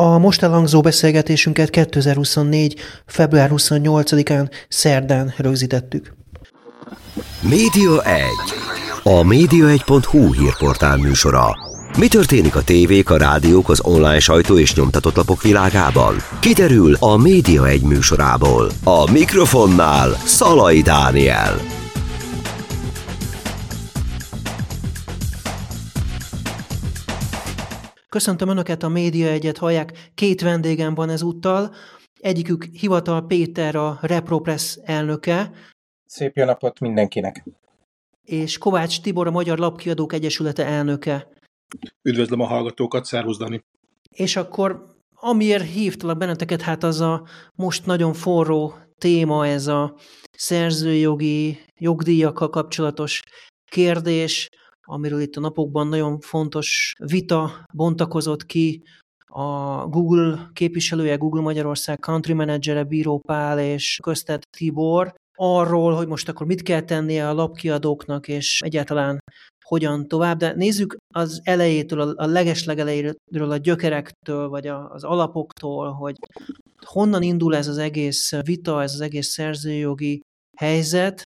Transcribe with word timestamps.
A 0.00 0.18
most 0.18 0.42
elhangzó 0.42 0.80
beszélgetésünket 0.80 1.70
2024. 1.70 2.74
február 3.06 3.50
28-án 3.54 4.50
szerdán 4.68 5.34
rögzítettük. 5.36 6.14
Média 7.40 8.02
1. 8.02 8.22
A 9.02 9.22
média1.hu 9.22 10.32
hírportál 10.32 10.96
műsora. 10.96 11.56
Mi 11.98 12.08
történik 12.08 12.56
a 12.56 12.62
tévék, 12.62 13.10
a 13.10 13.16
rádiók, 13.16 13.68
az 13.68 13.80
online 13.84 14.20
sajtó 14.20 14.58
és 14.58 14.74
nyomtatott 14.74 15.16
lapok 15.16 15.42
világában? 15.42 16.16
Kiderül 16.40 16.96
a 17.00 17.16
Média 17.16 17.66
1 17.66 17.82
műsorából. 17.82 18.70
A 18.84 19.10
mikrofonnál 19.10 20.10
Szalai 20.24 20.80
Dániel. 20.80 21.79
Köszöntöm 28.10 28.48
Önöket, 28.48 28.82
a 28.82 28.88
Média 28.88 29.28
Egyet 29.28 29.58
hallják. 29.58 30.10
Két 30.14 30.40
vendégem 30.40 30.94
van 30.94 31.08
ezúttal. 31.08 31.74
Egyikük 32.20 32.64
Hivatal 32.64 33.26
Péter, 33.26 33.74
a 33.76 33.98
Repropress 34.00 34.78
elnöke. 34.82 35.52
Szép 36.04 36.36
jó 36.36 36.44
napot 36.44 36.80
mindenkinek! 36.80 37.44
És 38.22 38.58
Kovács 38.58 39.00
Tibor, 39.00 39.26
a 39.26 39.30
Magyar 39.30 39.58
Lapkiadók 39.58 40.12
Egyesülete 40.12 40.66
elnöke. 40.66 41.28
Üdvözlöm 42.02 42.40
a 42.40 42.46
hallgatókat, 42.46 43.04
szervusz 43.04 43.38
Dani! 43.38 43.64
És 44.10 44.36
akkor 44.36 44.86
amiért 45.14 45.70
hívtalak 45.70 46.18
benneteket, 46.18 46.60
hát 46.60 46.82
az 46.82 47.00
a 47.00 47.26
most 47.54 47.86
nagyon 47.86 48.12
forró 48.12 48.74
téma, 48.98 49.46
ez 49.46 49.66
a 49.66 49.94
szerzőjogi 50.30 51.58
jogdíjakkal 51.78 52.50
kapcsolatos 52.50 53.22
kérdés, 53.64 54.48
amiről 54.90 55.20
itt 55.20 55.36
a 55.36 55.40
napokban 55.40 55.86
nagyon 55.86 56.20
fontos 56.20 56.94
vita 57.04 57.64
bontakozott 57.72 58.46
ki, 58.46 58.82
a 59.32 59.86
Google 59.86 60.50
képviselője, 60.52 61.16
Google 61.16 61.40
Magyarország 61.40 61.98
country 61.98 62.32
managere, 62.32 62.84
Bíró 62.84 63.18
Pál 63.18 63.58
és 63.58 63.98
Köztet 64.02 64.46
Tibor, 64.56 65.14
arról, 65.34 65.94
hogy 65.94 66.06
most 66.06 66.28
akkor 66.28 66.46
mit 66.46 66.62
kell 66.62 66.80
tennie 66.80 67.28
a 67.28 67.32
lapkiadóknak, 67.32 68.28
és 68.28 68.60
egyáltalán 68.64 69.18
hogyan 69.64 70.08
tovább, 70.08 70.38
de 70.38 70.52
nézzük 70.54 70.96
az 71.14 71.40
elejétől, 71.44 72.00
a 72.00 72.26
legeslegelejéről, 72.26 73.50
a 73.50 73.56
gyökerektől, 73.56 74.48
vagy 74.48 74.66
az 74.66 75.04
alapoktól, 75.04 75.92
hogy 75.92 76.16
honnan 76.86 77.22
indul 77.22 77.56
ez 77.56 77.68
az 77.68 77.78
egész 77.78 78.32
vita, 78.42 78.82
ez 78.82 78.94
az 78.94 79.00
egész 79.00 79.28
szerzőjogi 79.28 80.20
helyzet, 80.56 81.22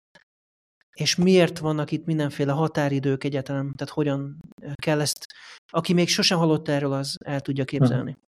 és 1.01 1.17
miért 1.17 1.59
vannak 1.59 1.91
itt 1.91 2.05
mindenféle 2.05 2.53
határidők 2.53 3.25
egyáltalán, 3.25 3.73
tehát 3.77 3.95
hogyan 3.95 4.37
kell 4.75 5.01
ezt, 5.01 5.27
aki 5.67 5.93
még 5.93 6.09
sosem 6.09 6.39
hallott 6.39 6.69
erről, 6.69 6.93
az 6.93 7.17
el 7.25 7.41
tudja 7.41 7.65
képzelni. 7.65 8.19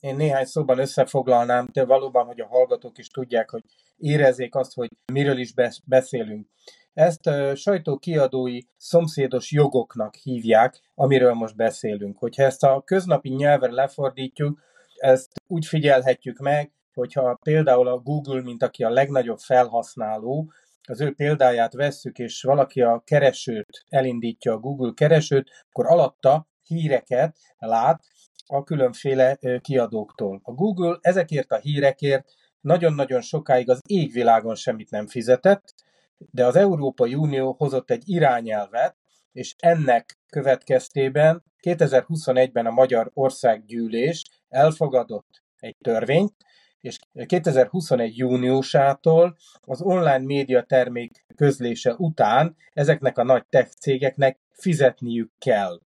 Én 0.00 0.16
néhány 0.16 0.44
szóban 0.44 0.78
összefoglalnám, 0.78 1.68
de 1.72 1.84
valóban, 1.84 2.26
hogy 2.26 2.40
a 2.40 2.46
hallgatók 2.46 2.98
is 2.98 3.06
tudják, 3.06 3.50
hogy 3.50 3.62
érezzék 3.96 4.54
azt, 4.54 4.74
hogy 4.74 4.88
miről 5.12 5.38
is 5.38 5.52
beszélünk. 5.84 6.46
Ezt 6.92 7.26
a 7.26 7.54
sajtókiadói 7.54 8.58
szomszédos 8.76 9.52
jogoknak 9.52 10.14
hívják, 10.14 10.80
amiről 10.94 11.32
most 11.32 11.56
beszélünk. 11.56 12.18
Hogyha 12.18 12.42
ezt 12.42 12.64
a 12.64 12.82
köznapi 12.84 13.28
nyelvre 13.28 13.72
lefordítjuk, 13.72 14.60
ezt 14.96 15.32
úgy 15.46 15.66
figyelhetjük 15.66 16.38
meg, 16.38 16.72
hogyha 16.94 17.38
például 17.42 17.88
a 17.88 17.98
Google, 17.98 18.42
mint 18.42 18.62
aki 18.62 18.84
a 18.84 18.90
legnagyobb 18.90 19.38
felhasználó, 19.38 20.52
az 20.88 21.00
ő 21.00 21.14
példáját 21.14 21.72
vesszük, 21.72 22.18
és 22.18 22.42
valaki 22.42 22.82
a 22.82 23.02
keresőt 23.06 23.84
elindítja, 23.88 24.52
a 24.52 24.58
Google 24.58 24.92
keresőt, 24.94 25.50
akkor 25.70 25.86
alatta 25.86 26.48
híreket 26.66 27.36
lát 27.58 28.04
a 28.46 28.64
különféle 28.64 29.38
kiadóktól. 29.60 30.40
A 30.42 30.52
Google 30.52 30.98
ezekért 31.00 31.52
a 31.52 31.56
hírekért 31.58 32.28
nagyon-nagyon 32.60 33.20
sokáig 33.20 33.70
az 33.70 33.80
égvilágon 33.86 34.54
semmit 34.54 34.90
nem 34.90 35.06
fizetett, 35.06 35.74
de 36.18 36.46
az 36.46 36.56
Európai 36.56 37.14
Unió 37.14 37.54
hozott 37.58 37.90
egy 37.90 38.02
irányelvet, 38.06 38.96
és 39.32 39.54
ennek 39.58 40.18
következtében 40.30 41.44
2021-ben 41.62 42.66
a 42.66 42.70
Magyar 42.70 43.10
Országgyűlés 43.14 44.24
elfogadott 44.48 45.42
egy 45.58 45.76
törvényt, 45.80 46.34
és 46.80 46.98
2021. 47.26 48.16
júniusától 48.16 49.36
az 49.60 49.82
online 49.82 50.24
média 50.24 50.62
termék 50.62 51.24
közlése 51.36 51.94
után 51.94 52.56
ezeknek 52.72 53.18
a 53.18 53.24
nagy 53.24 53.46
tech 53.46 53.70
cégeknek 53.70 54.38
fizetniük 54.52 55.30
kell. 55.38 55.80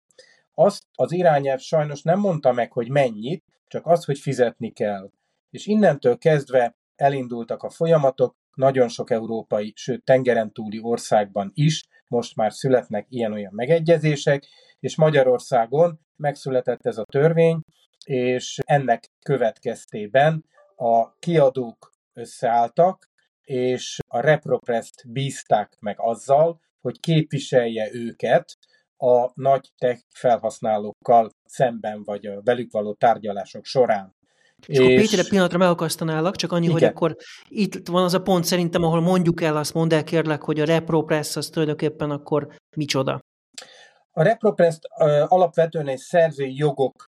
Azt 0.54 0.84
az 0.94 1.12
irányelv 1.12 1.58
sajnos 1.58 2.02
nem 2.02 2.18
mondta 2.18 2.52
meg, 2.52 2.72
hogy 2.72 2.88
mennyit, 2.88 3.44
csak 3.66 3.86
az, 3.86 4.04
hogy 4.04 4.18
fizetni 4.18 4.70
kell. 4.70 5.10
És 5.50 5.66
innentől 5.66 6.18
kezdve 6.18 6.76
elindultak 6.96 7.62
a 7.62 7.70
folyamatok, 7.70 8.36
nagyon 8.54 8.88
sok 8.88 9.10
európai, 9.10 9.72
sőt 9.76 10.04
tengeren 10.04 10.52
túli 10.52 10.80
országban 10.82 11.50
is 11.54 11.84
most 12.06 12.36
már 12.36 12.52
születnek 12.52 13.06
ilyen-olyan 13.08 13.52
megegyezések, 13.54 14.46
és 14.80 14.96
Magyarországon 14.96 16.00
megszületett 16.16 16.86
ez 16.86 16.98
a 16.98 17.04
törvény, 17.04 17.60
és 18.04 18.58
ennek 18.64 19.10
következtében 19.22 20.44
a 20.80 21.16
kiadók 21.18 21.92
összeálltak, 22.12 23.08
és 23.42 23.98
a 24.08 24.20
Repropress-t 24.20 25.12
bízták 25.12 25.76
meg 25.80 25.96
azzal, 25.98 26.60
hogy 26.80 27.00
képviselje 27.00 27.88
őket 27.92 28.58
a 28.96 29.30
nagy 29.34 29.68
tech 29.78 30.02
felhasználókkal 30.08 31.30
szemben, 31.44 32.02
vagy 32.02 32.26
a 32.26 32.40
velük 32.42 32.72
való 32.72 32.94
tárgyalások 32.94 33.64
során. 33.64 34.14
És, 34.66 34.78
és 34.78 34.78
akkor 34.78 34.94
Péter, 34.94 35.28
pillanatra 35.28 35.58
megakasztanálak, 35.58 36.36
csak 36.36 36.52
annyi, 36.52 36.64
igen. 36.64 36.74
hogy 36.78 36.84
akkor 36.84 37.16
itt 37.48 37.88
van 37.88 38.04
az 38.04 38.14
a 38.14 38.22
pont 38.22 38.44
szerintem, 38.44 38.82
ahol 38.82 39.00
mondjuk 39.00 39.42
el, 39.42 39.56
azt 39.56 39.74
mondd 39.74 39.94
el 39.94 40.04
kérlek, 40.04 40.42
hogy 40.42 40.60
a 40.60 40.64
ReproPress 40.64 41.36
az 41.36 41.48
tulajdonképpen 41.48 42.10
akkor 42.10 42.48
micsoda? 42.76 43.20
A 44.10 44.22
ReproPress 44.22 44.78
alapvetően 45.26 45.88
egy 45.88 45.98
szerzői 45.98 46.56
jogok 46.56 47.09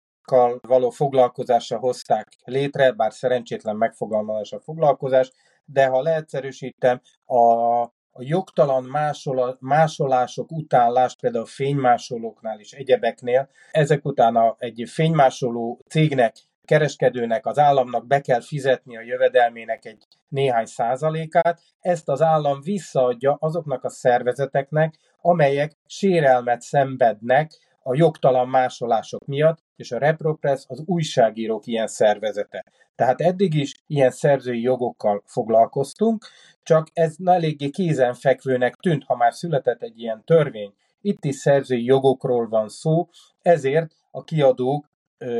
való 0.60 0.90
foglalkozásra 0.90 1.78
hozták 1.78 2.28
létre, 2.44 2.92
bár 2.92 3.12
szerencsétlen 3.12 3.76
megfogalmazás 3.76 4.52
a 4.52 4.60
foglalkozás, 4.60 5.32
de 5.64 5.86
ha 5.86 6.02
leegyszerűsítem, 6.02 7.00
a, 7.24 7.80
a 8.18 8.22
jogtalan 8.22 8.84
másol, 8.84 9.56
másolások 9.60 10.52
után, 10.52 10.92
lásd 10.92 11.20
például 11.20 11.46
fénymásolóknál 11.46 12.60
és 12.60 12.72
egyebeknél, 12.72 13.48
ezek 13.70 14.04
után 14.04 14.36
a, 14.36 14.54
egy 14.58 14.82
fénymásoló 14.88 15.80
cégnek 15.88 16.36
kereskedőnek, 16.64 17.46
az 17.46 17.58
államnak 17.58 18.06
be 18.06 18.20
kell 18.20 18.40
fizetni 18.40 18.96
a 18.96 19.02
jövedelmének 19.02 19.84
egy 19.84 20.04
néhány 20.28 20.66
százalékát, 20.66 21.60
ezt 21.80 22.08
az 22.08 22.22
állam 22.22 22.60
visszaadja 22.60 23.36
azoknak 23.40 23.84
a 23.84 23.88
szervezeteknek, 23.88 24.94
amelyek 25.20 25.72
sérelmet 25.86 26.60
szenvednek 26.60 27.50
a 27.86 27.94
jogtalan 27.94 28.48
másolások 28.48 29.26
miatt, 29.26 29.58
és 29.76 29.92
a 29.92 29.98
ReproPress 29.98 30.64
az 30.66 30.82
újságírók 30.86 31.66
ilyen 31.66 31.86
szervezete. 31.86 32.64
Tehát 32.94 33.20
eddig 33.20 33.54
is 33.54 33.74
ilyen 33.86 34.10
szerzői 34.10 34.60
jogokkal 34.60 35.22
foglalkoztunk, 35.26 36.26
csak 36.62 36.88
ez 36.92 37.16
eléggé 37.24 37.70
kézenfekvőnek 37.70 38.74
tűnt, 38.74 39.04
ha 39.04 39.16
már 39.16 39.34
született 39.34 39.82
egy 39.82 40.00
ilyen 40.00 40.24
törvény. 40.24 40.74
Itt 41.00 41.24
is 41.24 41.36
szerzői 41.36 41.84
jogokról 41.84 42.48
van 42.48 42.68
szó, 42.68 43.08
ezért 43.42 43.94
a 44.10 44.24
kiadók 44.24 44.90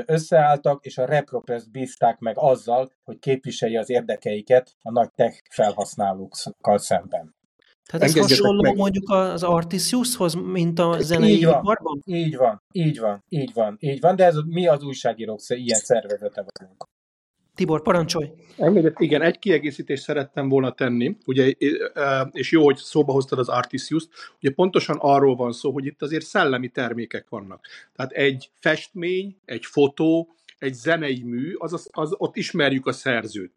összeálltak, 0.07 0.85
és 0.85 0.99
a 0.99 1.05
ReproPress 1.05 1.65
bízták 1.65 2.19
meg 2.19 2.39
azzal, 2.39 2.93
hogy 3.05 3.19
képviselje 3.19 3.79
az 3.79 3.91
érdekeiket 3.91 4.77
a 4.83 4.91
nagy 4.91 5.11
tech 5.15 5.43
felhasználókkal 5.51 6.79
szemben. 6.79 7.36
Tehát 7.87 8.07
ez 8.07 8.19
hasonló 8.19 8.63
meg. 8.63 8.77
mondjuk 8.77 9.11
az 9.11 9.43
Artisiushoz, 9.43 10.35
mint 10.35 10.79
a 10.79 10.97
zenei 11.01 11.33
így 11.33 11.45
van, 11.45 11.61
iparban? 11.63 12.03
Így 12.05 12.37
van, 12.37 12.63
így 12.73 12.99
van, 12.99 13.25
így 13.29 13.51
van, 13.55 13.77
így 13.81 14.01
van, 14.01 14.17
de 14.17 14.25
ez 14.25 14.37
mi 14.47 14.67
az 14.67 14.83
újságírók 14.83 15.41
ilyen 15.49 15.79
szervezete 15.79 16.45
vagyunk. 16.53 16.85
Tibor, 17.55 17.83
parancsolj! 17.83 18.31
Engedett, 18.57 19.01
igen, 19.01 19.23
egy 19.23 19.39
kiegészítést 19.39 20.03
szerettem 20.03 20.49
volna 20.49 20.73
tenni, 20.73 21.17
ugye, 21.27 21.55
és 22.31 22.51
jó, 22.51 22.65
hogy 22.65 22.77
szóba 22.77 23.13
hoztad 23.13 23.39
az 23.39 23.49
Artisius-t, 23.49 24.09
ugye 24.41 24.51
pontosan 24.51 24.97
arról 25.01 25.37
van 25.37 25.53
szó, 25.53 25.73
hogy 25.73 25.87
itt 25.87 26.03
azért 26.03 26.25
szellemi 26.25 26.69
termékek 26.69 27.29
vannak. 27.29 27.67
Tehát 27.95 28.13
egy 28.13 28.51
festmény, 28.61 29.37
egy 29.45 29.65
fotó, 29.65 30.35
egy 30.59 30.75
zenei 30.75 31.23
mű, 31.23 31.55
az, 31.55 31.89
az, 31.93 32.15
ott 32.19 32.37
ismerjük 32.37 32.87
a 32.87 32.93
szerzőt. 32.93 33.53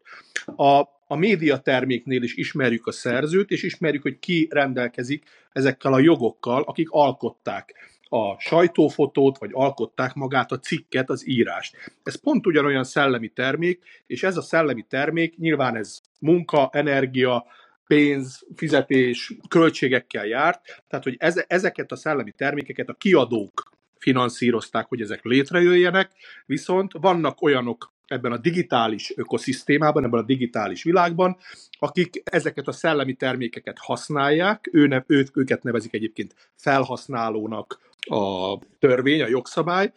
A, 0.56 0.80
a 1.06 1.16
média 1.16 1.58
terméknél 1.58 2.22
is 2.22 2.34
ismerjük 2.34 2.86
a 2.86 2.92
szerzőt, 2.92 3.50
és 3.50 3.62
ismerjük, 3.62 4.02
hogy 4.02 4.18
ki 4.18 4.48
rendelkezik 4.50 5.24
ezekkel 5.52 5.92
a 5.92 5.98
jogokkal, 5.98 6.62
akik 6.62 6.90
alkották 6.90 7.74
a 8.12 8.38
sajtófotót, 8.38 9.38
vagy 9.38 9.50
alkották 9.52 10.14
magát 10.14 10.52
a 10.52 10.58
cikket, 10.58 11.10
az 11.10 11.28
írást. 11.28 11.76
Ez 12.02 12.14
pont 12.14 12.46
ugyanolyan 12.46 12.84
szellemi 12.84 13.28
termék, 13.28 13.82
és 14.06 14.22
ez 14.22 14.36
a 14.36 14.42
szellemi 14.42 14.86
termék, 14.88 15.36
nyilván 15.36 15.76
ez 15.76 16.00
munka, 16.20 16.70
energia, 16.72 17.46
pénz, 17.86 18.46
fizetés, 18.56 19.34
költségekkel 19.48 20.26
járt, 20.26 20.82
tehát 20.88 21.04
hogy 21.04 21.44
ezeket 21.46 21.92
a 21.92 21.96
szellemi 21.96 22.32
termékeket 22.32 22.88
a 22.88 22.94
kiadók 22.94 23.70
finanszírozták, 24.00 24.86
hogy 24.88 25.00
ezek 25.00 25.24
létrejöjjenek, 25.24 26.10
viszont 26.46 26.92
vannak 27.00 27.42
olyanok 27.42 27.92
ebben 28.06 28.32
a 28.32 28.36
digitális 28.36 29.12
ökoszisztémában, 29.16 30.04
ebben 30.04 30.20
a 30.20 30.24
digitális 30.24 30.82
világban, 30.82 31.36
akik 31.78 32.22
ezeket 32.24 32.68
a 32.68 32.72
szellemi 32.72 33.14
termékeket 33.14 33.78
használják, 33.78 34.68
ő 34.72 34.86
ne, 34.86 35.02
őt, 35.06 35.30
őket 35.34 35.62
nevezik 35.62 35.94
egyébként 35.94 36.34
felhasználónak 36.54 37.78
a 38.00 38.58
törvény, 38.78 39.22
a 39.22 39.28
jogszabály, 39.28 39.92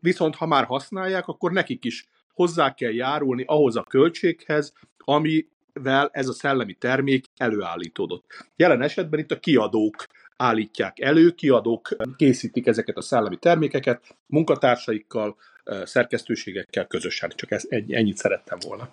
viszont 0.00 0.34
ha 0.34 0.46
már 0.46 0.64
használják, 0.64 1.26
akkor 1.26 1.52
nekik 1.52 1.84
is 1.84 2.08
hozzá 2.34 2.74
kell 2.74 2.92
járulni 2.92 3.44
ahhoz 3.46 3.76
a 3.76 3.82
költséghez, 3.82 4.72
amivel 4.96 6.08
ez 6.12 6.28
a 6.28 6.32
szellemi 6.32 6.74
termék 6.74 7.24
előállítódott. 7.36 8.24
Jelen 8.56 8.82
esetben 8.82 9.20
itt 9.20 9.30
a 9.30 9.38
kiadók 9.38 10.06
állítják 10.38 11.00
elő, 11.00 11.30
kiadók 11.30 11.96
készítik 12.16 12.66
ezeket 12.66 12.96
a 12.96 13.00
szellemi 13.00 13.36
termékeket 13.36 14.16
munkatársaikkal, 14.26 15.36
szerkesztőségekkel 15.84 16.86
közösen. 16.86 17.32
Csak 17.34 17.50
ez, 17.50 17.64
ennyit 17.88 18.16
szerettem 18.16 18.58
volna. 18.66 18.88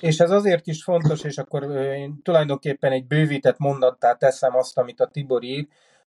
És 0.00 0.18
ez 0.18 0.30
azért 0.30 0.66
is 0.66 0.82
fontos, 0.82 1.24
és 1.24 1.38
akkor 1.38 1.62
én 1.76 2.22
tulajdonképpen 2.22 2.92
egy 2.92 3.06
bővített 3.06 3.58
mondattá 3.58 4.14
teszem 4.14 4.56
azt, 4.56 4.78
amit 4.78 5.00
a 5.00 5.06
Tibor 5.06 5.42
ír, 5.42 5.66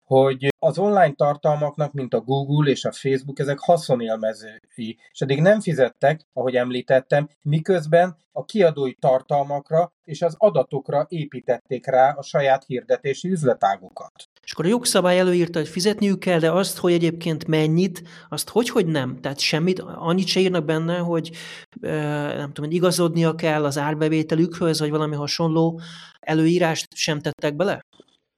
hogy 0.10 0.48
az 0.60 0.78
online 0.78 1.14
tartalmaknak, 1.14 1.94
mint 1.94 2.14
a 2.14 2.22
Google 2.22 2.70
és 2.70 2.86
a 2.86 2.92
Facebook, 2.92 3.40
ezek 3.40 3.60
haszonélmezői, 3.60 4.98
és 5.12 5.20
eddig 5.20 5.42
nem 5.42 5.62
fizettek, 5.62 6.28
ahogy 6.34 6.56
említettem, 6.56 7.30
miközben 7.42 8.18
a 8.32 8.46
kiadói 8.46 8.94
tartalmakra 8.94 9.94
és 10.04 10.22
az 10.22 10.36
adatokra 10.38 11.06
építették 11.10 11.86
rá 11.86 12.14
a 12.18 12.22
saját 12.22 12.64
hirdetési 12.66 13.30
üzletágukat. 13.30 14.12
És 14.44 14.52
akkor 14.52 14.66
a 14.66 14.70
jogszabály 14.70 15.20
előírta, 15.20 15.60
hogy 15.60 15.68
fizetniük 15.68 16.20
kell, 16.20 16.40
de 16.40 16.52
azt, 16.52 16.78
hogy 16.78 16.94
egyébként 16.94 17.48
mennyit, 17.48 18.04
azt 18.30 18.50
hogy, 18.50 18.70
hogy 18.70 18.86
nem? 18.86 19.22
Tehát 19.22 19.40
semmit, 19.40 19.80
annyit 19.80 20.28
se 20.28 20.40
írnak 20.40 20.66
benne, 20.66 20.98
hogy 20.98 21.32
nem 21.80 22.52
tudom, 22.54 22.66
hogy 22.66 22.74
igazodnia 22.74 23.36
kell 23.36 23.66
az 23.66 23.78
árbevételükhöz, 23.78 24.80
vagy 24.80 24.90
valami 24.90 25.16
hasonló 25.16 25.82
előírást 26.20 26.88
sem 26.96 27.20
tettek 27.20 27.56
bele? 27.56 27.86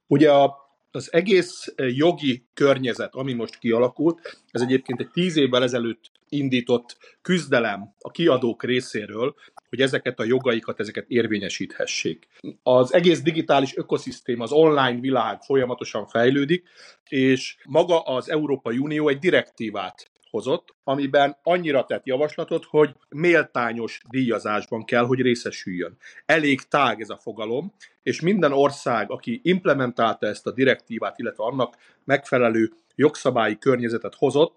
Ugye 0.06 0.32
a 0.32 0.61
az 0.92 1.12
egész 1.12 1.72
eh, 1.76 1.96
jogi 1.96 2.44
környezet, 2.54 3.14
ami 3.14 3.32
most 3.32 3.58
kialakult, 3.58 4.40
ez 4.50 4.60
egyébként 4.60 5.00
egy 5.00 5.10
tíz 5.10 5.36
évvel 5.36 5.62
ezelőtt 5.62 6.10
indított 6.28 6.96
küzdelem 7.22 7.94
a 7.98 8.10
kiadók 8.10 8.64
részéről, 8.64 9.34
hogy 9.68 9.80
ezeket 9.80 10.18
a 10.18 10.24
jogaikat, 10.24 10.80
ezeket 10.80 11.04
érvényesíthessék. 11.08 12.28
Az 12.62 12.94
egész 12.94 13.22
digitális 13.22 13.76
ökoszisztéma, 13.76 14.42
az 14.42 14.52
online 14.52 15.00
világ 15.00 15.42
folyamatosan 15.42 16.06
fejlődik, 16.06 16.68
és 17.08 17.56
maga 17.64 18.00
az 18.00 18.30
Európai 18.30 18.78
Unió 18.78 19.08
egy 19.08 19.18
direktívát 19.18 20.10
hozott, 20.32 20.74
amiben 20.84 21.36
annyira 21.42 21.84
tett 21.84 22.06
javaslatot, 22.06 22.64
hogy 22.64 22.94
méltányos 23.08 24.00
díjazásban 24.08 24.84
kell, 24.84 25.04
hogy 25.04 25.20
részesüljön. 25.20 25.96
Elég 26.26 26.62
tág 26.62 27.00
ez 27.00 27.10
a 27.10 27.16
fogalom, 27.16 27.72
és 28.02 28.20
minden 28.20 28.52
ország, 28.52 29.10
aki 29.10 29.40
implementálta 29.42 30.26
ezt 30.26 30.46
a 30.46 30.52
direktívát, 30.52 31.18
illetve 31.18 31.44
annak 31.44 31.76
megfelelő 32.04 32.72
jogszabályi 32.94 33.58
környezetet 33.58 34.14
hozott, 34.14 34.56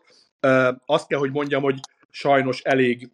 azt 0.85 1.07
kell, 1.07 1.19
hogy 1.19 1.31
mondjam, 1.31 1.61
hogy 1.61 1.79
sajnos 2.09 2.61
elég, 2.61 3.09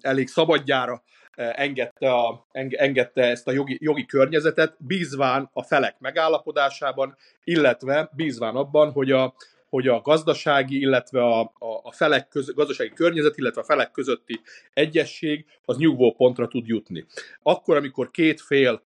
elég 0.00 0.28
szabadjára 0.28 1.02
engedte, 1.34 2.12
a, 2.12 2.46
engedte 2.52 3.22
ezt 3.22 3.48
a 3.48 3.52
jogi, 3.52 3.78
jogi 3.80 4.06
környezetet, 4.06 4.76
bízván 4.78 5.50
a 5.52 5.62
felek 5.62 5.98
megállapodásában, 5.98 7.16
illetve 7.44 8.10
bízván 8.12 8.56
abban, 8.56 8.92
hogy 8.92 9.10
a, 9.10 9.34
hogy 9.70 9.88
a 9.88 10.00
gazdasági, 10.00 10.80
illetve 10.80 11.22
a, 11.22 11.40
a, 11.40 11.80
a 11.82 11.92
felek 11.92 12.28
köz, 12.28 12.54
gazdasági 12.54 12.90
környezet, 12.90 13.36
illetve 13.36 13.60
a 13.60 13.64
felek 13.64 13.90
közötti 13.90 14.40
egyesség 14.72 15.44
az 15.64 15.76
nyugvó 15.76 16.12
pontra 16.12 16.48
tud 16.48 16.66
jutni. 16.66 17.06
Akkor, 17.42 17.76
amikor 17.76 18.10
két 18.10 18.40
fél 18.40 18.82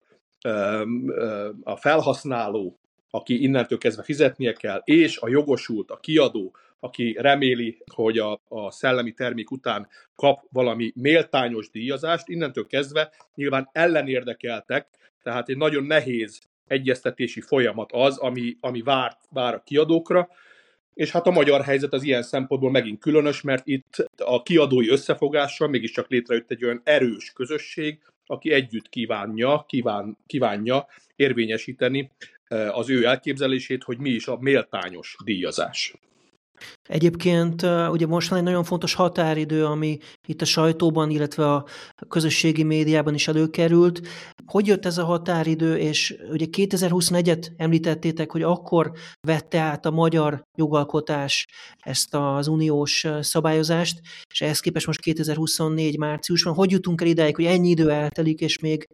a 1.63 1.77
felhasználó, 1.77 2.79
aki 3.11 3.43
innentől 3.43 3.79
kezdve 3.79 4.03
fizetnie 4.03 4.53
kell, 4.53 4.81
és 4.85 5.19
a 5.19 5.29
jogosult, 5.29 5.91
a 5.91 5.97
kiadó, 5.97 6.55
aki 6.81 7.17
reméli, 7.19 7.83
hogy 7.95 8.19
a, 8.19 8.41
a 8.49 8.71
szellemi 8.71 9.13
termék 9.13 9.51
után 9.51 9.89
kap 10.15 10.39
valami 10.51 10.93
méltányos 10.95 11.71
díjazást, 11.71 12.29
innentől 12.29 12.67
kezdve 12.67 13.13
nyilván 13.35 13.69
ellenérdekeltek, 13.73 14.89
tehát 15.23 15.49
egy 15.49 15.57
nagyon 15.57 15.85
nehéz 15.85 16.41
egyeztetési 16.67 17.41
folyamat 17.41 17.93
az, 17.93 18.19
ami, 18.19 18.57
ami 18.61 18.83
vár, 18.83 19.17
vár 19.31 19.55
a 19.55 19.63
kiadókra, 19.63 20.29
és 21.01 21.11
hát 21.11 21.27
a 21.27 21.31
magyar 21.31 21.63
helyzet 21.63 21.93
az 21.93 22.03
ilyen 22.03 22.23
szempontból 22.23 22.71
megint 22.71 23.01
különös, 23.01 23.41
mert 23.41 23.67
itt 23.67 24.07
a 24.17 24.43
kiadói 24.43 24.89
összefogással 24.89 25.69
mégiscsak 25.69 26.09
létrejött 26.09 26.51
egy 26.51 26.65
olyan 26.65 26.81
erős 26.85 27.33
közösség, 27.35 27.99
aki 28.27 28.53
együtt 28.53 28.89
kívánja, 28.89 29.65
kíván, 29.69 30.17
kívánja 30.27 30.87
érvényesíteni 31.17 32.11
eh, 32.49 32.79
az 32.79 32.91
ő 32.91 33.05
elképzelését, 33.05 33.83
hogy 33.83 33.99
mi 33.99 34.11
is 34.11 34.27
a 34.27 34.39
méltányos 34.41 35.17
díjazás. 35.25 35.95
Egyébként 36.89 37.63
ugye 37.91 38.07
most 38.07 38.29
van 38.29 38.39
egy 38.39 38.45
nagyon 38.45 38.65
fontos 38.65 38.95
határidő, 38.95 39.65
ami 39.65 39.99
itt 40.27 40.43
a 40.43 40.45
sajtóban, 40.45 41.11
illetve 41.11 41.53
a 41.53 41.65
közösségi 42.09 42.63
médiában 42.63 43.15
is 43.15 43.29
előkerült. 43.29 44.01
Hogy 44.47 44.67
jött 44.67 44.87
ez 44.87 44.99
a 44.99 45.05
határidő, 45.05 45.77
és 45.77 46.17
ugye 46.31 46.47
2021-et 46.51 47.47
említettétek, 47.57 48.31
hogy 48.31 48.43
akkor 48.43 48.93
vette 49.27 49.59
át 49.59 49.87
a 49.87 49.91
magyar 49.91 50.43
jogalkotás 50.59 51.47
ezt 51.79 52.15
az 52.15 52.47
uniós 52.47 53.07
szabályozást, 53.21 54.01
és 54.31 54.41
ehhez 54.41 54.61
képest 54.61 54.87
most 54.87 55.01
2024 55.01 55.99
márciusban. 55.99 56.55
Hogy 56.55 56.71
jutunk 56.71 57.01
el 57.01 57.07
ideig, 57.07 57.35
hogy 57.35 57.45
ennyi 57.45 57.69
idő 57.69 57.91
eltelik, 57.91 58.41
és 58.41 58.59
még, 58.59 58.87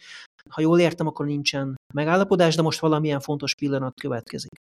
ha 0.50 0.60
jól 0.60 0.80
értem, 0.80 1.06
akkor 1.06 1.26
nincsen 1.26 1.74
megállapodás, 1.94 2.54
de 2.54 2.62
most 2.62 2.80
valamilyen 2.80 3.20
fontos 3.20 3.54
pillanat 3.54 4.00
következik. 4.00 4.55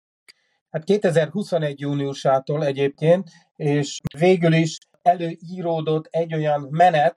Hát 0.71 0.83
2021 0.83 1.79
júniusától 1.79 2.65
egyébként, 2.65 3.29
és 3.56 4.00
végül 4.18 4.53
is 4.53 4.77
előíródott 5.01 6.07
egy 6.09 6.33
olyan 6.33 6.68
menet, 6.69 7.15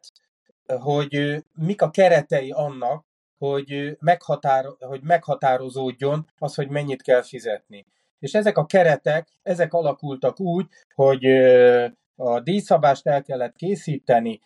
hogy 0.66 1.44
mik 1.54 1.82
a 1.82 1.90
keretei 1.90 2.50
annak, 2.50 3.04
hogy, 3.38 3.96
meghatár, 4.00 4.66
hogy 4.78 5.02
meghatározódjon 5.02 6.26
az, 6.38 6.54
hogy 6.54 6.68
mennyit 6.68 7.02
kell 7.02 7.22
fizetni. 7.22 7.86
És 8.18 8.34
ezek 8.34 8.58
a 8.58 8.66
keretek, 8.66 9.28
ezek 9.42 9.72
alakultak 9.72 10.40
úgy, 10.40 10.66
hogy 10.94 11.24
a 12.16 12.40
díjszabást 12.40 13.06
el 13.06 13.22
kellett 13.22 13.56
készíteni 13.56 14.40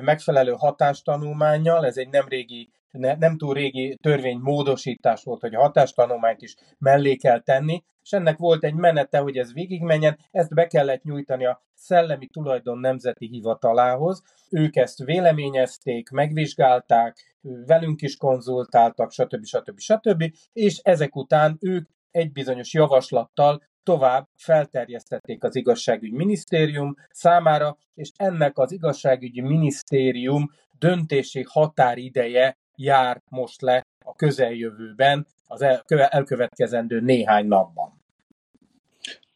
megfelelő 0.00 0.52
hatástanulmányjal, 0.52 1.86
ez 1.86 1.96
egy 1.96 2.08
nem 2.08 2.28
régi 2.28 2.70
ne, 2.92 3.14
nem 3.14 3.36
túl 3.36 3.54
régi 3.54 3.98
törvény 4.02 4.38
módosítás 4.38 5.24
volt, 5.24 5.40
hogy 5.40 5.54
a 5.54 5.60
hatástanulmányt 5.60 6.42
is 6.42 6.54
mellé 6.78 7.16
kell 7.16 7.40
tenni, 7.40 7.82
és 8.02 8.12
ennek 8.12 8.38
volt 8.38 8.64
egy 8.64 8.74
menete, 8.74 9.18
hogy 9.18 9.36
ez 9.36 9.52
végigmenjen, 9.52 10.18
ezt 10.30 10.54
be 10.54 10.66
kellett 10.66 11.02
nyújtani 11.02 11.46
a 11.46 11.62
Szellemi 11.74 12.26
Tulajdon 12.26 12.78
Nemzeti 12.78 13.26
Hivatalához. 13.26 14.22
Ők 14.50 14.76
ezt 14.76 15.04
véleményezték, 15.04 16.10
megvizsgálták, 16.10 17.36
velünk 17.66 18.02
is 18.02 18.16
konzultáltak, 18.16 19.12
stb. 19.12 19.44
stb. 19.44 19.78
stb. 19.78 20.24
És 20.52 20.78
ezek 20.78 21.16
után 21.16 21.56
ők 21.60 21.88
egy 22.10 22.32
bizonyos 22.32 22.72
javaslattal 22.72 23.62
tovább 23.82 24.28
felterjesztették 24.36 25.44
az 25.44 25.56
igazságügyi 25.56 26.16
minisztérium 26.16 26.94
számára, 27.10 27.76
és 27.94 28.10
ennek 28.16 28.58
az 28.58 28.72
igazságügyi 28.72 29.40
minisztérium 29.40 30.50
döntési 30.78 31.44
határideje 31.48 32.56
jár 32.82 33.22
most 33.28 33.60
le 33.60 33.86
a 34.04 34.14
közeljövőben, 34.14 35.26
az 35.46 35.62
elkövetkezendő 36.10 37.00
néhány 37.00 37.46
napban. 37.46 38.00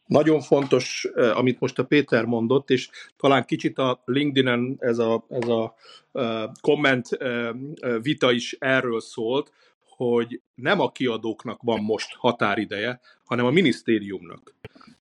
Nagyon 0.05 0.41
fontos, 0.41 1.07
eh, 1.15 1.37
amit 1.37 1.59
most 1.59 1.79
a 1.79 1.85
Péter 1.85 2.25
mondott, 2.25 2.69
és 2.69 2.89
talán 3.17 3.45
kicsit 3.45 3.77
a 3.77 4.01
LinkedIn-en 4.05 4.75
ez 4.79 4.97
a, 4.97 5.25
ez 5.29 5.47
a 5.47 5.75
eh, 6.11 6.43
komment 6.61 7.11
eh, 7.11 7.49
vita 8.01 8.31
is 8.31 8.55
erről 8.59 9.01
szólt, 9.01 9.51
hogy 9.97 10.41
nem 10.55 10.79
a 10.79 10.91
kiadóknak 10.91 11.61
van 11.61 11.83
most 11.83 12.15
határideje, 12.15 12.99
hanem 13.25 13.45
a 13.45 13.51
minisztériumnak. 13.51 14.53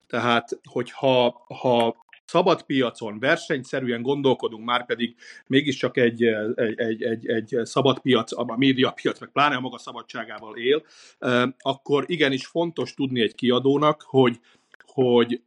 Tehát, 0.07 0.61
hogyha 0.71 1.45
ha 1.49 2.06
szabad 2.27 2.63
piacon 2.63 3.19
versenyszerűen 3.19 4.03
gondolkodunk, 4.03 4.65
már 4.65 4.87
pedig 4.87 5.15
mégiscsak 5.47 5.97
egy, 5.97 6.23
egy, 6.55 6.79
egy, 6.81 7.03
egy, 7.03 7.27
egy 7.29 7.59
szabad 7.63 7.99
piac, 7.99 8.33
a 8.33 8.57
médiapiac, 8.57 9.19
meg 9.19 9.29
pláne 9.29 9.57
a 9.57 9.61
maga 9.61 9.79
szabadságával 9.79 10.57
él, 10.57 10.85
akkor 11.59 12.05
igenis 12.07 12.47
fontos 12.47 12.95
tudni 12.95 13.21
egy 13.21 13.35
kiadónak, 13.35 14.03
hogy, 14.07 14.41
hogy 14.87 15.41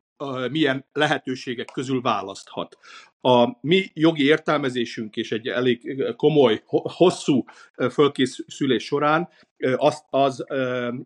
milyen 0.52 0.86
lehetőségek 0.94 1.70
közül 1.74 2.02
választhat. 2.02 2.78
A 3.22 3.58
mi 3.62 3.92
jogi 3.94 4.26
értelmezésünk 4.26 5.16
és 5.16 5.32
egy 5.32 5.48
elég 5.48 6.06
komoly, 6.16 6.62
hosszú 6.66 7.44
fölkészülés 7.92 8.84
során 8.84 9.30
az, 9.76 10.04
az, 10.10 10.46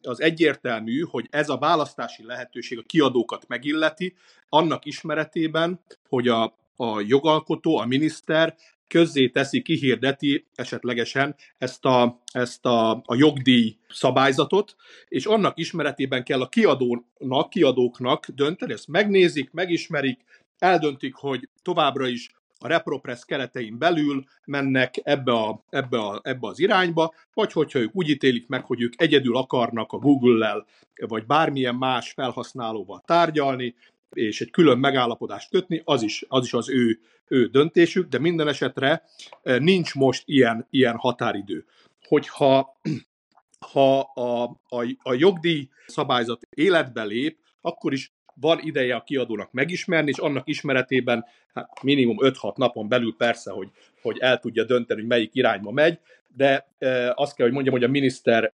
az 0.02 0.22
egyértelmű, 0.22 1.02
hogy 1.02 1.28
ez 1.30 1.50
a 1.50 1.58
választási 1.58 2.26
lehetőség 2.26 2.78
a 2.78 2.84
kiadókat 2.86 3.48
megilleti, 3.48 4.16
annak 4.50 4.86
ismeretében, 4.86 5.80
hogy 6.10 6.28
a, 6.28 6.44
a 6.76 7.02
jogalkotó, 7.02 7.78
a 7.78 7.86
miniszter 7.86 8.56
közzé 8.88 9.30
teszi, 9.30 9.62
kihirdeti 9.62 10.46
esetlegesen 10.56 11.36
ezt 11.58 11.86
a, 11.86 12.22
ezt 12.32 12.66
a, 12.66 12.92
a 12.92 13.16
jogdíj 13.16 13.78
szabályzatot, 13.90 14.76
és 15.08 15.26
annak 15.26 15.60
ismeretében 15.60 16.24
kell 16.24 16.42
a 16.42 16.50
kiadónak, 16.50 17.50
kiadóknak 17.50 18.28
dönteni, 18.28 18.74
ezt 18.74 18.88
megnézik, 18.88 19.52
megismerik, 19.52 20.20
eldöntik, 20.58 21.16
hogy 21.16 21.50
továbbra 21.62 22.08
is 22.08 22.32
a 22.64 22.68
ReproPress 22.68 23.26
keretein 23.26 23.78
belül 23.78 24.24
mennek 24.46 25.00
ebbe, 25.04 25.32
a, 25.32 25.64
ebbe, 25.70 26.00
a, 26.00 26.20
ebbe 26.24 26.48
az 26.48 26.60
irányba, 26.60 27.14
vagy 27.34 27.52
hogyha 27.52 27.80
ők 27.80 27.96
úgy 27.96 28.10
ítélik 28.10 28.48
meg, 28.48 28.66
hogy 28.66 28.82
ők 28.82 29.02
egyedül 29.02 29.38
akarnak 29.38 29.92
a 29.92 29.98
Google-lel, 29.98 30.66
vagy 31.08 31.26
bármilyen 31.26 31.76
más 31.76 32.12
felhasználóval 32.12 33.04
tárgyalni, 33.06 33.76
és 34.14 34.42
egy 34.42 34.50
külön 34.50 34.78
megállapodást 34.78 35.50
kötni, 35.50 35.82
az 35.86 36.02
is 36.02 36.26
az, 36.28 36.46
is 36.46 36.54
az 36.54 36.70
ő, 36.70 37.00
ő 37.28 37.48
döntésük, 37.48 38.08
de 38.10 38.20
minden 38.20 38.48
esetre 38.48 39.04
eh, 39.44 39.60
nincs 39.60 39.96
most 39.96 40.24
ilyen, 40.26 40.68
ilyen 40.70 40.96
határidő. 40.96 41.66
Hogyha 42.08 42.80
ha 43.74 44.00
a, 44.00 44.44
a, 44.70 44.86
a 45.04 45.14
jogdíj 45.14 45.70
szabályzat 45.88 46.48
életbe 46.50 47.04
lép, 47.04 47.38
akkor 47.62 47.94
is 47.94 48.13
van 48.34 48.60
ideje 48.60 48.96
a 48.96 49.04
kiadónak 49.04 49.52
megismerni, 49.52 50.10
és 50.10 50.18
annak 50.18 50.48
ismeretében 50.48 51.26
hát 51.54 51.84
minimum 51.84 52.18
5-6 52.20 52.56
napon 52.56 52.88
belül 52.88 53.16
persze, 53.18 53.52
hogy, 53.52 53.68
hogy 54.02 54.18
el 54.20 54.40
tudja 54.40 54.64
dönteni, 54.64 55.00
hogy 55.00 55.10
melyik 55.10 55.30
irányba 55.34 55.72
megy, 55.72 56.00
de 56.36 56.68
e, 56.78 57.14
azt 57.16 57.36
kell, 57.36 57.46
hogy 57.46 57.54
mondjam, 57.54 57.76
hogy 57.76 57.84
a 57.84 57.88
miniszteri, 57.88 58.52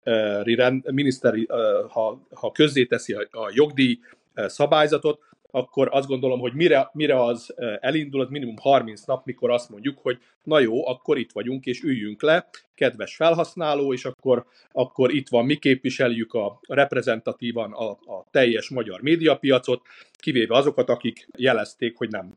miniszteri 0.85 1.47
e, 1.51 1.55
ha, 1.89 2.21
ha 2.35 2.53
közzéteszi 2.53 3.13
a, 3.13 3.27
a 3.31 3.51
jogdíj 3.55 3.99
szabályzatot, 4.35 5.21
akkor 5.51 5.89
azt 5.91 6.09
gondolom, 6.09 6.41
hogy 6.41 6.55
mire, 6.55 6.91
mire 6.93 7.23
az 7.25 7.55
elindul, 7.81 8.21
az 8.21 8.29
minimum 8.29 8.57
30 8.61 9.05
nap, 9.05 9.25
mikor 9.25 9.51
azt 9.51 9.71
mondjuk, 9.71 9.99
hogy 9.99 10.19
na 10.43 10.59
jó, 10.59 10.89
akkor 10.89 11.19
itt 11.19 11.33
vagyunk, 11.33 11.67
és 11.67 11.83
üljünk 11.83 12.23
le, 12.23 12.49
kedves 12.75 13.17
felhasználó, 13.17 13.93
és 13.93 14.05
akkor, 14.05 14.47
akkor 14.73 15.15
itt 15.15 15.29
van, 15.29 15.45
mi 15.45 15.57
képviseljük 15.57 16.35
a 16.35 16.61
reprezentatívan 16.69 17.73
a, 17.73 17.91
a 17.91 18.25
teljes 18.31 18.69
magyar 18.69 19.01
médiapiacot, 19.01 19.83
kivéve 20.19 20.57
azokat, 20.57 20.89
akik 20.89 21.29
jelezték, 21.37 21.97
hogy 21.97 22.09
nem 22.11 22.33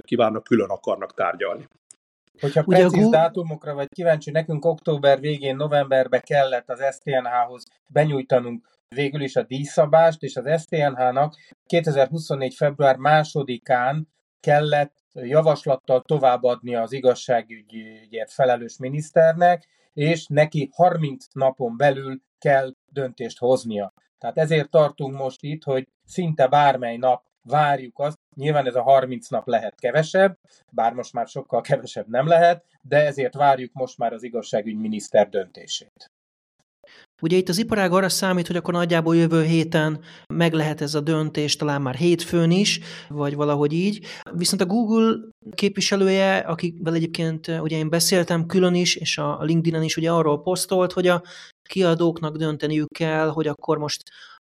kívánnak, 0.00 0.44
külön 0.44 0.70
akarnak 0.70 1.14
tárgyalni. 1.14 1.68
Hogyha 2.40 2.62
Ugye 2.66 2.76
precíz 2.76 3.00
Google... 3.00 3.18
dátumokra 3.18 3.74
vagy 3.74 3.88
kíváncsi, 3.88 4.30
nekünk 4.30 4.64
október 4.64 5.20
végén, 5.20 5.56
novemberben 5.56 6.20
kellett 6.24 6.70
az 6.70 6.96
STNH-hoz 6.96 7.64
benyújtanunk 7.88 8.68
végül 8.94 9.20
is 9.20 9.36
a 9.36 9.42
díjszabást, 9.42 10.22
és 10.22 10.36
az 10.36 10.62
STNH-nak 10.62 11.34
2024. 11.66 12.54
február 12.54 12.96
másodikán 12.96 14.08
kellett 14.40 15.02
javaslattal 15.12 16.02
továbbadni 16.02 16.74
az 16.74 16.92
igazságügyért 16.92 18.32
felelős 18.32 18.76
miniszternek, 18.78 19.68
és 19.92 20.26
neki 20.26 20.70
30 20.72 21.26
napon 21.32 21.76
belül 21.76 22.20
kell 22.38 22.74
döntést 22.92 23.38
hoznia. 23.38 23.92
Tehát 24.18 24.38
ezért 24.38 24.70
tartunk 24.70 25.18
most 25.18 25.42
itt, 25.42 25.62
hogy 25.62 25.88
szinte 26.04 26.46
bármely 26.46 26.96
nap 26.96 27.24
várjuk 27.42 27.98
azt, 27.98 28.18
nyilván 28.36 28.66
ez 28.66 28.74
a 28.74 28.82
30 28.82 29.28
nap 29.28 29.46
lehet 29.46 29.80
kevesebb, 29.80 30.38
bár 30.72 30.92
most 30.92 31.12
már 31.12 31.26
sokkal 31.26 31.60
kevesebb 31.60 32.08
nem 32.08 32.26
lehet, 32.26 32.64
de 32.82 33.06
ezért 33.06 33.34
várjuk 33.34 33.72
most 33.72 33.98
már 33.98 34.12
az 34.12 34.22
igazságügyminiszter 34.22 35.28
döntését. 35.28 36.13
Ugye 37.22 37.36
itt 37.36 37.48
az 37.48 37.58
iparág 37.58 37.92
arra 37.92 38.08
számít, 38.08 38.46
hogy 38.46 38.56
akkor 38.56 38.74
nagyjából 38.74 39.16
jövő 39.16 39.42
héten 39.42 40.00
meg 40.34 40.52
lehet 40.52 40.80
ez 40.80 40.94
a 40.94 41.00
döntés, 41.00 41.56
talán 41.56 41.82
már 41.82 41.94
hétfőn 41.94 42.50
is, 42.50 42.80
vagy 43.08 43.34
valahogy 43.34 43.72
így. 43.72 44.06
Viszont 44.32 44.60
a 44.60 44.66
Google 44.66 45.16
képviselője, 45.54 46.36
akivel 46.36 46.94
egyébként 46.94 47.48
ugye 47.48 47.76
én 47.76 47.88
beszéltem 47.88 48.46
külön 48.46 48.74
is, 48.74 48.96
és 48.96 49.18
a 49.18 49.42
LinkedIn-en 49.42 49.82
is 49.82 49.96
ugye 49.96 50.10
arról 50.10 50.42
posztolt, 50.42 50.92
hogy 50.92 51.06
a 51.06 51.22
kiadóknak 51.68 52.36
dönteniük 52.36 52.88
kell, 52.88 53.28
hogy 53.28 53.46
akkor 53.46 53.78
most 53.78 54.02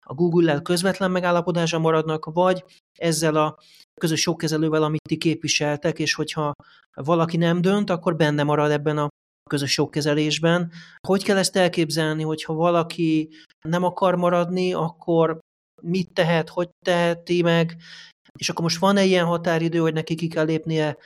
a 0.08 0.14
Google-lel 0.14 0.62
közvetlen 0.62 1.10
megállapodásra 1.10 1.78
maradnak, 1.78 2.24
vagy 2.24 2.64
ezzel 2.98 3.36
a 3.36 3.58
közös 4.00 4.26
jogkezelővel, 4.26 4.82
amit 4.82 5.02
ti 5.08 5.16
képviseltek, 5.16 5.98
és 5.98 6.14
hogyha 6.14 6.52
valaki 6.94 7.36
nem 7.36 7.60
dönt, 7.60 7.90
akkor 7.90 8.16
benne 8.16 8.42
marad 8.42 8.70
ebben 8.70 8.98
a 8.98 9.08
közös 9.50 9.76
jogkezelésben. 9.76 10.72
Hogy 11.06 11.24
kell 11.24 11.36
ezt 11.36 11.56
elképzelni, 11.56 12.22
hogyha 12.22 12.54
valaki 12.54 13.28
nem 13.68 13.84
akar 13.84 14.16
maradni, 14.16 14.72
akkor 14.72 15.38
mit 15.82 16.12
tehet, 16.12 16.48
hogy 16.48 16.68
teheti 16.84 17.42
meg, 17.42 17.76
és 18.38 18.48
akkor 18.48 18.62
most 18.62 18.78
van-e 18.78 19.04
ilyen 19.04 19.26
határidő, 19.26 19.78
hogy 19.78 19.92
neki 19.92 20.14
ki 20.14 20.28
kell 20.28 20.44
lépnie, 20.44 20.96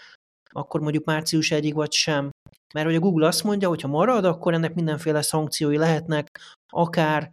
akkor 0.52 0.80
mondjuk 0.80 1.04
március 1.04 1.50
egyig 1.50 1.74
vagy 1.74 1.92
sem. 1.92 2.30
Mert 2.74 2.86
hogy 2.86 2.94
a 2.94 3.00
Google 3.00 3.26
azt 3.26 3.44
mondja, 3.44 3.68
hogy 3.68 3.80
ha 3.80 3.88
marad, 3.88 4.24
akkor 4.24 4.54
ennek 4.54 4.74
mindenféle 4.74 5.22
szankciói 5.22 5.76
lehetnek, 5.76 6.40
akár 6.72 7.30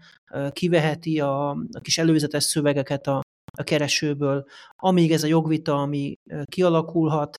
kiveheti 0.52 1.20
a, 1.20 1.50
a 1.50 1.80
kis 1.82 1.98
előzetes 1.98 2.44
szövegeket 2.44 3.08
a, 3.08 3.22
a 3.58 3.64
keresőből, 3.64 4.46
amíg 4.76 5.12
ez 5.12 5.24
a 5.24 5.28
jogvita, 5.28 5.82
ami 5.82 6.16
kialakulhat, 6.44 7.36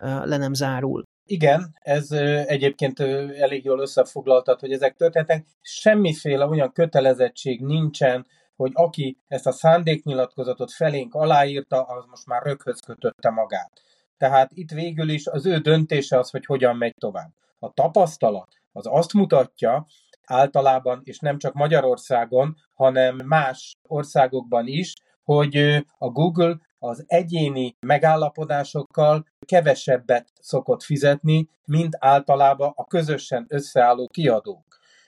le 0.00 0.36
nem 0.36 0.54
zárul. 0.54 1.02
Igen, 1.32 1.76
ez 1.80 2.10
egyébként 2.46 3.00
elég 3.00 3.64
jól 3.64 3.80
összefoglaltat, 3.80 4.60
hogy 4.60 4.72
ezek 4.72 4.96
történtek. 4.96 5.46
Semmiféle 5.60 6.46
olyan 6.46 6.72
kötelezettség 6.72 7.60
nincsen, 7.60 8.26
hogy 8.56 8.70
aki 8.74 9.18
ezt 9.28 9.46
a 9.46 9.52
szándéknyilatkozatot 9.52 10.72
felénk 10.72 11.14
aláírta, 11.14 11.82
az 11.82 12.04
most 12.10 12.26
már 12.26 12.42
röghöz 12.42 12.80
kötötte 12.80 13.30
magát. 13.30 13.72
Tehát 14.16 14.50
itt 14.54 14.70
végül 14.70 15.08
is 15.08 15.26
az 15.26 15.46
ő 15.46 15.58
döntése 15.58 16.18
az, 16.18 16.30
hogy 16.30 16.46
hogyan 16.46 16.76
megy 16.76 16.94
tovább. 16.98 17.30
A 17.58 17.72
tapasztalat 17.72 18.48
az 18.72 18.86
azt 18.90 19.12
mutatja, 19.12 19.86
általában, 20.26 21.00
és 21.04 21.18
nem 21.18 21.38
csak 21.38 21.52
Magyarországon, 21.52 22.56
hanem 22.74 23.16
más 23.24 23.76
országokban 23.82 24.66
is, 24.66 24.94
hogy 25.24 25.56
a 25.98 26.08
Google 26.08 26.56
az 26.84 27.04
egyéni 27.06 27.76
megállapodásokkal 27.80 29.26
kevesebbet 29.46 30.28
szokott 30.40 30.82
fizetni, 30.82 31.48
mint 31.64 31.96
általában 31.98 32.72
a 32.76 32.86
közösen 32.86 33.46
összeálló 33.48 34.08
kiadók. 34.08 34.64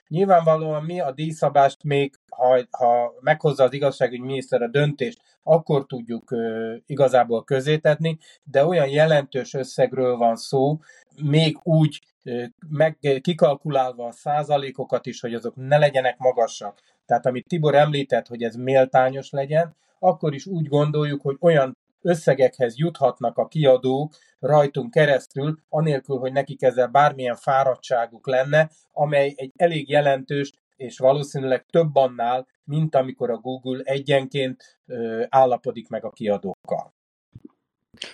Nyilvánvalóan 0.07 0.83
mi 0.83 0.99
a 0.99 1.11
díjszabást 1.11 1.83
még, 1.83 2.13
ha, 2.29 2.61
ha 2.71 3.13
meghozza 3.19 3.63
az 3.63 3.73
igazságügyminiszter 3.73 4.61
a 4.61 4.67
döntést, 4.67 5.21
akkor 5.43 5.85
tudjuk 5.85 6.31
ö, 6.31 6.75
igazából 6.85 7.43
közétetni, 7.43 8.17
de 8.43 8.65
olyan 8.65 8.87
jelentős 8.87 9.53
összegről 9.53 10.17
van 10.17 10.35
szó, 10.35 10.79
még 11.23 11.57
úgy 11.63 12.01
ö, 12.23 12.43
meg 12.69 13.19
kikalkulálva 13.21 14.07
a 14.07 14.11
százalékokat 14.11 15.05
is, 15.05 15.21
hogy 15.21 15.33
azok 15.33 15.55
ne 15.55 15.77
legyenek 15.77 16.17
magasak. 16.17 16.79
Tehát 17.05 17.25
amit 17.25 17.47
Tibor 17.47 17.75
említett, 17.75 18.27
hogy 18.27 18.43
ez 18.43 18.55
méltányos 18.55 19.29
legyen, 19.29 19.75
akkor 20.05 20.33
is 20.33 20.45
úgy 20.45 20.67
gondoljuk, 20.67 21.21
hogy 21.21 21.37
olyan 21.39 21.77
összegekhez 22.01 22.77
juthatnak 22.77 23.37
a 23.37 23.47
kiadók 23.47 24.13
rajtunk 24.39 24.91
keresztül, 24.91 25.57
anélkül, 25.69 26.17
hogy 26.17 26.31
nekik 26.31 26.61
ezzel 26.61 26.87
bármilyen 26.87 27.35
fáradtságuk 27.35 28.27
lenne, 28.27 28.69
amely 28.91 29.33
egy 29.35 29.51
elég 29.55 29.89
jelentős 29.89 30.51
és 30.75 30.97
valószínűleg 30.97 31.65
több 31.65 31.95
annál, 31.95 32.47
mint 32.63 32.95
amikor 32.95 33.29
a 33.29 33.37
Google 33.37 33.81
egyenként 33.83 34.79
ö, 34.85 35.23
állapodik 35.29 35.89
meg 35.89 36.05
a 36.05 36.11
kiadókkal. 36.11 36.94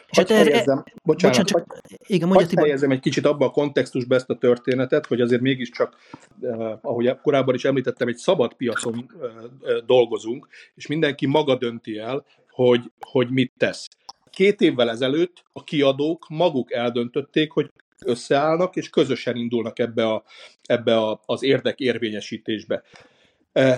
És 0.09 0.17
hát 0.17 0.29
helyezem, 0.29 0.83
bocsánat, 1.03 1.37
bocsánat 1.37 1.47
csak, 1.47 1.81
igen, 2.07 2.27
mondja 2.27 2.47
Tibor. 2.47 2.63
helyezem 2.63 2.91
egy 2.91 2.99
kicsit 2.99 3.25
abba 3.25 3.45
a 3.45 3.49
kontextusba 3.49 4.15
ezt 4.15 4.29
a 4.29 4.37
történetet, 4.37 5.05
hogy 5.05 5.21
azért 5.21 5.41
mégiscsak, 5.41 5.97
eh, 6.41 6.85
ahogy 6.85 7.15
korábban 7.21 7.55
is 7.55 7.65
említettem, 7.65 8.07
egy 8.07 8.17
szabad 8.17 8.53
piacon 8.53 9.09
eh, 9.21 9.27
eh, 9.27 9.77
dolgozunk, 9.85 10.47
és 10.75 10.87
mindenki 10.87 11.25
maga 11.25 11.55
dönti 11.55 11.97
el, 11.97 12.25
hogy, 12.49 12.91
hogy 12.99 13.29
mit 13.29 13.51
tesz. 13.57 13.87
Két 14.29 14.61
évvel 14.61 14.89
ezelőtt 14.89 15.43
a 15.53 15.63
kiadók 15.63 16.25
maguk 16.29 16.71
eldöntötték, 16.71 17.51
hogy 17.51 17.71
összeállnak, 18.05 18.75
és 18.75 18.89
közösen 18.89 19.35
indulnak 19.35 19.79
ebbe, 19.79 20.07
a, 20.07 20.23
ebbe 20.63 20.97
a, 20.97 21.21
az 21.25 21.43
érdekérvényesítésbe. 21.43 22.83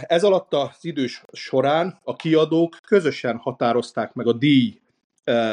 Ez 0.01 0.23
alatt 0.23 0.53
az 0.53 0.77
idős 0.81 1.23
során 1.31 1.99
a 2.03 2.15
kiadók 2.15 2.77
közösen 2.85 3.37
határozták 3.37 4.13
meg 4.13 4.27
a 4.27 4.33
díj 4.33 4.81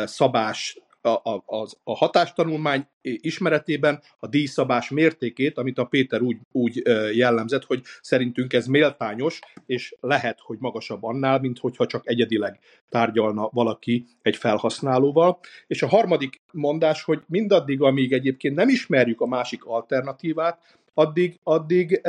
szabás 0.05 0.79
a, 1.03 1.09
a, 1.09 1.67
a 1.85 1.97
hatástanulmány 1.97 2.87
ismeretében 3.03 4.03
a 4.19 4.27
díjszabás 4.27 4.91
mértékét, 4.91 5.59
amit 5.59 5.79
a 5.79 5.85
Péter 5.85 6.21
úgy, 6.21 6.37
úgy 6.53 6.83
jellemzett, 7.15 7.65
hogy 7.65 7.83
szerintünk 8.01 8.53
ez 8.53 8.67
méltányos, 8.67 9.39
és 9.67 9.95
lehet, 10.01 10.39
hogy 10.41 10.57
magasabb 10.61 11.03
annál, 11.03 11.39
mint 11.39 11.59
hogyha 11.59 11.87
csak 11.87 12.09
egyedileg 12.09 12.59
tárgyalna 12.89 13.49
valaki 13.53 14.07
egy 14.23 14.37
felhasználóval. 14.37 15.39
És 15.67 15.83
a 15.83 15.89
harmadik 15.89 16.41
mondás, 16.53 17.03
hogy 17.03 17.23
mindaddig, 17.27 17.83
amíg 17.83 18.13
egyébként 18.13 18.55
nem 18.55 18.69
ismerjük 18.69 19.21
a 19.21 19.27
másik 19.27 19.65
alternatívát, 19.65 20.79
addig, 20.95 21.39
addig 21.43 22.01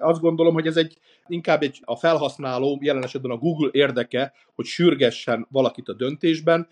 azt 0.00 0.20
gondolom, 0.20 0.54
hogy 0.54 0.66
ez 0.66 0.76
egy 0.76 0.98
inkább 1.26 1.62
egy, 1.62 1.80
a 1.84 1.96
felhasználó, 1.96 2.78
jelen 2.82 3.02
esetben 3.02 3.30
a 3.30 3.36
Google 3.36 3.68
érdeke, 3.72 4.32
hogy 4.54 4.64
sürgessen 4.64 5.46
valakit 5.50 5.88
a 5.88 5.94
döntésben, 5.94 6.68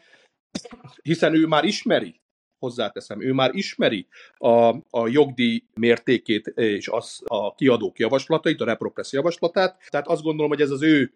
hiszen 1.03 1.35
ő 1.35 1.47
már 1.47 1.65
ismeri, 1.65 2.21
hozzáteszem, 2.59 3.23
ő 3.23 3.33
már 3.33 3.55
ismeri 3.55 4.07
a, 4.37 4.75
a 4.91 5.09
jogdíj 5.09 5.63
mértékét 5.75 6.47
és 6.47 6.89
az, 6.89 7.23
a 7.25 7.55
kiadók 7.55 7.99
javaslatait, 7.99 8.61
a 8.61 8.65
repropress 8.65 9.13
javaslatát, 9.13 9.83
tehát 9.89 10.09
azt 10.09 10.23
gondolom, 10.23 10.51
hogy 10.51 10.61
ez 10.61 10.71
az 10.71 10.83
ő 10.83 11.13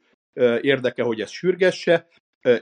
érdeke, 0.61 1.03
hogy 1.03 1.21
ez 1.21 1.31
sürgesse. 1.31 2.07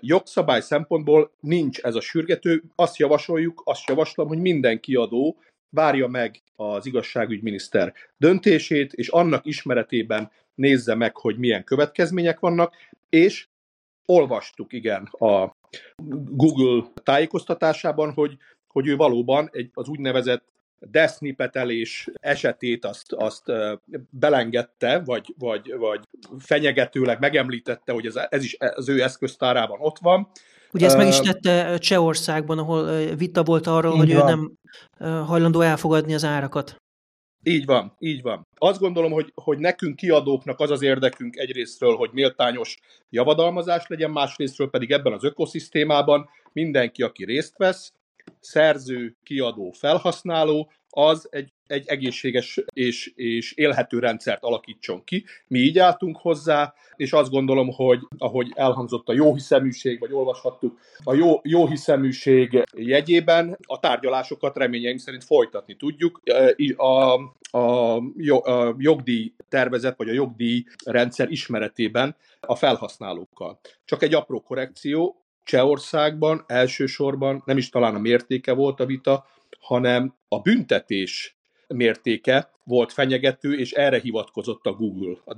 Jogszabály 0.01 0.61
szempontból 0.61 1.33
nincs 1.41 1.79
ez 1.79 1.95
a 1.95 2.01
sürgető, 2.01 2.63
azt 2.75 2.97
javasoljuk, 2.97 3.63
azt 3.65 3.89
javaslom, 3.89 4.29
hogy 4.29 4.39
minden 4.39 4.81
kiadó 4.81 5.37
várja 5.71 6.07
meg 6.07 6.43
az 6.57 6.87
igazságügyminiszter 6.87 7.95
döntését, 8.17 8.93
és 8.93 9.09
annak 9.09 9.47
ismeretében 9.47 10.31
nézze 10.55 10.95
meg, 10.95 11.17
hogy 11.17 11.39
milyen 11.39 11.65
következmények 11.65 12.41
vannak, 12.41 12.75
és 13.09 13.49
olvastuk, 14.05 14.73
igen, 14.73 15.03
a 15.05 15.57
Google 16.31 16.85
tájékoztatásában, 17.03 18.13
hogy, 18.13 18.37
hogy 18.67 18.87
ő 18.87 18.97
valóban 18.97 19.49
egy, 19.53 19.71
az 19.75 19.89
úgynevezett 19.89 20.45
desznipetelés 20.79 22.09
esetét 22.21 22.85
azt, 22.85 23.13
azt 23.13 23.43
belengedte, 24.11 24.99
vagy, 24.99 25.35
vagy, 25.39 25.75
vagy 25.77 26.01
fenyegetőleg 26.39 27.21
megemlítette, 27.21 27.93
hogy 27.93 28.07
ez, 28.07 28.17
ez 28.29 28.45
is 28.45 28.57
az 28.59 28.89
ő 28.89 29.03
eszköztárában 29.03 29.79
ott 29.81 29.99
van. 29.99 30.31
Ugye 30.73 30.87
ezt 30.87 30.97
meg 30.97 31.09
is 31.09 31.19
tette 31.19 31.79
Csehországban, 31.79 32.59
ahol 32.59 33.15
vita 33.17 33.43
volt 33.43 33.67
arról, 33.67 33.97
hogy 33.97 34.15
van. 34.15 34.23
ő 34.23 34.25
nem 34.25 34.53
hajlandó 35.27 35.61
elfogadni 35.61 36.15
az 36.15 36.25
árakat. 36.25 36.77
Így 37.43 37.65
van, 37.65 37.97
így 37.99 38.23
van. 38.23 38.47
Azt 38.59 38.81
gondolom, 38.81 39.13
hogy, 39.13 39.33
hogy 39.35 39.59
nekünk 39.59 39.97
kiadóknak 39.97 40.61
az 40.61 40.71
az 40.71 40.83
érdekünk 40.83 41.37
egyrésztről, 41.37 41.97
hogy 41.97 42.11
méltányos 42.13 42.79
javadalmazás 43.11 43.87
legyen, 43.87 44.11
másrésztről 44.11 44.71
pedig 44.71 44.91
ebben 44.91 45.13
az 45.13 45.25
ökoszisztémában 45.25 46.29
mindenki, 46.53 47.03
aki 47.03 47.25
részt 47.25 47.57
vesz, 47.57 47.93
szerző, 48.41 49.17
kiadó, 49.23 49.71
felhasználó, 49.71 50.71
az 50.89 51.29
egy, 51.31 51.53
egy 51.71 51.89
egészséges 51.89 52.61
és, 52.73 53.13
és 53.15 53.53
élhető 53.53 53.99
rendszert 53.99 54.43
alakítson 54.43 55.05
ki. 55.05 55.25
Mi 55.47 55.59
így 55.59 55.79
álltunk 55.79 56.17
hozzá, 56.17 56.75
és 56.97 57.13
azt 57.13 57.31
gondolom, 57.31 57.69
hogy 57.73 58.01
ahogy 58.19 58.53
elhangzott 58.55 59.09
a 59.09 59.13
jóhiszeműség, 59.13 59.99
vagy 59.99 60.13
olvashattuk, 60.13 60.79
a 61.05 61.15
jó, 61.15 61.41
jóhiszeműség 61.43 62.63
jegyében 62.77 63.59
a 63.67 63.79
tárgyalásokat 63.79 64.57
reményeink 64.57 64.99
szerint 64.99 65.25
folytatni 65.25 65.77
tudjuk. 65.77 66.21
A, 66.77 67.21
a, 67.59 67.97
a 67.97 68.75
jogdíj 68.79 69.33
tervezet, 69.49 69.97
vagy 69.97 70.09
a 70.09 70.13
jogdíj 70.13 70.65
rendszer 70.85 71.31
ismeretében 71.31 72.17
a 72.41 72.55
felhasználókkal. 72.55 73.61
Csak 73.85 74.03
egy 74.03 74.15
apró 74.15 74.41
korrekció, 74.41 75.25
Csehországban 75.45 76.45
elsősorban 76.47 77.43
nem 77.45 77.57
is 77.57 77.69
talán 77.69 77.95
a 77.95 77.99
mértéke 77.99 78.53
volt 78.53 78.81
a 78.81 78.87
vita, 78.87 79.27
hanem 79.61 80.15
a 80.29 80.41
büntetés 80.41 81.40
mértéke 81.75 82.51
volt 82.65 82.93
fenyegető, 82.93 83.59
és 83.59 83.73
erre 83.73 83.99
hivatkozott 83.99 84.67
a 84.67 84.73
Google 84.73 85.17
a 85.25 85.35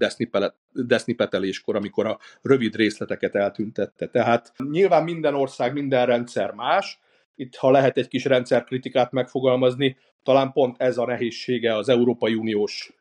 desznipeteléskor, 0.72 1.76
amikor 1.76 2.06
a 2.06 2.18
rövid 2.42 2.76
részleteket 2.76 3.34
eltüntette. 3.34 4.06
Tehát 4.06 4.52
nyilván 4.70 5.04
minden 5.04 5.34
ország, 5.34 5.72
minden 5.72 6.06
rendszer 6.06 6.50
más, 6.50 7.00
itt 7.34 7.56
ha 7.56 7.70
lehet 7.70 7.96
egy 7.96 8.08
kis 8.08 8.24
rendszerkritikát 8.24 9.12
megfogalmazni, 9.12 9.96
talán 10.22 10.52
pont 10.52 10.76
ez 10.78 10.98
a 10.98 11.06
nehézsége 11.06 11.76
az 11.76 11.88
Európai 11.88 12.34
Uniós 12.34 12.92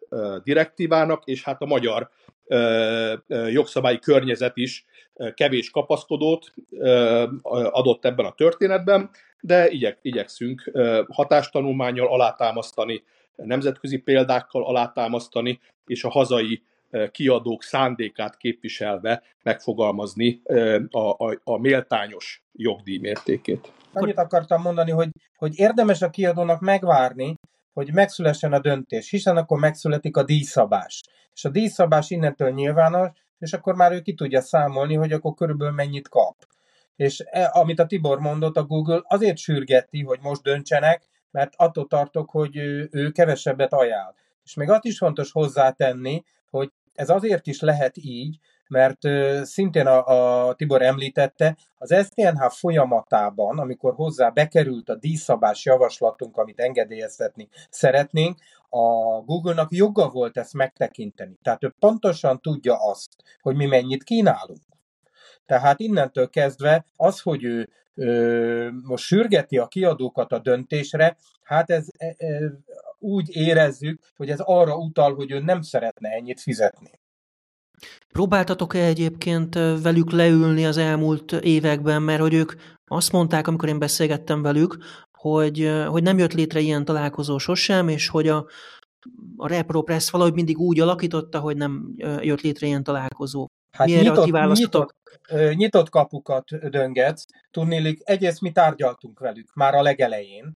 direktívának, 0.44 1.24
és 1.26 1.44
hát 1.44 1.62
a 1.62 1.66
magyar 1.66 2.10
jogszabályi 3.50 4.00
környezet 4.00 4.58
is 4.58 4.86
kevés 5.34 5.70
kapaszkodót 5.70 6.54
adott 7.52 8.06
ebben 8.06 8.26
a 8.26 8.34
történetben, 8.34 9.10
de 9.40 9.70
igyek, 9.70 9.98
igyekszünk 10.02 10.72
hatástanulmányjal 11.10 12.08
alátámasztani, 12.08 13.04
nemzetközi 13.36 13.98
példákkal 13.98 14.66
alátámasztani, 14.66 15.60
és 15.86 16.04
a 16.04 16.10
hazai 16.10 16.64
kiadók 17.12 17.64
szándékát 17.64 18.38
képviselve 18.38 19.24
megfogalmazni 19.44 20.42
a, 20.90 21.00
a, 21.00 21.40
a 21.44 21.58
méltányos 21.58 22.44
jogdíj 22.52 22.98
mértékét. 22.98 23.72
Annyit 23.94 24.18
akartam 24.18 24.62
mondani, 24.62 24.92
hogy, 24.92 25.10
hogy 25.38 25.60
érdemes 25.60 26.02
a 26.02 26.10
kiadónak 26.10 26.60
megvárni, 26.60 27.36
hogy 27.74 27.94
megszülessen 27.94 28.54
a 28.54 28.60
döntés, 28.60 29.10
hiszen 29.10 29.38
akkor 29.38 29.60
megszületik 29.60 30.18
a 30.18 30.24
díjszabás. 30.24 31.02
És 31.34 31.46
a 31.46 31.50
díjszabás 31.50 32.10
innentől 32.10 32.50
nyilvános, 32.50 33.10
és 33.40 33.54
akkor 33.54 33.76
már 33.76 33.92
ő 33.92 34.02
ki 34.02 34.14
tudja 34.14 34.42
számolni, 34.42 34.96
hogy 34.96 35.12
akkor 35.12 35.34
körülbelül 35.34 35.74
mennyit 35.74 36.10
kap. 36.10 36.36
És 36.96 37.24
e, 37.26 37.50
amit 37.54 37.80
a 37.80 37.86
Tibor 37.86 38.20
mondott, 38.20 38.58
a 38.58 38.64
Google 38.64 39.02
azért 39.04 39.38
sürgeti, 39.38 40.04
hogy 40.04 40.20
most 40.22 40.44
döntsenek, 40.44 41.04
mert 41.32 41.54
attól 41.56 41.88
tartok, 41.88 42.30
hogy 42.30 42.58
ő, 42.58 42.90
ő 42.92 43.12
kevesebbet 43.12 43.74
ajánl. 43.74 44.14
És 44.44 44.54
még 44.54 44.70
azt 44.70 44.86
is 44.86 44.98
fontos 44.98 45.32
hozzátenni, 45.32 46.24
hogy 46.50 46.72
ez 46.96 47.10
azért 47.10 47.48
is 47.48 47.62
lehet 47.62 47.98
így, 47.98 48.40
mert 48.68 49.00
szintén 49.46 49.88
a, 49.88 50.48
a 50.48 50.54
Tibor 50.54 50.82
említette, 50.82 51.58
az 51.78 51.96
STNH 52.06 52.50
folyamatában, 52.50 53.60
amikor 53.60 53.94
hozzá 53.94 54.30
bekerült 54.30 54.90
a 54.90 54.96
díszabás 54.96 55.66
javaslatunk, 55.66 56.38
amit 56.38 56.60
engedélyeztetni 56.60 57.50
szeretnénk, 57.70 58.38
a 58.70 58.86
Google-nak 59.26 59.72
joga 59.72 60.10
volt 60.10 60.38
ezt 60.38 60.54
megtekinteni. 60.54 61.38
Tehát 61.42 61.64
ő 61.64 61.74
pontosan 61.80 62.42
tudja 62.42 62.76
azt, 62.76 63.10
hogy 63.42 63.56
mi 63.56 63.66
mennyit 63.66 64.04
kínálunk. 64.04 64.62
Tehát 65.46 65.80
innentől 65.80 66.30
kezdve 66.30 66.86
az, 66.96 67.22
hogy 67.22 67.44
ő 67.44 67.70
most 68.84 69.04
sürgeti 69.04 69.58
a 69.58 69.68
kiadókat 69.68 70.32
a 70.32 70.40
döntésre, 70.40 71.18
hát 71.44 71.70
ez 71.70 71.88
e, 71.98 72.16
e, 72.18 72.40
úgy 73.00 73.30
érezzük, 73.36 74.02
hogy 74.16 74.30
ez 74.30 74.40
arra 74.40 74.76
utal, 74.76 75.16
hogy 75.16 75.32
ő 75.32 75.40
nem 75.40 75.62
szeretne 75.62 76.10
ennyit 76.10 76.42
fizetni. 76.42 77.00
Próbáltatok-e 78.08 78.86
egyébként 78.86 79.56
velük 79.82 80.12
leülni 80.12 80.66
az 80.66 80.78
elmúlt 80.78 81.32
években, 81.32 82.02
mert 82.02 82.22
hogy 82.22 82.34
ők 82.34 82.54
azt 82.86 83.12
mondták, 83.12 83.48
amikor 83.48 83.70
én 83.70 83.80
beszélgettem 83.80 84.42
velük, 84.42 84.78
hogy, 85.18 85.72
hogy 85.88 86.04
nem 86.04 86.18
jött 86.18 86.34
létre 86.34 86.60
ilyen 86.60 86.86
találkozó 86.86 87.38
sosem, 87.38 87.88
és 87.88 88.08
hogy 88.10 88.28
a, 88.28 88.46
a 89.36 89.48
ReproPress 89.48 90.10
valahogy 90.10 90.34
mindig 90.34 90.58
úgy 90.58 90.80
alakította, 90.80 91.40
hogy 91.40 91.58
nem 91.58 91.94
jött 92.22 92.42
létre 92.42 92.68
ilyen 92.68 92.84
találkozó. 92.84 93.48
Hát 93.72 93.88
Milyen 93.88 94.04
nyitott, 94.04 94.58
nyitott, 94.58 94.96
nyitott 95.54 95.90
kapukat 95.90 96.70
döngetsz. 96.70 97.26
Tudnélik, 97.52 98.00
egyrészt 98.04 98.42
mi 98.42 98.52
tárgyaltunk 98.52 99.20
velük 99.20 99.54
már 99.54 99.76
a 99.76 99.82
legelején, 99.82 100.58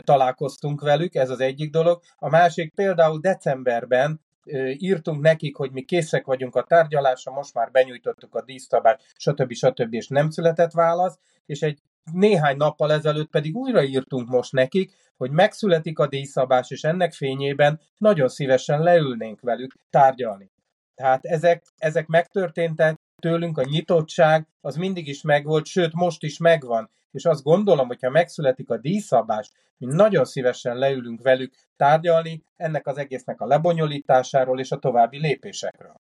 találkoztunk 0.00 0.80
velük, 0.80 1.14
ez 1.14 1.30
az 1.30 1.40
egyik 1.40 1.70
dolog. 1.70 2.00
A 2.16 2.28
másik 2.28 2.74
például 2.74 3.18
decemberben 3.18 4.20
írtunk 4.78 5.20
nekik, 5.20 5.56
hogy 5.56 5.70
mi 5.72 5.82
készek 5.82 6.26
vagyunk 6.26 6.56
a 6.56 6.62
tárgyalásra, 6.62 7.32
most 7.32 7.54
már 7.54 7.70
benyújtottuk 7.70 8.34
a 8.34 8.42
dísztabát, 8.42 9.02
stb. 9.16 9.52
stb. 9.52 9.94
és 9.94 10.08
nem 10.08 10.30
született 10.30 10.72
válasz, 10.72 11.18
és 11.46 11.62
egy 11.62 11.78
néhány 12.12 12.56
nappal 12.56 12.92
ezelőtt 12.92 13.30
pedig 13.30 13.56
újra 13.56 13.82
írtunk 13.82 14.28
most 14.28 14.52
nekik, 14.52 14.92
hogy 15.16 15.30
megszületik 15.30 15.98
a 15.98 16.06
díjszabás, 16.06 16.70
és 16.70 16.84
ennek 16.84 17.12
fényében 17.12 17.80
nagyon 17.98 18.28
szívesen 18.28 18.82
leülnénk 18.82 19.40
velük 19.40 19.74
tárgyalni. 19.90 20.50
Tehát 20.94 21.24
ezek, 21.24 21.62
ezek 21.76 22.06
megtörténtek, 22.06 22.98
tőlünk 23.20 23.58
a 23.58 23.64
nyitottság 23.64 24.46
az 24.60 24.76
mindig 24.76 25.08
is 25.08 25.22
megvolt, 25.22 25.66
sőt 25.66 25.92
most 25.92 26.22
is 26.22 26.38
megvan. 26.38 26.90
És 27.10 27.24
azt 27.24 27.42
gondolom, 27.42 27.86
hogyha 27.86 28.10
megszületik 28.10 28.70
a 28.70 28.76
díjszabás, 28.76 29.50
mi 29.76 29.86
nagyon 29.86 30.24
szívesen 30.24 30.76
leülünk 30.76 31.22
velük 31.22 31.54
tárgyalni 31.76 32.44
ennek 32.56 32.86
az 32.86 32.98
egésznek 32.98 33.40
a 33.40 33.46
lebonyolításáról 33.46 34.60
és 34.60 34.70
a 34.70 34.78
további 34.78 35.18
lépésekről. 35.18 36.00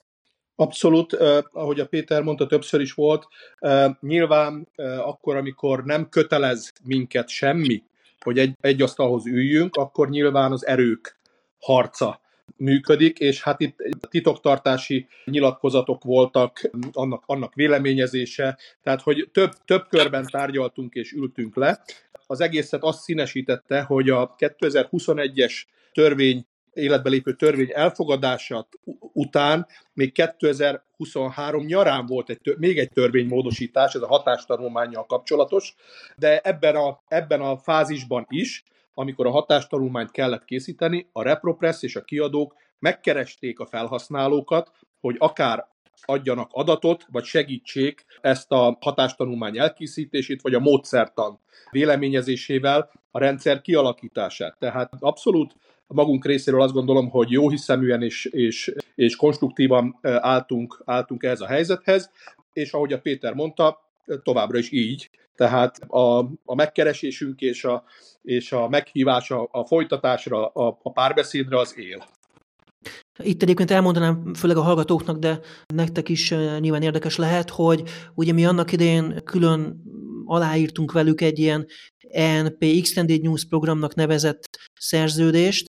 Abszolút, 0.56 1.13
eh, 1.13 1.38
ahogy 1.51 1.80
a 1.80 1.88
Péter 1.88 2.21
mondta, 2.21 2.47
többször 2.47 2.82
is 2.82 2.93
volt. 2.93 3.27
Eh, 3.58 3.91
nyilván 3.99 4.67
eh, 4.75 5.08
akkor, 5.08 5.36
amikor 5.36 5.84
nem 5.84 6.10
kötelez 6.10 6.71
minket 6.84 7.30
semmi, 7.30 7.84
hogy 8.19 8.38
egy, 8.38 8.58
egy 8.60 8.82
asztalhoz 8.82 9.25
üljünk, 9.25 9.75
akkor 9.75 10.10
nyilván 10.10 10.51
az 10.51 10.65
erők 10.65 11.19
harca 11.60 12.21
működik, 12.58 13.20
és 13.20 13.42
hát 13.42 13.60
itt 13.60 13.78
titoktartási 14.10 15.08
nyilatkozatok 15.26 16.04
voltak, 16.04 16.70
annak, 16.92 17.24
annak 17.26 17.54
véleményezése, 17.54 18.58
tehát 18.84 19.02
hogy 19.02 19.30
több, 19.32 19.52
több 19.66 19.88
körben 19.90 20.26
tárgyaltunk 20.32 20.94
és 20.94 21.12
ültünk 21.12 21.56
le. 21.56 21.84
Az 22.28 22.42
egészet 22.42 22.84
azt 22.84 23.02
színesítette, 23.02 23.82
hogy 23.82 24.10
a 24.10 24.36
2021-es 24.38 25.64
törvény 25.92 26.46
életbe 26.74 27.10
lépő 27.10 27.34
törvény 27.34 27.70
elfogadása 27.74 28.68
után 29.14 29.68
még 29.94 30.12
2023 30.12 31.66
nyarán 31.66 32.06
volt 32.06 32.30
egy, 32.30 32.56
még 32.58 32.78
egy 32.78 32.90
törvénymódosítás, 32.90 33.94
ez 33.94 34.02
a 34.02 34.08
hatástanulmányjal 34.08 35.06
kapcsolatos, 35.06 35.76
de 36.16 36.40
ebben 36.40 36.76
a, 36.76 37.02
ebben 37.08 37.42
a 37.42 37.58
fázisban 37.58 38.26
is 38.30 38.64
amikor 38.93 39.25
a 39.25 39.32
hatástanulmányt 39.32 40.12
kellett 40.12 40.45
készíteni, 40.45 41.10
a 41.12 41.21
ReproPress 41.21 41.84
és 41.84 41.95
a 41.95 42.04
kiadók 42.04 42.56
megkeresték 42.80 43.60
a 43.60 43.65
felhasználókat, 43.65 44.71
hogy 44.99 45.15
akár 45.19 45.69
adjanak 46.06 46.49
adatot, 46.51 47.06
vagy 47.12 47.23
segítsék 47.23 48.06
ezt 48.21 48.51
a 48.51 48.77
hatástanulmány 48.82 49.60
elkészítését, 49.60 50.41
vagy 50.41 50.54
a 50.54 50.60
módszertan 50.60 51.39
véleményezésével 51.71 52.91
a 53.12 53.19
rendszer 53.19 53.62
kialakítását. 53.62 54.56
Tehát 54.60 54.93
abszolút 54.99 55.56
magunk 55.88 56.25
részéről 56.25 56.62
azt 56.62 56.73
gondolom, 56.73 57.10
hogy 57.10 57.32
jó 57.32 57.49
hiszeműen 57.49 58.01
és, 58.01 58.25
és, 58.25 58.73
és 58.95 59.15
konstruktívan 59.15 59.99
álltunk, 60.01 60.82
álltunk 60.86 61.23
ehhez 61.23 61.41
a 61.41 61.47
helyzethez, 61.47 62.12
és 62.54 62.71
ahogy 62.71 62.93
a 62.93 62.99
Péter 62.99 63.34
mondta, 63.34 63.90
továbbra 64.24 64.58
is 64.58 64.71
így. 64.71 65.10
Tehát 65.36 65.78
a, 65.78 66.19
a 66.45 66.56
megkeresésünk 66.56 67.41
és 67.41 67.63
a, 67.63 67.84
és 68.21 68.52
a 68.52 68.67
meghívás 68.69 69.32
a, 69.32 69.47
a 69.52 69.65
folytatásra, 69.65 70.47
a, 70.47 70.80
a 70.84 70.91
párbeszédre 70.91 71.60
az 71.60 71.74
él. 71.78 72.06
Itt 73.24 73.41
egyébként 73.41 73.71
elmondanám, 73.71 74.34
főleg 74.34 74.58
a 74.58 74.62
hallgatóknak, 74.62 75.17
de 75.17 75.39
nektek 75.74 76.10
is 76.10 76.30
nyilván 76.60 76.82
érdekes 76.82 77.17
lehet, 77.17 77.50
hogy 77.50 77.84
ugye 78.13 78.34
mi 78.34 78.45
annak 78.45 78.71
idején 78.71 79.21
külön 79.24 79.82
aláírtunk 80.26 80.91
velük 80.91 81.21
egy 81.21 81.39
ilyen 81.39 81.67
ENP 82.10 82.63
Extended 82.63 83.21
News 83.21 83.45
programnak 83.45 83.95
nevezett 83.95 84.60
szerződést. 84.80 85.69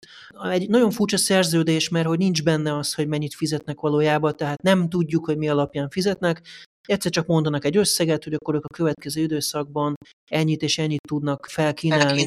Egy 0.50 0.68
nagyon 0.68 0.90
furcsa 0.90 1.16
szerződés, 1.16 1.88
mert 1.88 2.06
hogy 2.06 2.18
nincs 2.18 2.42
benne 2.42 2.76
az, 2.76 2.94
hogy 2.94 3.08
mennyit 3.08 3.34
fizetnek 3.34 3.80
valójában, 3.80 4.36
tehát 4.36 4.62
nem 4.62 4.88
tudjuk, 4.88 5.24
hogy 5.24 5.36
mi 5.36 5.48
alapján 5.48 5.88
fizetnek, 5.88 6.42
egyszer 6.90 7.10
csak 7.10 7.26
mondanak 7.26 7.64
egy 7.64 7.76
összeget, 7.76 8.24
hogy 8.24 8.34
akkor 8.34 8.54
ők 8.54 8.64
a 8.64 8.74
következő 8.74 9.20
időszakban 9.20 9.94
ennyit 10.30 10.62
és 10.62 10.78
ennyit 10.78 11.06
tudnak 11.08 11.46
felkínálni. 11.46 12.24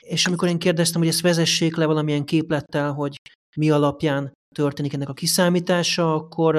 És 0.00 0.26
amikor 0.26 0.48
én 0.48 0.58
kérdeztem, 0.58 1.00
hogy 1.00 1.10
ezt 1.10 1.20
vezessék 1.20 1.76
le 1.76 1.86
valamilyen 1.86 2.24
képlettel, 2.24 2.92
hogy 2.92 3.16
mi 3.56 3.70
alapján 3.70 4.32
történik 4.54 4.92
ennek 4.92 5.08
a 5.08 5.12
kiszámítása, 5.12 6.14
akkor 6.14 6.54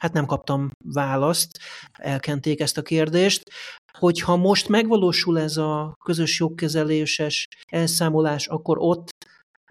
hát 0.00 0.12
nem 0.12 0.26
kaptam 0.26 0.70
választ, 0.84 1.58
elkenték 1.92 2.60
ezt 2.60 2.78
a 2.78 2.82
kérdést. 2.82 3.50
Hogyha 3.98 4.36
most 4.36 4.68
megvalósul 4.68 5.38
ez 5.38 5.56
a 5.56 5.94
közös 6.04 6.38
jogkezeléses 6.38 7.46
elszámolás, 7.72 8.46
akkor 8.46 8.76
ott 8.78 9.10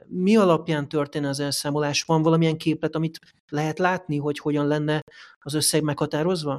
mi 0.07 0.35
alapján 0.35 0.87
történne 0.87 1.27
az 1.27 1.39
elszámolás? 1.39 2.03
Van 2.03 2.21
valamilyen 2.21 2.57
képlet, 2.57 2.95
amit 2.95 3.19
lehet 3.51 3.79
látni, 3.79 4.17
hogy 4.17 4.39
hogyan 4.39 4.67
lenne 4.67 5.01
az 5.39 5.53
összeg 5.53 5.81
meghatározva? 5.83 6.57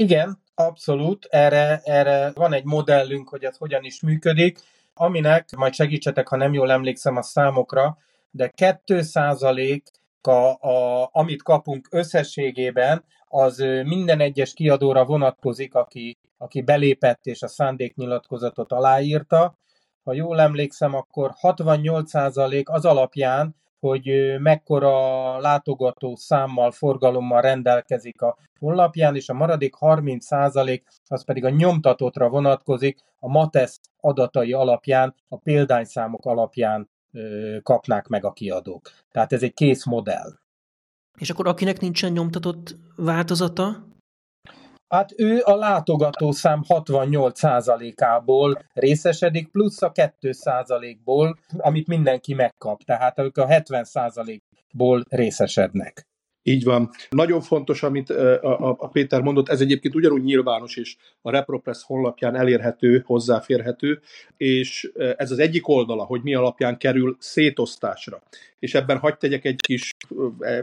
Igen, 0.00 0.42
abszolút. 0.54 1.26
Erre, 1.30 1.80
erre 1.84 2.32
van 2.34 2.52
egy 2.52 2.64
modellünk, 2.64 3.28
hogy 3.28 3.44
ez 3.44 3.56
hogyan 3.56 3.84
is 3.84 4.00
működik, 4.00 4.58
aminek, 4.94 5.48
majd 5.56 5.74
segítsetek, 5.74 6.28
ha 6.28 6.36
nem 6.36 6.52
jól 6.52 6.70
emlékszem 6.70 7.16
a 7.16 7.22
számokra, 7.22 7.98
de 8.30 8.52
2% 8.56 9.82
a, 10.20 10.30
a, 10.68 11.08
amit 11.12 11.42
kapunk 11.42 11.88
összességében, 11.90 13.04
az 13.26 13.58
minden 13.84 14.20
egyes 14.20 14.52
kiadóra 14.52 15.04
vonatkozik, 15.04 15.74
aki, 15.74 16.18
aki 16.38 16.62
belépett 16.62 17.26
és 17.26 17.42
a 17.42 17.48
szándéknyilatkozatot 17.48 18.72
aláírta. 18.72 19.58
Ha 20.04 20.12
jól 20.12 20.40
emlékszem, 20.40 20.94
akkor 20.94 21.32
68% 21.42 22.64
az 22.64 22.84
alapján, 22.84 23.56
hogy 23.80 24.36
mekkora 24.38 25.38
látogató 25.38 26.16
számmal, 26.16 26.70
forgalommal 26.70 27.40
rendelkezik 27.40 28.22
a 28.22 28.36
honlapján, 28.58 29.16
és 29.16 29.28
a 29.28 29.34
maradék 29.34 29.74
30% 29.80 30.80
az 31.06 31.24
pedig 31.24 31.44
a 31.44 31.50
nyomtatottra 31.50 32.28
vonatkozik, 32.28 32.98
a 33.18 33.28
MATESZ 33.28 33.80
adatai 34.00 34.52
alapján, 34.52 35.14
a 35.28 35.36
példányszámok 35.36 36.26
alapján 36.26 36.90
kapnák 37.62 38.06
meg 38.06 38.24
a 38.24 38.32
kiadók. 38.32 38.90
Tehát 39.10 39.32
ez 39.32 39.42
egy 39.42 39.54
kész 39.54 39.84
modell. 39.84 40.38
És 41.18 41.30
akkor 41.30 41.46
akinek 41.46 41.80
nincsen 41.80 42.12
nyomtatott 42.12 42.76
változata? 42.96 43.88
Hát 44.90 45.12
ő 45.16 45.40
a 45.44 45.54
látogató 45.54 46.32
szám 46.32 46.62
68%-ából 46.68 48.64
részesedik, 48.72 49.48
plusz 49.48 49.82
a 49.82 49.92
2%-ból, 49.92 51.38
amit 51.58 51.86
mindenki 51.86 52.34
megkap. 52.34 52.82
Tehát 52.82 53.18
ők 53.18 53.36
a 53.36 53.46
70%-ból 53.46 55.04
részesednek. 55.08 56.08
Így 56.42 56.64
van. 56.64 56.90
Nagyon 57.10 57.40
fontos, 57.40 57.82
amit 57.82 58.10
a 58.10 58.88
Péter 58.92 59.20
mondott, 59.20 59.48
ez 59.48 59.60
egyébként 59.60 59.94
ugyanúgy 59.94 60.22
nyilvános, 60.22 60.76
és 60.76 60.96
a 61.22 61.30
ReproPress 61.30 61.82
honlapján 61.86 62.36
elérhető, 62.36 63.02
hozzáférhető, 63.06 64.00
és 64.36 64.90
ez 65.16 65.30
az 65.30 65.38
egyik 65.38 65.68
oldala, 65.68 66.04
hogy 66.04 66.22
mi 66.22 66.34
alapján 66.34 66.76
kerül 66.76 67.16
szétosztásra. 67.18 68.22
És 68.58 68.74
ebben 68.74 68.98
hagyd 68.98 69.18
tegyek 69.18 69.44
egy 69.44 69.60
kis 69.60 69.90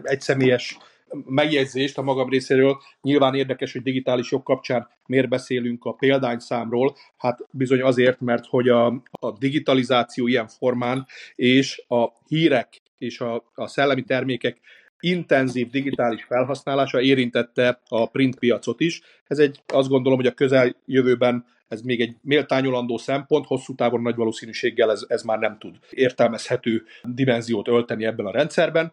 egyszemélyes 0.04 0.78
megjegyzést 1.26 1.98
a 1.98 2.02
magam 2.02 2.30
részéről. 2.30 2.78
Nyilván 3.02 3.36
érdekes, 3.36 3.72
hogy 3.72 3.82
digitális 3.82 4.32
jog 4.32 4.43
kapcsán 4.43 4.88
miért 5.06 5.30
beszélünk 5.30 5.86
a 5.86 5.93
példányszámról. 5.93 6.96
Hát 7.17 7.39
bizony 7.52 7.82
azért, 7.82 8.20
mert 8.20 8.46
hogy 8.46 8.70
a, 8.70 8.86
a 9.12 9.32
digitalizáció 9.39 10.28
ilyen 10.28 10.48
formán, 10.48 11.06
és 11.36 11.84
a 11.88 12.08
hírek 12.28 12.82
és 12.98 13.20
a, 13.20 13.43
a 13.54 13.67
szellemi 13.67 14.04
termékek 14.04 14.60
intenzív 15.00 15.70
digitális 15.70 16.24
felhasználása 16.24 17.02
érintette 17.02 17.82
a 17.88 18.10
print 18.10 18.39
piacot 18.39 18.80
is. 18.80 19.02
Ez 19.28 19.39
egy, 19.39 19.62
azt 19.67 19.89
gondolom, 19.89 20.17
hogy 20.17 20.28
a 20.28 20.34
közeljövőben 20.34 21.46
ez 21.67 21.82
még 21.82 22.02
egy 22.02 22.15
méltányolandó 22.22 22.98
szempont, 22.98 23.46
hosszú 23.46 23.76
távon 23.76 24.02
nagy 24.02 24.15
valószínűséggel 24.15 24.91
ez, 24.91 25.06
ez 25.08 25.24
már 25.24 25.39
nem 25.39 25.58
tud 25.60 25.76
értelmezhető 25.89 26.84
dimenziót 27.04 27.67
ölteni 27.67 28.06
ebben 28.06 28.26
a 28.26 28.32
rendszerben 28.32 28.91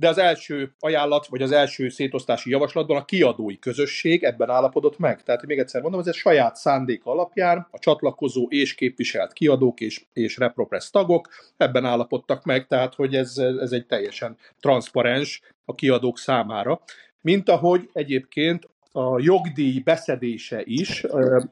de 0.00 0.08
az 0.08 0.18
első 0.18 0.74
ajánlat, 0.78 1.26
vagy 1.26 1.42
az 1.42 1.52
első 1.52 1.88
szétosztási 1.88 2.50
javaslatban 2.50 2.96
a 2.96 3.04
kiadói 3.04 3.58
közösség 3.58 4.22
ebben 4.24 4.50
állapodott 4.50 4.98
meg. 4.98 5.22
Tehát 5.22 5.46
még 5.46 5.58
egyszer 5.58 5.82
mondom, 5.82 6.00
ez 6.00 6.06
egy 6.06 6.14
saját 6.14 6.56
szándék 6.56 7.04
alapján 7.04 7.66
a 7.70 7.78
csatlakozó 7.78 8.46
és 8.48 8.74
képviselt 8.74 9.32
kiadók 9.32 9.80
és, 9.80 10.04
és 10.12 10.36
ReproPress 10.36 10.90
tagok 10.90 11.28
ebben 11.56 11.84
állapodtak 11.84 12.44
meg, 12.44 12.66
tehát 12.66 12.94
hogy 12.94 13.14
ez, 13.14 13.36
ez 13.38 13.72
egy 13.72 13.86
teljesen 13.86 14.36
transzparens 14.60 15.42
a 15.64 15.74
kiadók 15.74 16.18
számára. 16.18 16.80
Mint 17.20 17.48
ahogy 17.48 17.88
egyébként 17.92 18.68
a 18.92 19.20
jogdíj 19.20 19.78
beszedése 19.78 20.60
is, 20.64 21.04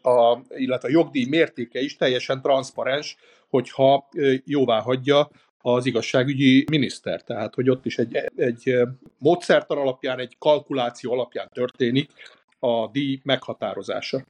a, 0.02 0.42
illetve 0.48 0.88
a 0.88 0.92
jogdíj 0.92 1.24
mértéke 1.28 1.80
is 1.80 1.96
teljesen 1.96 2.42
transzparens, 2.42 3.16
hogyha 3.48 4.08
jóvá 4.44 4.80
hagyja 4.80 5.30
az 5.60 5.86
igazságügyi 5.86 6.64
miniszter. 6.70 7.22
Tehát, 7.22 7.54
hogy 7.54 7.70
ott 7.70 7.86
is 7.86 7.98
egy, 7.98 8.16
egy 8.36 8.76
módszertan 9.18 9.78
alapján, 9.78 10.18
egy 10.18 10.36
kalkuláció 10.38 11.12
alapján 11.12 11.48
történik 11.52 12.10
a 12.58 12.88
díj 12.88 13.20
meghatározása. 13.24 14.24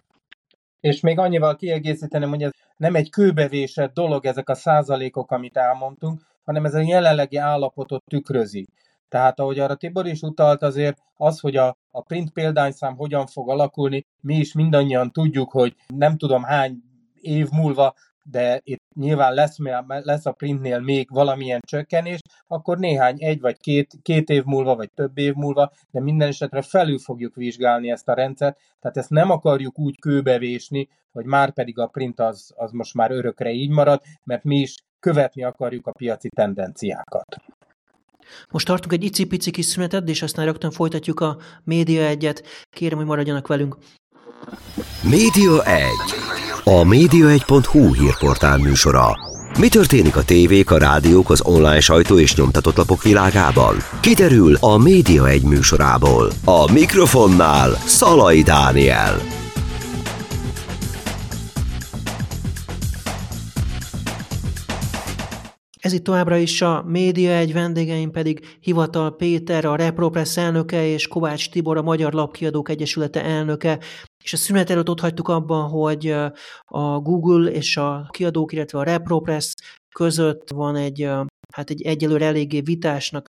És 0.81 1.01
még 1.01 1.19
annyival 1.19 1.57
kiegészíteném, 1.57 2.29
hogy 2.29 2.43
ez 2.43 2.51
nem 2.77 2.95
egy 2.95 3.11
kőbevésett 3.11 3.95
dolog 3.95 4.27
ezek 4.27 4.49
a 4.49 4.55
százalékok, 4.55 5.31
amit 5.31 5.57
elmondtunk, 5.57 6.23
hanem 6.45 6.65
ez 6.65 6.75
a 6.75 6.81
jelenlegi 6.81 7.37
állapotot 7.37 8.05
tükrözi. 8.05 8.67
Tehát 9.09 9.41
ahogy 9.41 9.59
arra 9.59 9.75
Tibor 9.75 10.07
is 10.07 10.21
utalt, 10.21 10.63
azért 10.63 10.99
az, 11.17 11.41
hogy 11.41 11.57
a, 11.57 11.77
a 11.91 12.03
print 12.03 12.31
példányszám 12.31 12.97
hogyan 12.97 13.27
fog 13.27 13.51
alakulni, 13.51 14.07
mi 14.21 14.37
is 14.37 14.53
mindannyian 14.53 15.13
tudjuk, 15.13 15.51
hogy 15.51 15.75
nem 15.87 16.17
tudom 16.17 16.43
hány 16.43 16.83
év 17.21 17.49
múlva 17.51 17.95
de 18.31 18.61
itt 18.65 18.83
nyilván 18.95 19.35
lesz, 19.35 19.57
lesz 19.87 20.27
a 20.27 20.33
printnél 20.33 20.81
még 20.81 21.09
valamilyen 21.11 21.61
csökkenés, 21.67 22.19
akkor 22.47 22.79
néhány 22.79 23.17
egy 23.19 23.41
vagy 23.41 23.59
két, 23.59 23.95
két 24.03 24.29
év 24.29 24.45
múlva, 24.45 24.77
vagy 24.77 24.91
több 24.91 25.19
év 25.19 25.35
múlva, 25.35 25.73
de 25.91 26.01
minden 26.01 26.29
esetre 26.29 26.63
felül 26.63 26.99
fogjuk 26.99 27.35
vizsgálni 27.35 27.91
ezt 27.91 28.09
a 28.09 28.15
rendszert, 28.15 28.59
tehát 28.81 28.97
ezt 28.97 29.11
nem 29.11 29.31
akarjuk 29.31 29.79
úgy 29.79 30.01
kőbevésni, 30.01 30.89
hogy 31.13 31.25
már 31.25 31.53
pedig 31.53 31.79
a 31.79 31.87
print 31.87 32.21
az, 32.21 32.53
az 32.57 32.71
most 32.71 32.95
már 32.95 33.11
örökre 33.11 33.51
így 33.51 33.71
marad, 33.71 34.01
mert 34.25 34.45
mi 34.45 34.57
is 34.57 34.75
követni 35.01 35.45
akarjuk 35.45 35.87
a 35.87 35.93
piaci 35.93 36.29
tendenciákat. 36.29 37.37
Most 38.51 38.67
tartunk 38.67 38.93
egy 38.93 39.05
icipici 39.05 39.51
kis 39.51 39.65
szünetet, 39.65 40.09
és 40.09 40.23
aztán 40.23 40.45
rögtön 40.45 40.71
folytatjuk 40.71 41.21
a 41.21 41.37
Média 41.65 42.03
egyet. 42.03 42.43
Kérem, 42.71 42.99
hogy 42.99 43.07
maradjanak 43.07 43.47
velünk. 43.47 43.77
Média 45.03 45.65
1. 45.65 46.48
A 46.71 46.85
média1.hu 46.85 47.95
hírportál 47.95 48.59
műsora. 48.59 49.19
Mi 49.59 49.69
történik 49.69 50.17
a 50.17 50.25
tévék, 50.25 50.71
a 50.71 50.79
rádiók, 50.79 51.31
az 51.31 51.43
online 51.45 51.81
sajtó 51.81 52.19
és 52.19 52.37
nyomtatott 52.37 52.77
lapok 52.77 53.03
világában? 53.03 53.77
Kiderül 54.01 54.55
a 54.61 54.77
Média 54.77 55.29
1 55.29 55.43
műsorából. 55.43 56.31
A 56.45 56.73
mikrofonnál 56.73 57.71
Szalai 57.71 58.43
Dániel. 58.43 59.17
Ez 65.81 65.93
itt 65.93 66.05
továbbra 66.05 66.37
is 66.37 66.63
a 66.63 66.85
média, 66.87 67.31
egy 67.31 67.53
vendégeim 67.53 68.11
pedig 68.11 68.59
Hivatal 68.61 69.17
Péter, 69.17 69.65
a 69.65 69.77
Repropress 69.77 70.37
elnöke, 70.37 70.87
és 70.87 71.07
Kovács 71.07 71.51
Tibor, 71.51 71.77
a 71.77 71.83
Magyar 71.83 72.13
Lapkiadók 72.13 72.69
Egyesülete 72.69 73.25
elnöke. 73.25 73.79
És 74.29 74.35
a 74.35 74.37
szünet 74.37 74.71
előtt 74.71 74.89
ott 74.89 75.01
hagytuk 75.01 75.29
abban, 75.29 75.69
hogy 75.69 76.11
a 76.65 76.99
Google 76.99 77.51
és 77.51 77.77
a 77.77 78.09
kiadók, 78.11 78.53
illetve 78.53 78.79
a 78.79 78.83
ReproPress 78.83 79.55
között 79.95 80.51
van 80.51 80.77
egy, 80.77 81.03
hát 81.53 81.71
egy 81.71 81.83
egyelőre 81.83 82.27
eléggé 82.27 82.61
vitásnak 82.61 83.27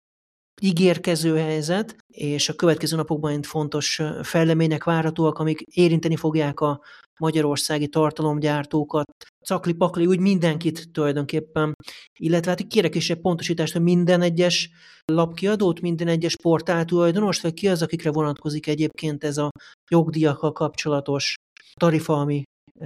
ígérkező 0.62 1.38
helyzet, 1.38 1.96
és 2.08 2.50
a 2.50 2.54
következő 2.54 2.96
napokban 2.96 3.42
fontos 3.42 4.02
fejlemények 4.22 4.84
várhatóak, 4.84 5.40
amik 5.40 5.62
érinteni 5.62 6.16
fogják 6.16 6.60
a 6.60 6.82
magyarországi 7.20 7.88
tartalomgyártókat, 7.88 9.12
cakli-pakli, 9.46 10.06
úgy 10.06 10.20
mindenkit 10.20 10.92
tulajdonképpen, 10.92 11.74
illetve 12.20 12.50
hát 12.50 12.68
kérek 12.68 12.96
is 12.96 13.10
egy 13.10 13.22
pontosítást, 13.22 13.74
hogy 13.74 13.82
minden 13.82 14.22
egyes 14.22 14.70
lapkiadót, 15.06 15.82
minden 15.82 16.08
egyes 16.08 16.36
portál 16.38 16.86
tulajdonos, 16.86 17.42
vagy 17.42 17.54
ki 17.54 17.68
az, 17.68 17.82
akikre 17.82 18.12
vonatkozik 18.12 18.68
egyébként 18.68 19.24
ez 19.24 19.38
a 19.38 19.50
jogdíjakkal 19.92 20.52
kapcsolatos 20.52 21.36
tarifa, 21.80 22.14
ami 22.14 22.44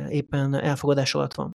éppen 0.10 0.54
elfogadás 0.54 1.16
alatt 1.16 1.34
van? 1.34 1.52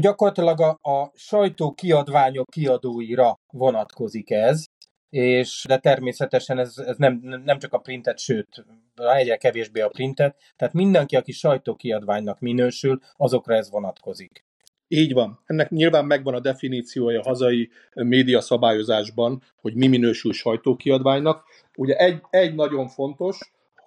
Gyakorlatilag 0.00 0.60
a, 0.60 0.78
a 0.90 1.10
sajtó 1.14 1.72
kiadványok 1.72 2.46
kiadóira 2.50 3.34
vonatkozik 3.52 4.30
ez, 4.30 4.64
és 5.14 5.64
de 5.68 5.78
természetesen 5.78 6.58
ez, 6.58 6.78
ez 6.78 6.96
nem, 6.96 7.20
nem 7.44 7.58
csak 7.58 7.72
a 7.72 7.78
printet, 7.78 8.18
sőt, 8.18 8.64
egyre 8.96 9.36
kevésbé 9.36 9.80
a 9.80 9.88
printet, 9.88 10.36
tehát 10.56 10.74
mindenki, 10.74 11.16
aki 11.16 11.32
sajtókiadványnak 11.32 12.40
minősül, 12.40 13.00
azokra 13.16 13.54
ez 13.54 13.70
vonatkozik. 13.70 14.44
Így 14.88 15.12
van. 15.12 15.40
Ennek 15.46 15.70
nyilván 15.70 16.04
megvan 16.04 16.34
a 16.34 16.40
definíciója 16.40 17.20
a 17.20 17.22
hazai 17.22 17.70
média 17.92 18.40
szabályozásban, 18.40 19.42
hogy 19.56 19.74
mi 19.74 19.86
minősül 19.86 20.32
sajtókiadványnak. 20.32 21.44
Ugye 21.76 21.96
egy, 21.96 22.20
egy 22.30 22.54
nagyon 22.54 22.88
fontos, 22.88 23.38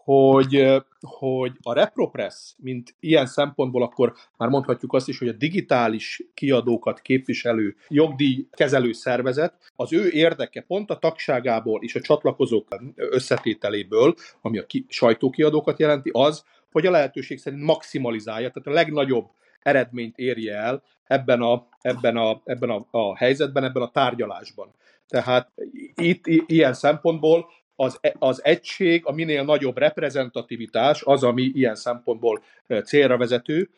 hogy, 0.07 0.83
hogy 0.99 1.51
a 1.61 1.73
ReproPress, 1.73 2.53
mint 2.57 2.95
ilyen 2.99 3.25
szempontból 3.25 3.83
akkor 3.83 4.13
már 4.37 4.49
mondhatjuk 4.49 4.93
azt 4.93 5.07
is, 5.07 5.19
hogy 5.19 5.27
a 5.27 5.33
digitális 5.33 6.23
kiadókat 6.33 7.01
képviselő 7.01 7.75
jogdíj 7.87 8.47
kezelő 8.51 8.91
szervezet, 8.91 9.71
az 9.75 9.93
ő 9.93 10.09
érdeke 10.09 10.61
pont 10.61 10.89
a 10.89 10.97
tagságából 10.97 11.83
és 11.83 11.95
a 11.95 12.01
csatlakozók 12.01 12.67
összetételéből, 12.95 14.15
ami 14.41 14.57
a 14.57 14.65
ki, 14.65 14.85
sajtókiadókat 14.89 15.79
jelenti, 15.79 16.09
az, 16.13 16.43
hogy 16.71 16.85
a 16.85 16.91
lehetőség 16.91 17.37
szerint 17.37 17.63
maximalizálja, 17.63 18.49
tehát 18.49 18.67
a 18.67 18.81
legnagyobb 18.81 19.29
eredményt 19.59 20.17
érje 20.17 20.55
el 20.55 20.83
ebben 21.03 21.41
a, 21.41 21.67
ebben 21.81 22.17
a, 22.17 22.41
ebben 22.43 22.69
a, 22.69 22.87
a 22.91 23.17
helyzetben, 23.17 23.63
ebben 23.63 23.83
a 23.83 23.91
tárgyalásban. 23.91 24.73
Tehát 25.07 25.51
itt 25.95 26.23
ilyen 26.27 26.73
szempontból 26.73 27.45
az, 27.79 27.97
e, 28.01 28.15
az 28.19 28.43
egység, 28.43 29.01
a 29.05 29.11
minél 29.11 29.43
nagyobb 29.43 29.77
reprezentativitás 29.77 31.01
az, 31.03 31.23
ami 31.23 31.41
ilyen 31.41 31.75
szempontból 31.75 32.43
célra 32.83 33.17
vezető, 33.17 33.69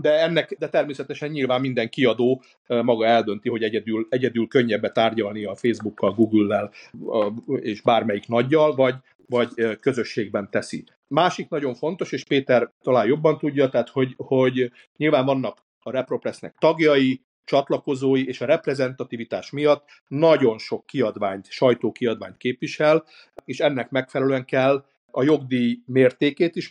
de 0.00 0.20
ennek, 0.20 0.56
de 0.58 0.68
természetesen 0.68 1.30
nyilván 1.30 1.60
minden 1.60 1.88
kiadó 1.88 2.42
maga 2.66 3.06
eldönti, 3.06 3.48
hogy 3.48 3.62
egyedül, 3.62 4.06
egyedül 4.10 4.48
könnyebbe 4.48 4.90
tárgyalni 4.90 5.44
a 5.44 5.54
Facebookkal, 5.54 6.14
Google-lel 6.14 6.70
és 7.60 7.80
bármelyik 7.80 8.28
nagyjal, 8.28 8.74
vagy, 8.74 8.94
vagy 9.26 9.78
közösségben 9.80 10.50
teszi. 10.50 10.84
Másik 11.08 11.48
nagyon 11.48 11.74
fontos, 11.74 12.12
és 12.12 12.24
Péter 12.24 12.70
talán 12.82 13.06
jobban 13.06 13.38
tudja, 13.38 13.68
tehát 13.68 13.88
hogy, 13.88 14.14
hogy 14.16 14.72
nyilván 14.96 15.24
vannak 15.24 15.64
a 15.82 15.90
ReproPressnek 15.90 16.54
tagjai, 16.58 17.22
csatlakozói 17.44 18.26
és 18.26 18.40
a 18.40 18.46
reprezentativitás 18.46 19.50
miatt 19.50 19.84
nagyon 20.08 20.58
sok 20.58 20.86
kiadványt, 20.86 21.50
sajtókiadványt 21.50 22.36
képvisel, 22.36 23.04
és 23.44 23.60
ennek 23.60 23.90
megfelelően 23.90 24.44
kell 24.44 24.84
a 25.10 25.22
jogdíj 25.22 25.78
mértékét 25.86 26.56
is 26.56 26.70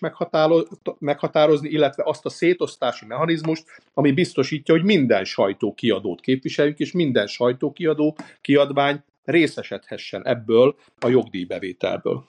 meghatározni, 1.00 1.70
illetve 1.70 2.04
azt 2.06 2.26
a 2.26 2.30
szétosztási 2.30 3.06
mechanizmust, 3.06 3.66
ami 3.94 4.12
biztosítja, 4.12 4.74
hogy 4.74 4.84
minden 4.84 5.24
sajtókiadót 5.24 6.22
képviseljünk, 6.22 6.80
és 6.80 6.92
minden 6.92 7.28
sajtókiadó, 7.28 8.18
kiadvány 8.42 9.04
részesedhessen 9.24 10.26
ebből 10.26 10.76
a 11.00 11.08
jogdíjbevételből. 11.08 12.26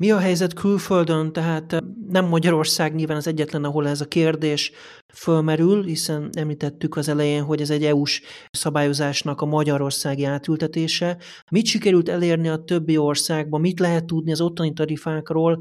Mi 0.00 0.10
a 0.10 0.18
helyzet 0.18 0.54
külföldön, 0.54 1.32
tehát 1.32 1.72
eh, 1.72 1.78
nem 2.08 2.24
Magyarország 2.24 2.94
nyilván 2.94 3.16
az 3.16 3.26
egyetlen, 3.26 3.64
ahol 3.64 3.88
ez 3.88 4.00
a 4.00 4.08
kérdés 4.08 4.72
fölmerül, 5.14 5.84
hiszen 5.84 6.30
említettük 6.32 6.96
az 6.96 7.08
elején, 7.08 7.42
hogy 7.42 7.60
ez 7.60 7.70
egy 7.70 7.84
EU-s 7.84 8.22
szabályozásnak 8.50 9.40
a 9.40 9.46
magyarországi 9.46 10.24
átültetése. 10.24 11.18
Mit 11.50 11.66
sikerült 11.66 12.08
elérni 12.08 12.48
a 12.48 12.64
többi 12.64 12.96
országban, 12.96 13.60
mit 13.60 13.80
lehet 13.80 14.04
tudni 14.04 14.32
az 14.32 14.40
ottani 14.40 14.72
tarifákról, 14.72 15.58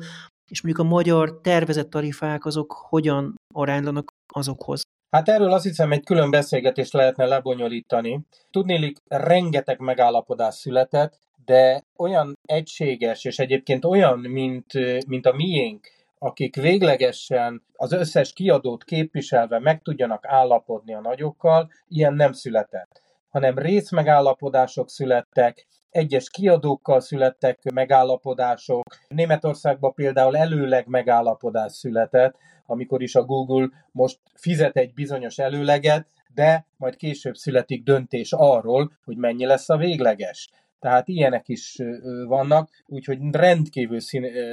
és 0.52 0.62
mondjuk 0.62 0.86
a 0.86 0.90
magyar 0.90 1.40
tervezett 1.42 1.90
tarifák 1.90 2.46
azok 2.46 2.72
hogyan 2.72 3.36
aránylanak 3.54 4.14
azokhoz? 4.34 4.82
Hát 5.10 5.30
erről 5.30 5.52
azt 5.52 5.64
hiszem 5.64 5.92
egy 5.92 6.04
külön 6.04 6.30
beszélgetést 6.32 6.94
lehetne 6.94 7.26
lebonyolítani. 7.26 8.26
Tudnélik, 8.52 8.98
rengeteg 9.08 9.80
megállapodás 9.80 10.56
született, 10.56 11.20
de 11.46 11.84
olyan 11.98 12.38
egységes, 12.46 13.26
és 13.26 13.40
egyébként 13.40 13.86
olyan, 13.86 14.20
mint, 14.20 14.74
mint 15.08 15.26
a 15.26 15.34
miénk, 15.34 15.92
akik 16.18 16.56
véglegesen 16.56 17.64
az 17.74 17.92
összes 17.92 18.34
kiadót 18.34 18.84
képviselve 18.84 19.60
meg 19.60 19.82
tudjanak 19.82 20.26
állapodni 20.26 20.94
a 20.94 21.02
nagyokkal, 21.02 21.72
ilyen 21.88 22.14
nem 22.14 22.32
született, 22.32 23.02
hanem 23.30 23.58
részmegállapodások 23.58 24.90
születtek, 24.90 25.68
egyes 25.90 26.30
kiadókkal 26.30 27.00
születtek 27.00 27.72
megállapodások. 27.74 28.84
Németországban 29.08 29.94
például 29.94 30.38
előleg 30.38 30.88
megállapodás 30.88 31.72
született, 31.72 32.36
amikor 32.66 33.02
is 33.02 33.16
a 33.16 33.24
Google 33.24 33.70
most 33.92 34.20
fizet 34.36 34.78
egy 34.78 34.94
bizonyos 34.94 35.38
előleget, 35.38 36.08
de 36.34 36.66
majd 36.78 36.96
később 36.96 37.36
születik 37.36 37.84
döntés 37.84 38.32
arról, 38.32 38.92
hogy 39.04 39.18
mennyi 39.18 39.46
lesz 39.46 39.70
a 39.70 39.78
végleges. 39.78 40.50
Tehát 40.84 41.08
ilyenek 41.08 41.48
is 41.48 41.82
vannak, 42.28 42.70
úgyhogy 42.86 43.18
rendkívül 43.32 44.00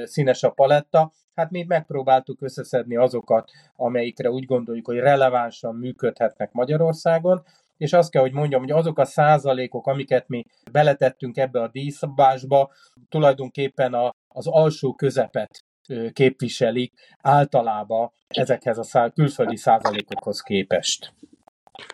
színes 0.03 0.43
a 0.43 0.49
paletta. 0.49 1.11
Hát 1.35 1.51
mi 1.51 1.63
megpróbáltuk 1.67 2.41
összeszedni 2.41 2.95
azokat, 2.95 3.51
amelyikre 3.75 4.31
úgy 4.31 4.45
gondoljuk, 4.45 4.85
hogy 4.85 4.97
relevánsan 4.97 5.75
működhetnek 5.75 6.51
Magyarországon, 6.51 7.43
és 7.77 7.93
azt 7.93 8.11
kell, 8.11 8.21
hogy 8.21 8.31
mondjam, 8.31 8.61
hogy 8.61 8.71
azok 8.71 8.99
a 8.99 9.05
százalékok, 9.05 9.87
amiket 9.87 10.27
mi 10.27 10.45
beletettünk 10.71 11.37
ebbe 11.37 11.61
a 11.61 11.67
díjszabásba, 11.67 12.71
tulajdonképpen 13.09 13.93
a, 13.93 14.15
az 14.27 14.47
alsó 14.47 14.93
közepet 14.93 15.63
képviselik 16.13 16.93
általában 17.21 18.11
ezekhez 18.27 18.77
a 18.77 18.83
szá- 18.83 19.13
külföldi 19.13 19.57
százalékokhoz 19.57 20.41
képest. 20.41 21.13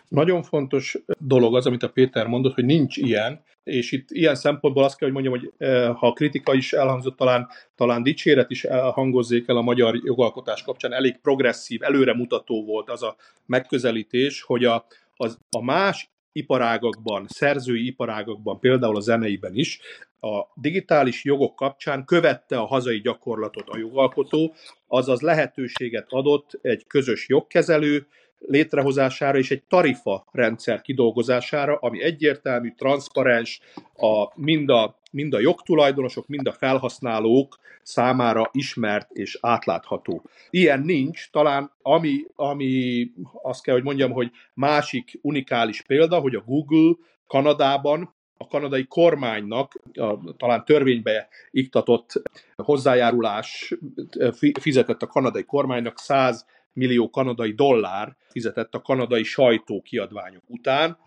Nagyon 0.08 0.42
fontos 0.42 0.98
dolog 1.18 1.56
az, 1.56 1.66
amit 1.66 1.82
a 1.82 1.90
Péter 1.90 2.26
mondott, 2.26 2.54
hogy 2.54 2.64
nincs 2.64 2.96
ilyen, 2.96 3.46
és 3.64 3.92
itt 3.92 4.10
ilyen 4.10 4.34
szempontból 4.34 4.84
azt 4.84 4.98
kell, 4.98 5.10
hogy 5.10 5.22
mondjam, 5.22 5.40
hogy 5.40 5.68
eh, 5.68 5.96
ha 5.96 6.06
a 6.06 6.12
kritika 6.12 6.54
is 6.54 6.72
elhangzott, 6.72 7.16
talán, 7.16 7.48
talán 7.74 8.02
dicséret 8.02 8.50
is 8.50 8.66
hangozzék 8.92 9.48
el 9.48 9.56
a 9.56 9.62
magyar 9.62 10.00
jogalkotás 10.04 10.62
kapcsán, 10.62 10.92
elég 10.92 11.18
progresszív, 11.18 11.82
előremutató 11.82 12.64
volt 12.64 12.90
az 12.90 13.02
a 13.02 13.16
megközelítés, 13.46 14.42
hogy 14.42 14.64
a, 14.64 14.86
az, 15.16 15.38
a 15.50 15.62
más 15.62 16.10
iparágakban, 16.32 17.26
szerzői 17.28 17.86
iparágakban, 17.86 18.60
például 18.60 18.96
a 18.96 19.00
zeneiben 19.00 19.54
is, 19.54 19.80
a 20.20 20.46
digitális 20.54 21.24
jogok 21.24 21.56
kapcsán 21.56 22.04
követte 22.04 22.58
a 22.58 22.66
hazai 22.66 23.00
gyakorlatot 23.00 23.68
a 23.68 23.78
jogalkotó, 23.78 24.54
azaz 24.86 25.20
lehetőséget 25.20 26.06
adott 26.08 26.58
egy 26.62 26.86
közös 26.86 27.28
jogkezelő, 27.28 28.06
létrehozására 28.38 29.38
és 29.38 29.50
egy 29.50 29.62
tarifa 29.68 30.24
rendszer 30.32 30.80
kidolgozására, 30.80 31.76
ami 31.80 32.02
egyértelmű, 32.02 32.72
transzparens, 32.76 33.60
a, 33.96 34.32
mind, 34.34 34.70
a, 34.70 34.98
mind 35.10 35.34
a 35.34 35.40
jogtulajdonosok, 35.40 36.26
mind 36.26 36.46
a 36.46 36.52
felhasználók 36.52 37.58
számára 37.82 38.48
ismert 38.52 39.10
és 39.10 39.38
átlátható. 39.40 40.22
Ilyen 40.50 40.80
nincs, 40.80 41.30
talán 41.30 41.72
ami, 41.82 42.24
ami 42.34 43.06
azt 43.42 43.62
kell, 43.62 43.74
hogy 43.74 43.84
mondjam, 43.84 44.12
hogy 44.12 44.30
másik 44.54 45.18
unikális 45.22 45.82
példa, 45.82 46.18
hogy 46.18 46.34
a 46.34 46.42
Google 46.46 46.94
Kanadában 47.26 48.16
a 48.38 48.46
kanadai 48.46 48.86
kormánynak 48.86 49.80
a, 49.94 50.34
talán 50.36 50.64
törvénybe 50.64 51.28
iktatott 51.50 52.22
hozzájárulás 52.56 53.74
fizetett 54.60 55.02
a 55.02 55.06
kanadai 55.06 55.44
kormánynak 55.44 55.98
100 55.98 56.46
millió 56.78 57.10
kanadai 57.10 57.52
dollár 57.52 58.16
fizetett 58.30 58.74
a 58.74 58.80
kanadai 58.80 59.22
sajtó 59.22 59.82
kiadványok 59.82 60.42
után, 60.46 60.98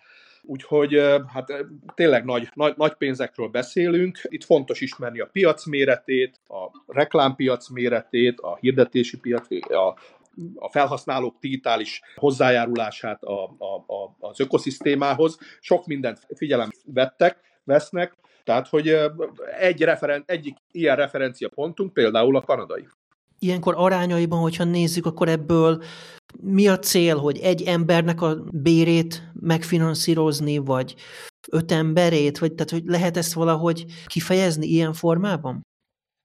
Úgyhogy 0.43 1.01
hát 1.27 1.65
tényleg 1.95 2.25
nagy, 2.25 2.49
nagy, 2.53 2.73
nagy 2.77 2.93
pénzekről 2.93 3.47
beszélünk. 3.47 4.19
Itt 4.23 4.43
fontos 4.43 4.81
ismerni 4.81 5.19
a 5.19 5.29
piac 5.31 5.65
méretét, 5.65 6.39
a 6.47 6.83
reklámpiac 6.87 7.69
méretét, 7.69 8.39
a 8.39 8.55
hirdetési 8.55 9.17
piac, 9.17 9.71
a, 9.73 9.97
a 10.55 10.69
felhasználók 10.69 11.35
digitális 11.39 12.01
hozzájárulását 12.15 13.23
a, 13.23 13.43
a, 13.43 13.93
a, 13.93 14.15
az 14.19 14.39
ökoszisztémához. 14.39 15.37
Sok 15.59 15.85
mindent 15.85 16.19
figyelem 16.35 16.69
vettek, 16.85 17.37
vesznek, 17.63 18.15
tehát 18.43 18.67
hogy 18.67 18.97
egy 19.59 19.81
referen, 19.81 20.23
egyik 20.25 20.57
ilyen 20.71 20.95
referencia 20.95 21.49
pontunk 21.49 21.93
például 21.93 22.35
a 22.35 22.41
kanadai. 22.41 22.87
Ilyenkor 23.43 23.73
arányaiban, 23.77 24.39
hogyha 24.39 24.63
nézzük, 24.63 25.05
akkor 25.05 25.29
ebből 25.29 25.83
mi 26.41 26.67
a 26.67 26.79
cél, 26.79 27.17
hogy 27.17 27.37
egy 27.37 27.61
embernek 27.61 28.21
a 28.21 28.35
bérét 28.51 29.31
megfinanszírozni, 29.33 30.57
vagy 30.57 30.95
öt 31.51 31.71
emberét, 31.71 32.39
vagy 32.39 32.53
tehát 32.53 32.71
hogy 32.71 32.83
lehet 32.85 33.17
ezt 33.17 33.33
valahogy 33.33 33.85
kifejezni 34.05 34.67
ilyen 34.67 34.93
formában? 34.93 35.61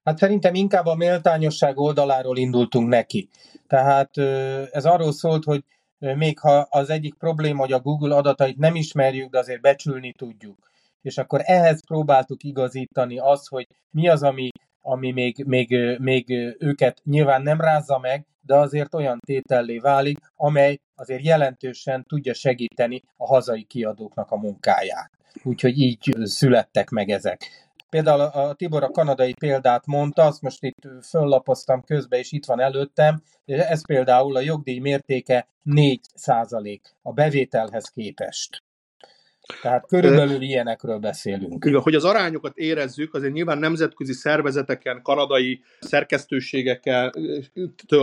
Hát 0.04 0.18
szerintem 0.18 0.54
inkább 0.54 0.86
a 0.86 0.94
méltányosság 0.94 1.78
oldaláról 1.78 2.36
indultunk 2.36 2.88
neki. 2.88 3.28
Tehát 3.66 4.16
ez 4.70 4.84
arról 4.84 5.12
szólt, 5.12 5.44
hogy 5.44 5.64
még 5.98 6.38
ha 6.38 6.66
az 6.70 6.90
egyik 6.90 7.14
probléma, 7.14 7.60
hogy 7.60 7.72
a 7.72 7.80
Google 7.80 8.16
adatait 8.16 8.56
nem 8.56 8.74
ismerjük, 8.74 9.30
de 9.30 9.38
azért 9.38 9.60
becsülni 9.60 10.12
tudjuk. 10.12 10.70
És 11.02 11.18
akkor 11.18 11.40
ehhez 11.44 11.86
próbáltuk 11.86 12.42
igazítani 12.42 13.18
azt, 13.18 13.48
hogy 13.48 13.68
mi 13.90 14.08
az, 14.08 14.22
ami, 14.22 14.48
ami 14.86 15.10
még, 15.10 15.44
még, 15.46 15.96
még 15.98 16.30
őket 16.58 17.00
nyilván 17.04 17.42
nem 17.42 17.60
rázza 17.60 17.98
meg, 17.98 18.26
de 18.40 18.54
azért 18.54 18.94
olyan 18.94 19.20
tétellé 19.26 19.78
válik, 19.78 20.18
amely 20.36 20.80
azért 20.94 21.24
jelentősen 21.24 22.04
tudja 22.08 22.34
segíteni 22.34 23.02
a 23.16 23.26
hazai 23.26 23.62
kiadóknak 23.62 24.30
a 24.30 24.36
munkáját. 24.36 25.10
Úgyhogy 25.42 25.78
így 25.78 26.14
születtek 26.22 26.90
meg 26.90 27.08
ezek. 27.08 27.68
Például 27.90 28.20
a 28.20 28.54
Tibor 28.54 28.82
a 28.82 28.90
kanadai 28.90 29.34
példát 29.34 29.86
mondta, 29.86 30.22
azt 30.22 30.42
most 30.42 30.62
itt 30.62 30.88
föllapoztam 31.02 31.82
közben, 31.82 32.18
és 32.18 32.32
itt 32.32 32.44
van 32.44 32.60
előttem. 32.60 33.22
Ez 33.44 33.86
például 33.86 34.36
a 34.36 34.40
jogdíj 34.40 34.78
mértéke 34.78 35.48
4% 35.64 36.80
a 37.02 37.12
bevételhez 37.12 37.88
képest. 37.88 38.62
Tehát 39.62 39.86
körülbelül 39.86 40.42
ilyenekről 40.42 40.98
beszélünk. 40.98 41.64
Igen, 41.64 41.80
hogy 41.80 41.94
az 41.94 42.04
arányokat 42.04 42.56
érezzük, 42.56 43.14
azért 43.14 43.32
nyilván 43.32 43.58
nemzetközi 43.58 44.12
szervezeteken, 44.12 45.02
kanadai 45.02 45.62
szerkesztőségekkel 45.80 47.12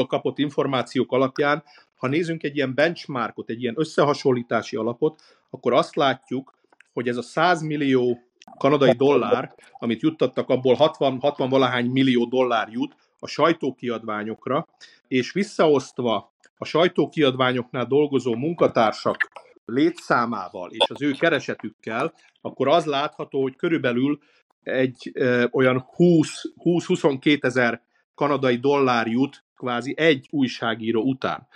kapott 0.07 0.37
információk 0.37 1.11
alapján, 1.11 1.63
ha 1.95 2.07
nézzünk 2.07 2.43
egy 2.43 2.55
ilyen 2.55 2.73
benchmarkot, 2.73 3.49
egy 3.49 3.61
ilyen 3.61 3.73
összehasonlítási 3.77 4.75
alapot, 4.75 5.21
akkor 5.49 5.73
azt 5.73 5.95
látjuk, 5.95 6.57
hogy 6.93 7.07
ez 7.07 7.17
a 7.17 7.21
100 7.21 7.61
millió 7.61 8.19
kanadai 8.57 8.91
dollár, 8.91 9.53
amit 9.71 10.01
juttattak, 10.01 10.49
abból 10.49 10.73
60, 10.73 11.19
60 11.19 11.49
valahány 11.49 11.85
millió 11.85 12.25
dollár 12.25 12.67
jut 12.71 12.95
a 13.19 13.27
sajtókiadványokra, 13.27 14.67
és 15.07 15.31
visszaosztva 15.31 16.33
a 16.57 16.65
sajtókiadványoknál 16.65 17.85
dolgozó 17.85 18.35
munkatársak 18.35 19.31
létszámával 19.65 20.71
és 20.71 20.89
az 20.89 21.01
ő 21.01 21.11
keresetükkel, 21.11 22.13
akkor 22.41 22.67
az 22.67 22.85
látható, 22.85 23.41
hogy 23.41 23.55
körülbelül 23.55 24.19
egy 24.63 25.11
e, 25.13 25.49
olyan 25.51 25.85
20-22 25.97 27.43
ezer 27.43 27.81
kanadai 28.15 28.57
dollár 28.57 29.07
jut 29.07 29.43
kvázi 29.55 29.93
egy 29.97 30.27
újságíró 30.31 31.01
után. 31.01 31.47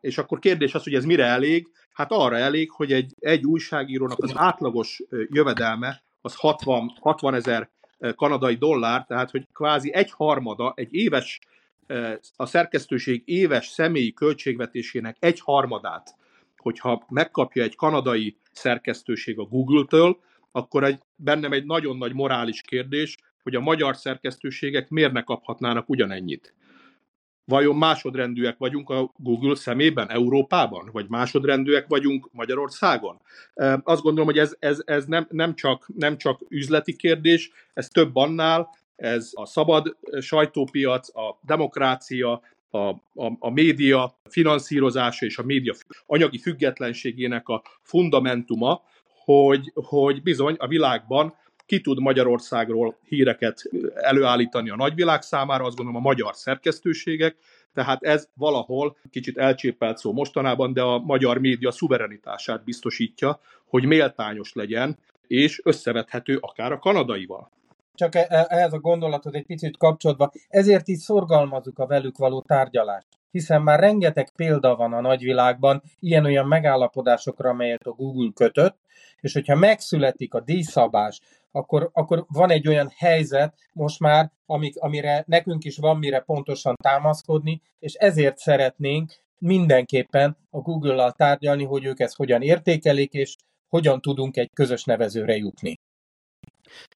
És 0.00 0.18
akkor 0.18 0.38
kérdés 0.38 0.74
az, 0.74 0.82
hogy 0.82 0.94
ez 0.94 1.04
mire 1.04 1.24
elég? 1.24 1.68
Hát 1.92 2.12
arra 2.12 2.36
elég, 2.36 2.70
hogy 2.70 2.92
egy, 2.92 3.14
egy 3.18 3.44
újságírónak 3.44 4.18
az 4.18 4.32
átlagos 4.34 5.02
jövedelme 5.10 6.02
az 6.20 6.34
60, 6.34 6.92
60 7.00 7.34
ezer 7.34 7.70
kanadai 8.14 8.54
dollár, 8.54 9.04
tehát 9.04 9.30
hogy 9.30 9.46
kvázi 9.52 9.92
egy 9.94 10.10
harmada, 10.10 10.72
egy 10.76 10.94
éves, 10.94 11.38
a 12.36 12.46
szerkesztőség 12.46 13.22
éves 13.24 13.66
személyi 13.66 14.12
költségvetésének 14.12 15.16
egy 15.18 15.40
harmadát, 15.40 16.14
hogyha 16.66 17.06
megkapja 17.08 17.62
egy 17.62 17.76
kanadai 17.76 18.36
szerkesztőség 18.52 19.38
a 19.38 19.44
Google-től, 19.44 20.18
akkor 20.52 20.84
egy, 20.84 20.98
bennem 21.16 21.52
egy 21.52 21.64
nagyon 21.64 21.96
nagy 21.96 22.12
morális 22.12 22.60
kérdés, 22.60 23.16
hogy 23.42 23.54
a 23.54 23.60
magyar 23.60 23.96
szerkesztőségek 23.96 24.88
miért 24.88 25.12
ne 25.12 25.22
kaphatnának 25.22 25.88
ugyanennyit 25.88 26.54
vajon 27.44 27.76
másodrendűek 27.76 28.58
vagyunk 28.58 28.90
a 28.90 29.12
Google 29.16 29.54
szemében, 29.54 30.10
Európában, 30.10 30.88
vagy 30.92 31.08
másodrendűek 31.08 31.86
vagyunk 31.88 32.28
Magyarországon? 32.32 33.20
Azt 33.82 34.02
gondolom, 34.02 34.24
hogy 34.24 34.38
ez, 34.38 34.56
ez, 34.58 34.82
ez 34.84 35.04
nem, 35.04 35.26
nem, 35.30 35.54
csak, 35.54 35.88
nem 35.94 36.16
csak 36.16 36.40
üzleti 36.48 36.96
kérdés, 36.96 37.50
ez 37.74 37.88
több 37.88 38.16
annál, 38.16 38.68
ez 38.96 39.30
a 39.32 39.46
szabad 39.46 39.96
sajtópiac, 40.20 41.16
a 41.16 41.38
demokrácia, 41.42 42.42
a, 42.76 42.88
a, 43.14 43.32
a 43.38 43.50
média 43.50 44.18
finanszírozása 44.28 45.26
és 45.26 45.38
a 45.38 45.42
média 45.42 45.74
anyagi 46.06 46.38
függetlenségének 46.38 47.48
a 47.48 47.62
fundamentuma, 47.82 48.82
hogy, 49.24 49.72
hogy 49.74 50.22
bizony 50.22 50.54
a 50.58 50.66
világban 50.66 51.34
ki 51.66 51.80
tud 51.80 52.00
Magyarországról 52.00 52.98
híreket 53.08 53.62
előállítani 53.94 54.70
a 54.70 54.76
nagyvilág 54.76 55.22
számára, 55.22 55.64
azt 55.64 55.76
gondolom 55.76 56.00
a 56.00 56.08
magyar 56.08 56.34
szerkesztőségek, 56.34 57.36
tehát 57.74 58.02
ez 58.02 58.28
valahol 58.34 58.96
kicsit 59.10 59.38
elcsépelt 59.38 59.98
szó 59.98 60.12
mostanában, 60.12 60.72
de 60.72 60.82
a 60.82 60.98
magyar 60.98 61.38
média 61.38 61.70
szuverenitását 61.70 62.64
biztosítja, 62.64 63.40
hogy 63.64 63.84
méltányos 63.84 64.52
legyen, 64.52 64.98
és 65.26 65.60
összevethető 65.64 66.36
akár 66.40 66.72
a 66.72 66.78
kanadaival. 66.78 67.50
Csak 67.96 68.14
e, 68.14 68.26
e, 68.28 68.46
ehhez 68.48 68.72
a 68.72 68.78
gondolathoz 68.78 69.34
egy 69.34 69.46
picit 69.46 69.76
kapcsolódva, 69.76 70.32
ezért 70.48 70.88
így 70.88 70.98
szorgalmazunk 70.98 71.78
a 71.78 71.86
velük 71.86 72.16
való 72.18 72.40
tárgyalást 72.40 73.06
hiszen 73.30 73.62
már 73.62 73.80
rengeteg 73.80 74.30
példa 74.36 74.76
van 74.76 74.92
a 74.92 75.00
nagyvilágban 75.00 75.82
ilyen-olyan 76.00 76.46
megállapodásokra, 76.46 77.50
amelyet 77.50 77.86
a 77.86 77.90
Google 77.90 78.30
kötött, 78.34 78.78
és 79.20 79.32
hogyha 79.32 79.54
megszületik 79.54 80.34
a 80.34 80.40
díjszabás, 80.40 81.20
akkor, 81.50 81.90
akkor 81.92 82.24
van 82.28 82.50
egy 82.50 82.68
olyan 82.68 82.92
helyzet 82.96 83.54
most 83.72 84.00
már, 84.00 84.30
amik, 84.46 84.76
amire 84.78 85.24
nekünk 85.26 85.64
is 85.64 85.76
van 85.76 85.98
mire 85.98 86.20
pontosan 86.20 86.74
támaszkodni, 86.82 87.62
és 87.78 87.92
ezért 87.94 88.38
szeretnénk 88.38 89.12
mindenképpen 89.38 90.36
a 90.50 90.58
Google-lal 90.58 91.12
tárgyalni, 91.12 91.64
hogy 91.64 91.84
ők 91.84 92.00
ezt 92.00 92.16
hogyan 92.16 92.42
értékelik, 92.42 93.12
és 93.12 93.36
hogyan 93.68 94.00
tudunk 94.00 94.36
egy 94.36 94.50
közös 94.54 94.84
nevezőre 94.84 95.36
jutni. 95.36 95.78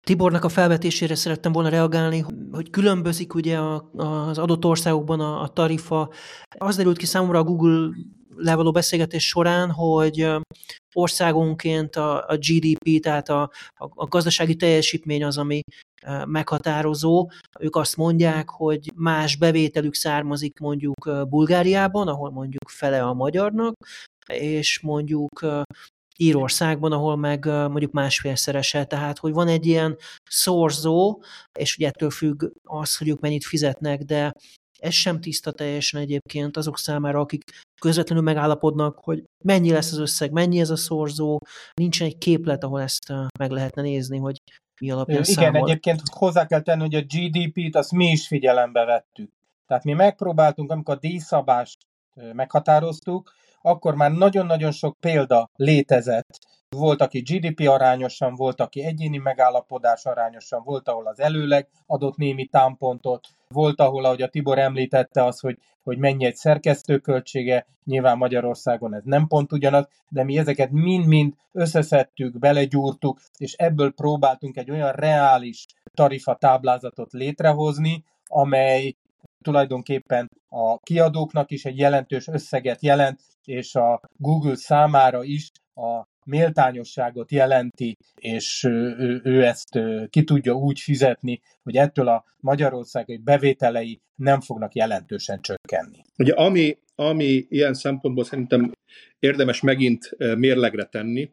Tibornak 0.01 0.45
a 0.45 0.49
felvetésére 0.49 1.15
szerettem 1.15 1.53
volna 1.53 1.69
reagálni, 1.69 2.25
hogy 2.53 2.71
különbözik 2.71 3.35
ugye 3.35 3.59
az 3.97 4.39
adott 4.39 4.65
országokban 4.65 5.21
a, 5.21 5.43
a 5.43 5.49
tarifa. 5.49 6.11
Az 6.59 6.77
derült 6.77 6.97
ki 6.97 7.07
számomra 7.07 7.39
a 7.39 7.45
Google 7.45 7.89
leveló 8.37 8.71
beszélgetés 8.71 9.27
során, 9.27 9.71
hogy 9.71 10.31
országonként 10.95 11.97
a, 11.97 12.27
a 12.29 12.37
GDP, 12.37 13.01
tehát 13.03 13.29
a, 13.29 13.43
a, 13.75 13.91
a 13.95 14.07
gazdasági 14.07 14.57
teljesítmény 14.57 15.25
az, 15.25 15.39
ami 15.39 15.61
meghatározó. 16.25 17.31
Ők 17.61 17.77
azt 17.77 17.97
mondják, 17.97 18.49
hogy 18.51 18.91
más 18.95 19.37
bevételük 19.37 19.95
származik 19.95 20.59
mondjuk 20.59 21.11
Bulgáriában, 21.29 22.09
ahol 22.09 22.31
mondjuk 22.31 22.69
fele 22.69 23.03
a 23.03 23.15
magyarnak, 23.15 23.75
és 24.33 24.81
mondjuk 24.81 25.47
Írországban, 26.21 26.93
ahol 26.93 27.17
meg 27.17 27.45
mondjuk 27.45 27.93
másfélszerese, 27.93 28.85
tehát 28.85 29.19
hogy 29.19 29.33
van 29.33 29.49
egy 29.49 29.67
ilyen 29.67 29.97
szorzó, 30.25 31.23
és 31.59 31.77
ugye 31.77 31.87
ettől 31.87 32.11
függ 32.11 32.45
az, 32.63 32.97
hogy 32.97 33.09
ők 33.09 33.21
mennyit 33.21 33.45
fizetnek, 33.45 34.03
de 34.03 34.33
ez 34.79 34.93
sem 34.95 35.21
tiszta 35.21 35.53
teljesen 35.53 36.01
egyébként 36.01 36.57
azok 36.57 36.79
számára, 36.79 37.21
akik 37.21 37.45
közvetlenül 37.81 38.25
megállapodnak, 38.25 38.99
hogy 38.99 39.25
mennyi 39.45 39.71
lesz 39.71 39.93
az 39.93 39.99
összeg, 39.99 40.33
mennyi 40.33 40.61
ez 40.61 40.71
a 40.71 40.77
szorzó, 40.77 41.39
nincsen 41.75 42.07
egy 42.07 42.19
képlet, 42.19 42.65
ahol 42.65 42.81
ezt 42.81 43.13
meg 43.39 43.51
lehetne 43.51 43.83
nézni, 43.83 44.19
hogy 44.19 44.37
mi 44.81 44.91
alapján 44.91 45.23
Igen, 45.23 45.35
számol. 45.35 45.69
egyébként 45.69 46.01
hozzá 46.05 46.47
kell 46.47 46.61
tenni, 46.61 46.81
hogy 46.81 46.95
a 46.95 47.03
GDP-t 47.03 47.77
azt 47.77 47.93
mi 47.93 48.07
is 48.07 48.27
figyelembe 48.27 48.85
vettük. 48.85 49.31
Tehát 49.67 49.85
mi 49.85 49.93
megpróbáltunk, 49.93 50.71
amikor 50.71 50.95
a 50.95 50.99
díjszabást 50.99 51.79
meghatároztuk, 52.33 53.33
akkor 53.63 53.95
már 53.95 54.11
nagyon-nagyon 54.13 54.71
sok 54.71 54.97
példa 55.01 55.51
létezett. 55.57 56.39
Volt, 56.77 57.01
aki 57.01 57.21
GDP 57.21 57.69
arányosan, 57.69 58.35
volt, 58.35 58.61
aki 58.61 58.85
egyéni 58.85 59.17
megállapodás 59.17 60.05
arányosan, 60.05 60.63
volt, 60.65 60.89
ahol 60.89 61.07
az 61.07 61.21
előleg 61.21 61.69
adott 61.87 62.17
némi 62.17 62.47
támpontot, 62.47 63.29
volt, 63.49 63.81
ahol, 63.81 64.05
ahogy 64.05 64.23
a 64.23 64.29
Tibor 64.29 64.59
említette, 64.59 65.25
az, 65.25 65.41
hogy, 65.41 65.59
hogy 65.83 65.99
mennyi 65.99 66.25
egy 66.25 66.35
szerkesztőköltsége, 66.35 67.67
nyilván 67.85 68.17
Magyarországon 68.17 68.95
ez 68.95 69.03
nem 69.05 69.27
pont 69.27 69.53
ugyanaz, 69.53 69.89
de 70.09 70.25
mi 70.25 70.39
ezeket 70.39 70.71
mind-mind 70.71 71.35
összeszedtük, 71.53 72.39
belegyúrtuk, 72.39 73.21
és 73.37 73.53
ebből 73.53 73.93
próbáltunk 73.93 74.57
egy 74.57 74.71
olyan 74.71 74.93
reális 74.93 75.67
tarifa 75.95 76.35
táblázatot 76.35 77.13
létrehozni, 77.13 78.05
amely 78.27 78.95
tulajdonképpen 79.43 80.29
a 80.53 80.79
kiadóknak 80.79 81.51
is 81.51 81.65
egy 81.65 81.79
jelentős 81.79 82.27
összeget 82.27 82.83
jelent, 82.83 83.21
és 83.45 83.75
a 83.75 84.01
Google 84.17 84.57
számára 84.57 85.25
is 85.25 85.51
a 85.75 86.09
méltányosságot 86.25 87.33
jelenti, 87.33 87.97
és 88.15 88.65
ő, 88.65 89.21
ő 89.25 89.45
ezt 89.45 89.79
ki 90.11 90.25
tudja 90.25 90.53
úgy 90.53 90.81
fizetni, 90.81 91.41
hogy 91.63 91.77
ettől 91.77 92.09
a 92.09 92.25
Magyarország 92.37 93.11
egy 93.11 93.23
bevételei 93.23 94.01
nem 94.15 94.41
fognak 94.41 94.75
jelentősen 94.75 95.41
csökkenni. 95.41 96.05
Ugye 96.19 96.33
ami, 96.33 96.79
ami 96.95 97.47
ilyen 97.49 97.75
szempontból 97.75 98.25
szerintem 98.25 98.73
érdemes 99.19 99.61
megint 99.61 100.11
mérlegre 100.37 100.85
tenni, 100.85 101.31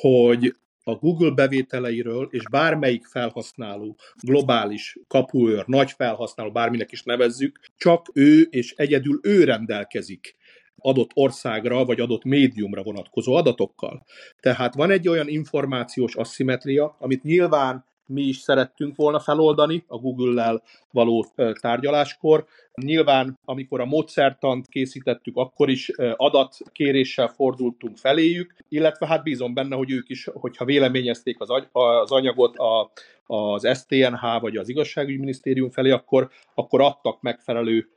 hogy 0.00 0.56
a 0.84 0.94
Google 0.94 1.30
bevételeiről, 1.30 2.28
és 2.30 2.42
bármelyik 2.50 3.06
felhasználó, 3.06 3.96
globális 4.20 4.98
kapuőr, 5.06 5.64
nagy 5.66 5.90
felhasználó, 5.90 6.50
bárminek 6.50 6.92
is 6.92 7.02
nevezzük, 7.02 7.60
csak 7.76 8.10
ő 8.12 8.40
és 8.50 8.72
egyedül 8.76 9.20
ő 9.22 9.44
rendelkezik 9.44 10.36
adott 10.76 11.10
országra 11.14 11.84
vagy 11.84 12.00
adott 12.00 12.24
médiumra 12.24 12.82
vonatkozó 12.82 13.34
adatokkal. 13.34 14.06
Tehát 14.40 14.74
van 14.74 14.90
egy 14.90 15.08
olyan 15.08 15.28
információs 15.28 16.14
asszimetria, 16.14 16.96
amit 16.98 17.22
nyilván 17.22 17.84
mi 18.06 18.22
is 18.22 18.36
szerettünk 18.36 18.96
volna 18.96 19.20
feloldani 19.20 19.84
a 19.86 19.98
Google-lel 19.98 20.62
való 20.90 21.26
tárgyaláskor. 21.60 22.46
Nyilván, 22.74 23.38
amikor 23.44 23.80
a 23.80 23.84
módszertant 23.84 24.68
készítettük, 24.68 25.36
akkor 25.36 25.70
is 25.70 25.90
adatkéréssel 26.16 27.28
fordultunk 27.28 27.96
feléjük, 27.96 28.54
illetve 28.68 29.06
hát 29.06 29.22
bízom 29.22 29.54
benne, 29.54 29.76
hogy 29.76 29.90
ők 29.90 30.08
is, 30.08 30.28
hogyha 30.32 30.64
véleményezték 30.64 31.40
az, 31.72 32.10
anyagot 32.10 32.56
a, 32.56 32.90
az 33.26 33.78
STNH 33.78 34.40
vagy 34.40 34.56
az 34.56 34.68
igazságügyminisztérium 34.68 35.70
felé, 35.70 35.90
akkor, 35.90 36.30
akkor 36.54 36.80
adtak 36.80 37.20
megfelelő 37.20 37.88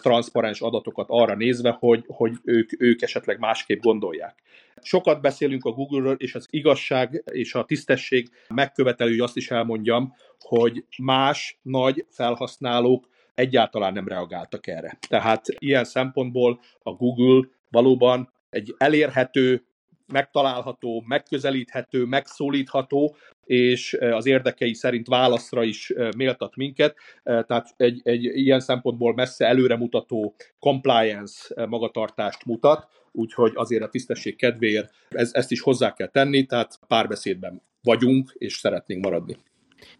transzparens 0.00 0.60
adatokat 0.60 1.06
arra 1.08 1.34
nézve, 1.34 1.76
hogy, 1.78 2.04
hogy 2.06 2.32
ők, 2.44 2.82
ők 2.82 3.02
esetleg 3.02 3.38
másképp 3.38 3.80
gondolják. 3.80 4.42
Sokat 4.82 5.20
beszélünk 5.20 5.64
a 5.64 5.70
Google-ről, 5.70 6.16
és 6.18 6.34
az 6.34 6.46
igazság 6.50 7.22
és 7.32 7.54
a 7.54 7.64
tisztesség 7.64 8.30
megkövetelő, 8.48 9.10
hogy 9.10 9.20
azt 9.20 9.36
is 9.36 9.50
elmondjam, 9.50 10.14
hogy 10.38 10.84
más 10.98 11.58
nagy 11.62 12.06
felhasználók 12.10 13.08
egyáltalán 13.34 13.92
nem 13.92 14.08
reagáltak 14.08 14.66
erre. 14.66 14.98
Tehát 15.08 15.44
ilyen 15.58 15.84
szempontból 15.84 16.60
a 16.82 16.90
Google 16.90 17.48
valóban 17.70 18.32
egy 18.50 18.74
elérhető, 18.78 19.64
megtalálható, 20.12 21.04
megközelíthető, 21.06 22.04
megszólítható, 22.04 23.16
és 23.44 23.98
az 24.00 24.26
érdekei 24.26 24.74
szerint 24.74 25.06
válaszra 25.06 25.62
is 25.62 25.92
méltat 26.16 26.56
minket. 26.56 26.96
Tehát 27.22 27.74
egy, 27.76 28.00
egy 28.04 28.24
ilyen 28.24 28.60
szempontból 28.60 29.14
messze 29.14 29.46
előremutató 29.46 30.34
compliance 30.58 31.66
magatartást 31.66 32.44
mutat, 32.44 32.88
úgyhogy 33.12 33.52
azért 33.54 33.82
a 33.82 33.88
tisztesség 33.88 34.36
kedvéért 34.36 34.94
ez, 35.08 35.30
ezt 35.32 35.50
is 35.50 35.60
hozzá 35.60 35.92
kell 35.92 36.08
tenni, 36.08 36.46
tehát 36.46 36.78
párbeszédben 36.86 37.62
vagyunk, 37.82 38.34
és 38.38 38.54
szeretnénk 38.54 39.04
maradni. 39.04 39.36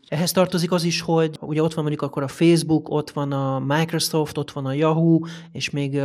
Ehhez 0.09 0.33
tartozik 0.33 0.73
az 0.73 0.85
is, 0.85 1.01
hogy 1.01 1.37
ugye 1.41 1.63
ott 1.63 1.75
van 1.75 1.85
mondjuk 1.85 2.03
akkor 2.03 2.23
a 2.23 2.29
Facebook, 2.29 2.89
ott 2.89 3.11
van 3.11 3.33
a 3.33 3.59
Microsoft, 3.59 4.39
ott 4.39 4.51
van 4.51 4.67
a 4.67 4.73
Yahoo, 4.73 5.19
és 5.53 5.71
még 5.71 6.01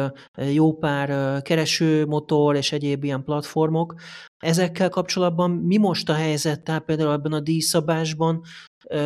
jó 0.54 0.74
pár 0.74 1.42
keresőmotor 1.42 2.56
és 2.56 2.72
egyéb 2.72 3.04
ilyen 3.04 3.24
platformok. 3.24 3.96
Ezekkel 4.38 4.90
kapcsolatban 4.90 5.52
mi 5.52 5.78
most 5.78 6.10
a 6.10 6.14
helyzet, 6.14 6.64
tehát 6.64 6.84
például 6.84 7.12
ebben 7.12 7.34
a 7.34 7.40
díjszabásban 7.40 8.42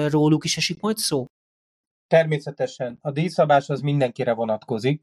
róluk 0.10 0.46
is 0.46 0.58
esik 0.58 0.82
majd 0.82 0.98
szó? 0.98 1.26
Természetesen. 2.08 2.98
A 3.02 3.12
díjszabás 3.12 3.70
az 3.70 3.82
mindenkire 3.82 4.34
vonatkozik. 4.34 5.02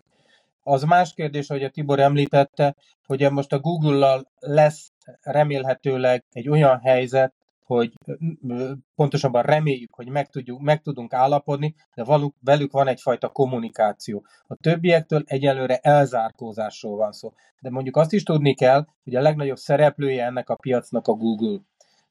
Az 0.63 0.83
más 0.83 1.15
kérdés, 1.15 1.47
hogy 1.47 1.63
a 1.63 1.71
Tibor 1.71 2.01
említette, 2.01 2.77
hogy 3.07 3.31
most 3.31 3.53
a 3.53 3.59
Google-lal 3.59 4.31
lesz 4.39 4.93
remélhetőleg 5.21 6.25
egy 6.33 6.49
olyan 6.49 6.79
helyzet, 6.79 7.35
hogy 7.67 7.93
pontosabban 8.95 9.43
reméljük, 9.43 9.95
hogy 9.95 10.09
meg, 10.09 10.29
tudjuk, 10.29 10.61
meg 10.61 10.83
tudunk 10.83 11.13
állapodni, 11.13 11.75
de 11.95 12.05
valuk, 12.05 12.35
velük 12.41 12.73
van 12.73 12.87
egyfajta 12.87 13.29
kommunikáció. 13.29 14.27
A 14.47 14.55
többiektől 14.55 15.23
egyelőre 15.27 15.77
elzárkózásról 15.77 16.97
van 16.97 17.13
szó. 17.13 17.33
De 17.61 17.71
mondjuk 17.71 17.97
azt 17.97 18.13
is 18.13 18.23
tudni 18.23 18.55
kell, 18.55 18.85
hogy 19.05 19.15
a 19.15 19.21
legnagyobb 19.21 19.57
szereplője 19.57 20.25
ennek 20.25 20.49
a 20.49 20.57
piacnak 20.57 21.07
a 21.07 21.13
Google. 21.13 21.61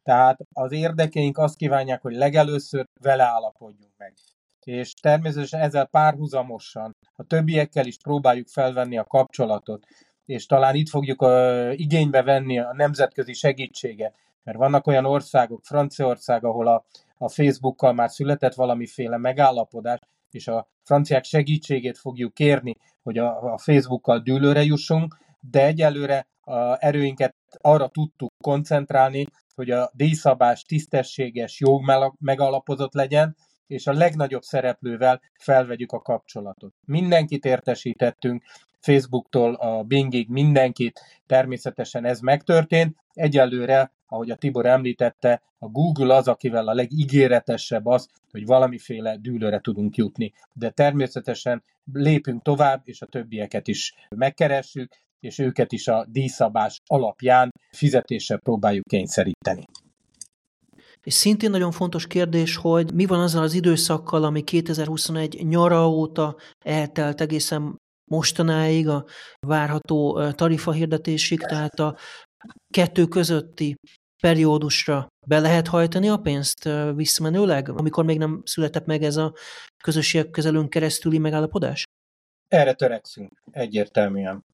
Tehát 0.03 0.39
az 0.53 0.71
érdekeink 0.71 1.37
azt 1.37 1.55
kívánják, 1.55 2.01
hogy 2.01 2.15
legelőször 2.15 2.85
vele 3.01 3.23
állapodjunk 3.23 3.93
meg. 3.97 4.13
És 4.59 4.93
természetesen 4.93 5.61
ezzel 5.61 5.85
párhuzamosan 5.85 6.95
a 7.15 7.23
többiekkel 7.23 7.85
is 7.85 7.97
próbáljuk 7.97 8.47
felvenni 8.47 8.97
a 8.97 9.03
kapcsolatot, 9.03 9.85
és 10.25 10.45
talán 10.45 10.75
itt 10.75 10.89
fogjuk 10.89 11.21
a, 11.21 11.71
igénybe 11.71 12.23
venni 12.23 12.59
a 12.59 12.73
nemzetközi 12.73 13.33
segítséget, 13.33 14.15
mert 14.45 14.57
vannak 14.57 14.87
olyan 14.87 15.05
országok, 15.05 15.63
Franciaország, 15.63 16.45
ahol 16.45 16.67
a, 16.67 16.85
a 17.17 17.29
Facebookkal 17.29 17.93
már 17.93 18.09
született 18.09 18.53
valamiféle 18.53 19.17
megállapodás, 19.17 19.99
és 20.31 20.47
a 20.47 20.67
franciák 20.83 21.23
segítségét 21.23 21.97
fogjuk 21.97 22.33
kérni, 22.33 22.75
hogy 23.03 23.17
a, 23.17 23.53
a 23.53 23.57
Facebookkal 23.57 24.19
dűlőre 24.19 24.63
jussunk, 24.63 25.17
de 25.39 25.65
egyelőre 25.65 26.27
a 26.41 26.85
erőinket 26.85 27.35
arra 27.61 27.87
tudtuk 27.87 28.31
koncentrálni, 28.43 29.25
hogy 29.55 29.69
a 29.69 29.91
díjszabás 29.93 30.63
tisztességes, 30.63 31.59
jó 31.59 31.79
megalapozott 32.19 32.93
legyen, 32.93 33.35
és 33.67 33.87
a 33.87 33.93
legnagyobb 33.93 34.41
szereplővel 34.41 35.21
felvegyük 35.39 35.91
a 35.91 36.01
kapcsolatot. 36.01 36.73
Mindenkit 36.85 37.45
értesítettünk, 37.45 38.43
Facebooktól 38.79 39.53
a 39.53 39.83
Bingig 39.83 40.29
mindenkit, 40.29 41.01
természetesen 41.25 42.05
ez 42.05 42.19
megtörtént. 42.19 42.95
Egyelőre, 43.15 43.91
ahogy 44.07 44.31
a 44.31 44.35
Tibor 44.35 44.65
említette, 44.65 45.41
a 45.57 45.67
Google 45.67 46.15
az, 46.15 46.27
akivel 46.27 46.67
a 46.67 46.73
legígéretesebb 46.73 47.85
az, 47.85 48.07
hogy 48.31 48.45
valamiféle 48.45 49.17
dűlőre 49.17 49.59
tudunk 49.59 49.95
jutni. 49.95 50.33
De 50.53 50.69
természetesen 50.69 51.63
lépünk 51.93 52.41
tovább, 52.41 52.81
és 52.83 53.01
a 53.01 53.05
többieket 53.05 53.67
is 53.67 53.93
megkeressük, 54.15 54.93
és 55.19 55.39
őket 55.39 55.71
is 55.71 55.87
a 55.87 56.05
díjszabás 56.09 56.81
alapján 56.85 57.51
fizetéssel 57.71 58.37
próbáljuk 58.37 58.85
kényszeríteni. 58.87 59.65
És 61.03 61.13
szintén 61.13 61.49
nagyon 61.49 61.71
fontos 61.71 62.07
kérdés, 62.07 62.55
hogy 62.55 62.93
mi 62.93 63.05
van 63.05 63.19
azzal 63.19 63.43
az 63.43 63.53
időszakkal, 63.53 64.23
ami 64.23 64.43
2021 64.43 65.47
nyara 65.47 65.89
óta 65.89 66.35
eltelt 66.65 67.21
egészen 67.21 67.77
mostanáig 68.11 68.87
a 68.87 69.05
várható 69.47 70.29
tarifa 70.31 70.71
hirdetésig, 70.71 71.39
tehát 71.39 71.79
a 71.79 71.97
kettő 72.69 73.05
közötti 73.05 73.75
periódusra 74.21 75.07
be 75.27 75.39
lehet 75.39 75.67
hajtani 75.67 76.09
a 76.09 76.17
pénzt 76.17 76.69
visszamenőleg, 76.95 77.69
amikor 77.69 78.05
még 78.05 78.17
nem 78.17 78.41
született 78.45 78.85
meg 78.85 79.03
ez 79.03 79.15
a 79.15 79.33
közösségek 79.83 80.29
közelünk 80.29 80.69
keresztüli 80.69 81.17
megállapodás? 81.17 81.83
Erre 82.47 82.73
törekszünk, 82.73 83.41
egyértelműen. 83.51 84.45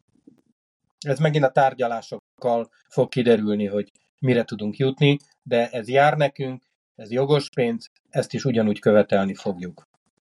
Ez 1.00 1.20
megint 1.20 1.44
a 1.44 1.52
tárgyalásokkal 1.52 2.70
fog 2.90 3.10
kiderülni, 3.10 3.66
hogy 3.66 3.92
mire 4.20 4.44
tudunk 4.44 4.78
jutni, 4.78 5.18
de 5.44 5.70
ez 5.70 5.88
jár 5.88 6.18
nekünk, 6.18 6.64
ez 6.96 7.12
jogos 7.12 7.50
pénz, 7.50 7.88
ezt 8.10 8.34
is 8.34 8.46
ugyanúgy 8.46 8.80
követelni 8.80 9.34
fogjuk. 9.34 9.88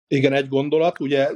Igen, 0.07 0.33
egy 0.33 0.47
gondolat, 0.47 0.99
ugye 0.99 1.29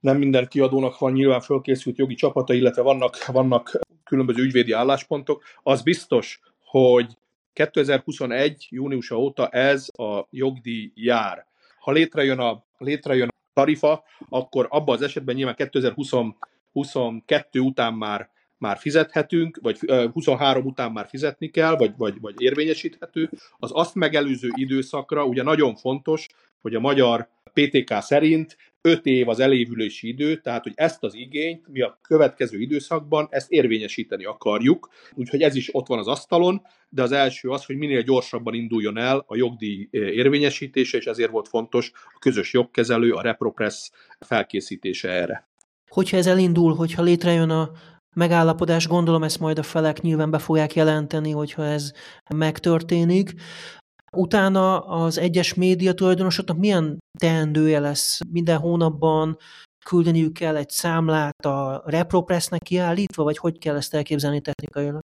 nem 0.00 0.16
minden 0.16 0.46
kiadónak 0.46 0.98
van 0.98 1.12
nyilván 1.12 1.40
fölkészült 1.40 1.98
jogi 1.98 2.14
csapata, 2.14 2.52
illetve 2.52 2.82
vannak, 2.82 3.26
vannak 3.26 3.78
különböző 4.10 4.42
ügyvédi 4.42 4.72
álláspontok. 4.72 5.44
Az 5.62 5.82
biztos, 5.82 6.40
hogy 6.64 7.16
2021. 7.52 8.66
júniusa 8.70 9.18
óta 9.18 9.48
ez 9.48 9.88
a 9.92 10.26
jogdíj 10.30 10.92
jár. 10.94 11.46
Ha 11.78 11.92
létrejön 11.92 12.38
a, 12.38 12.64
létrejön 12.78 13.28
a 13.28 13.34
tarifa, 13.52 14.04
akkor 14.28 14.66
abban 14.70 14.96
az 14.96 15.02
esetben 15.02 15.34
nyilván 15.34 15.54
2022 15.54 17.60
után 17.60 17.94
már 17.94 18.30
már 18.58 18.78
fizethetünk, 18.78 19.58
vagy 19.62 19.78
23 20.12 20.64
után 20.64 20.92
már 20.92 21.06
fizetni 21.08 21.50
kell, 21.50 21.76
vagy, 21.76 21.92
vagy, 21.96 22.20
vagy 22.20 22.34
érvényesíthető. 22.38 23.30
Az 23.58 23.70
azt 23.74 23.94
megelőző 23.94 24.48
időszakra 24.54 25.24
ugye 25.24 25.42
nagyon 25.42 25.74
fontos, 25.74 26.26
hogy 26.60 26.74
a 26.74 26.80
magyar 26.80 27.28
PTK 27.52 27.94
szerint 28.00 28.56
5 28.82 29.06
év 29.06 29.28
az 29.28 29.40
elévülési 29.40 30.08
idő, 30.08 30.40
tehát 30.40 30.62
hogy 30.62 30.72
ezt 30.74 31.04
az 31.04 31.14
igényt 31.14 31.68
mi 31.68 31.80
a 31.80 31.98
következő 32.02 32.60
időszakban 32.60 33.26
ezt 33.30 33.50
érvényesíteni 33.50 34.24
akarjuk, 34.24 34.88
úgyhogy 35.14 35.42
ez 35.42 35.54
is 35.54 35.74
ott 35.74 35.86
van 35.86 35.98
az 35.98 36.08
asztalon, 36.08 36.62
de 36.88 37.02
az 37.02 37.12
első 37.12 37.48
az, 37.48 37.64
hogy 37.64 37.76
minél 37.76 38.02
gyorsabban 38.02 38.54
induljon 38.54 38.98
el 38.98 39.24
a 39.26 39.36
jogdíj 39.36 39.88
érvényesítése, 39.90 40.98
és 40.98 41.06
ezért 41.06 41.30
volt 41.30 41.48
fontos 41.48 41.90
a 41.94 42.18
közös 42.18 42.52
jogkezelő, 42.52 43.12
a 43.12 43.22
ReproPress 43.22 43.90
felkészítése 44.18 45.08
erre. 45.08 45.48
Hogyha 45.90 46.16
ez 46.16 46.26
elindul, 46.26 46.74
hogyha 46.74 47.02
létrejön 47.02 47.50
a 47.50 47.70
megállapodás, 48.14 48.86
gondolom 48.86 49.22
ezt 49.22 49.40
majd 49.40 49.58
a 49.58 49.62
felek 49.62 50.00
nyilván 50.00 50.30
be 50.30 50.38
fogják 50.38 50.74
jelenteni, 50.74 51.30
hogyha 51.30 51.64
ez 51.64 51.92
megtörténik. 52.34 53.34
Utána 54.16 54.80
az 54.80 55.18
egyes 55.18 55.54
média 55.54 55.92
tulajdonosoknak 55.92 56.56
milyen 56.56 56.98
teendője 57.18 57.78
lesz 57.78 58.18
minden 58.30 58.58
hónapban, 58.58 59.36
küldeniük 59.84 60.32
kell 60.32 60.56
egy 60.56 60.68
számlát 60.68 61.44
a 61.44 61.82
ReproPressnek 61.86 62.62
kiállítva, 62.62 63.22
vagy 63.22 63.38
hogy 63.38 63.58
kell 63.58 63.76
ezt 63.76 63.94
elképzelni 63.94 64.40
technikailag? 64.40 65.00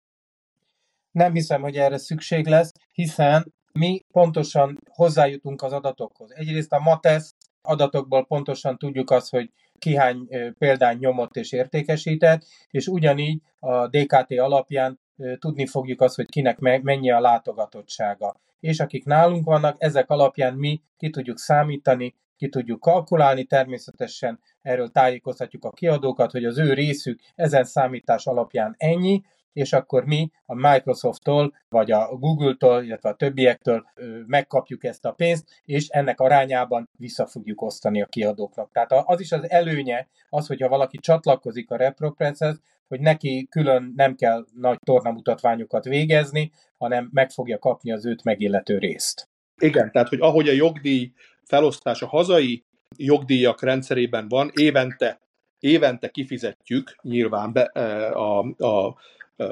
Nem 1.12 1.34
hiszem, 1.34 1.62
hogy 1.62 1.76
erre 1.76 1.98
szükség 1.98 2.48
lesz, 2.48 2.72
hiszen 2.92 3.54
mi 3.74 4.02
pontosan 4.12 4.80
hozzájutunk 4.90 5.62
az 5.62 5.72
adatokhoz. 5.72 6.32
Egyrészt 6.36 6.72
a 6.72 6.80
MATESZ 6.80 7.36
adatokból 7.62 8.26
pontosan 8.26 8.78
tudjuk 8.78 9.10
azt, 9.10 9.30
hogy 9.30 9.50
ki 9.80 9.96
hány 9.96 10.28
példán 10.58 10.98
nyomott 10.98 11.36
és 11.36 11.52
értékesített, 11.52 12.46
és 12.70 12.88
ugyanígy 12.88 13.42
a 13.60 13.88
DKT 13.88 14.32
alapján 14.40 15.00
tudni 15.40 15.66
fogjuk 15.66 16.02
azt, 16.02 16.16
hogy 16.16 16.30
kinek 16.30 16.60
mennyi 16.60 17.12
a 17.12 17.20
látogatottsága. 17.20 18.36
És 18.64 18.80
akik 18.80 19.06
nálunk 19.06 19.46
vannak, 19.46 19.76
ezek 19.80 20.10
alapján 20.10 20.54
mi 20.54 20.82
ki 20.98 21.10
tudjuk 21.10 21.38
számítani, 21.40 22.16
ki 22.38 22.50
tudjuk 22.50 22.80
kalkulálni, 22.80 23.44
természetesen 23.44 24.40
erről 24.62 24.92
tájékoztatjuk 24.92 25.64
a 25.66 25.72
kiadókat, 25.72 26.32
hogy 26.32 26.46
az 26.46 26.58
ő 26.58 26.74
részük 26.74 27.20
ezen 27.36 27.64
számítás 27.64 28.26
alapján 28.26 28.76
ennyi, 28.78 29.22
és 29.54 29.74
akkor 29.74 30.06
mi 30.06 30.32
a 30.46 30.56
Microsofttól, 30.56 31.54
vagy 31.70 31.92
a 31.92 32.16
Google-tól, 32.16 32.84
illetve 32.84 33.10
a 33.10 33.16
többiektől 33.16 33.86
megkapjuk 34.26 34.84
ezt 34.84 35.06
a 35.06 35.12
pénzt, 35.12 35.62
és 35.66 35.88
ennek 35.88 36.20
arányában 36.20 36.90
vissza 36.98 37.26
fogjuk 37.26 37.62
osztani 37.62 38.02
a 38.02 38.06
kiadóknak. 38.06 38.72
Tehát 38.72 38.92
az 38.92 39.20
is 39.20 39.32
az 39.32 39.50
előnye, 39.50 40.08
az, 40.30 40.48
hogyha 40.48 40.70
valaki 40.70 40.98
csatlakozik 40.98 41.72
a 41.72 41.76
ReproPresshez, 41.76 42.62
hogy 42.88 43.00
neki 43.00 43.48
külön 43.50 43.94
nem 43.96 44.16
kell 44.16 44.46
nagy 44.54 44.78
tornamutatványokat 44.80 45.84
végezni, 45.84 46.52
hanem 46.84 47.10
meg 47.12 47.30
fogja 47.30 47.60
kapni 47.60 47.92
az 47.92 48.06
őt 48.06 48.24
megillető 48.24 48.78
részt. 48.78 49.30
Igen, 49.62 49.92
tehát 49.92 50.10
hogy 50.10 50.20
ahogy 50.22 50.50
a 50.50 50.52
jogdíj 50.52 51.12
felosztás 51.44 52.02
a 52.02 52.08
hazai 52.08 52.66
jogdíjak 52.98 53.62
rendszerében 53.62 54.28
van, 54.28 54.52
évente 54.54 55.22
évente 55.64 56.08
kifizetjük 56.08 56.96
nyilván 57.02 57.54
be, 57.54 57.62
a, 58.12 58.40
a 58.58 58.96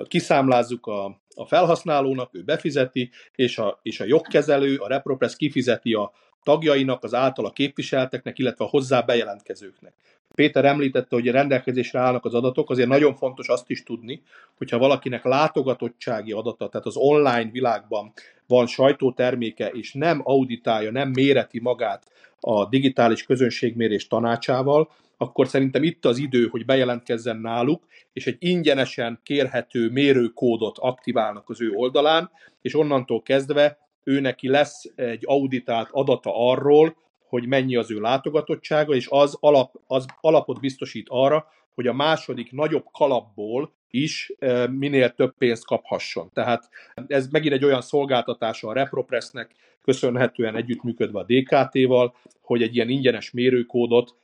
kiszámlázzuk 0.04 0.88
a, 0.88 1.22
a 1.36 1.46
felhasználónak, 1.46 2.36
ő 2.36 2.44
befizeti, 2.44 3.12
és 3.36 3.58
a, 3.58 3.80
és 3.82 4.00
a 4.00 4.06
jogkezelő, 4.06 4.78
a 4.78 4.88
ReproPress 4.88 5.36
kifizeti 5.36 5.94
a 5.94 6.12
tagjainak, 6.44 7.04
az 7.04 7.14
általa 7.14 7.52
képviselteknek, 7.52 8.40
illetve 8.40 8.66
a 8.66 8.68
hozzá 8.68 9.02
bejelentkezőknek. 9.02 9.94
Péter 10.36 10.66
említette, 10.66 11.16
hogy 11.16 11.28
rendelkezésre 11.28 12.00
állnak 12.00 12.26
az 12.26 12.34
adatok, 12.34 12.70
azért 12.70 12.88
nagyon 12.88 13.16
fontos 13.16 13.48
azt 13.48 13.70
is 13.70 13.84
tudni, 13.84 14.22
hogyha 14.58 14.78
valakinek 14.78 15.24
látogatottsági 15.24 16.32
adata, 16.32 16.70
tehát 16.70 16.88
az 16.88 16.96
online 16.96 17.50
világban 17.52 18.14
van 18.48 18.68
sajtóterméke, 18.68 19.68
és 19.68 19.94
nem 19.94 20.22
auditálja, 20.24 20.92
nem 20.92 21.10
méreti 21.10 21.60
magát 21.60 22.12
a 22.40 22.66
digitális 22.66 23.24
közönségmérés 23.24 24.08
tanácsával, 24.08 24.90
akkor 25.18 25.48
szerintem 25.48 25.84
itt 25.84 26.06
az 26.06 26.18
idő, 26.18 26.48
hogy 26.48 26.66
bejelentkezzen 26.66 27.38
náluk, 27.38 27.88
és 28.14 28.28
egy 28.28 28.36
ingyenesen 28.40 29.20
kérhető 29.24 29.90
mérőkódot 29.90 30.78
aktiválnak 30.78 31.50
az 31.50 31.62
ő 31.62 31.72
oldalán, 31.72 32.32
és 32.62 32.76
onnantól 32.76 33.22
kezdve 33.22 33.78
ő 34.04 34.20
neki 34.20 34.48
lesz 34.48 34.92
egy 34.96 35.24
auditált 35.26 35.90
adata 35.92 36.50
arról, 36.50 36.96
hogy 37.32 37.48
mennyi 37.48 37.76
az 37.76 37.92
ő 37.92 38.00
látogatottsága, 38.00 38.94
és 38.94 39.08
az, 39.10 39.38
alap, 39.40 39.76
az 39.88 40.06
alapot 40.22 40.60
biztosít 40.60 41.06
arra, 41.10 41.48
hogy 41.76 41.88
a 41.88 41.94
második 41.94 42.52
nagyobb 42.52 42.86
kalapból 42.92 43.74
is 43.90 44.34
minél 44.70 45.14
több 45.14 45.38
pénzt 45.38 45.66
kaphasson. 45.66 46.30
Tehát 46.34 46.70
ez 47.08 47.28
megint 47.28 47.54
egy 47.54 47.66
olyan 47.66 47.82
szolgáltatása 47.82 48.68
a 48.68 48.74
ReproPressnek, 48.74 49.56
köszönhetően 49.82 50.56
együttműködve 50.56 51.20
a 51.20 51.26
DKT-val, 51.28 52.16
hogy 52.42 52.62
egy 52.62 52.76
ilyen 52.76 52.90
ingyenes 52.90 53.32
mérőkódot 53.32 54.16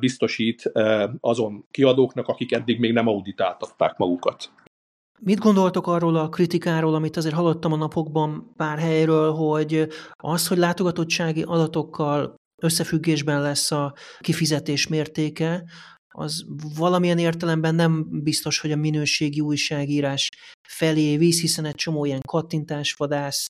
biztosít 0.00 0.72
azon 1.20 1.66
kiadóknak, 1.70 2.28
akik 2.28 2.52
eddig 2.52 2.78
még 2.78 2.92
nem 2.92 3.08
auditáltatták 3.08 3.96
magukat. 3.96 4.50
Mit 5.22 5.38
gondoltok 5.38 5.86
arról 5.86 6.16
a 6.16 6.28
kritikáról, 6.28 6.94
amit 6.94 7.16
azért 7.16 7.34
hallottam 7.34 7.72
a 7.72 7.76
napokban 7.76 8.52
pár 8.56 8.78
helyről, 8.78 9.32
hogy 9.32 9.86
az, 10.16 10.48
hogy 10.48 10.58
látogatottsági 10.58 11.42
adatokkal 11.42 12.34
összefüggésben 12.60 13.40
lesz 13.40 13.70
a 13.70 13.94
kifizetés 14.20 14.86
mértéke, 14.86 15.64
az 16.14 16.44
valamilyen 16.76 17.18
értelemben 17.18 17.74
nem 17.74 18.06
biztos, 18.22 18.60
hogy 18.60 18.72
a 18.72 18.76
minőségi 18.76 19.40
újságírás 19.40 20.28
felé 20.68 21.16
visz, 21.16 21.40
hiszen 21.40 21.64
egy 21.64 21.74
csomó 21.74 22.04
ilyen 22.04 22.20
kattintásvadász 22.26 23.46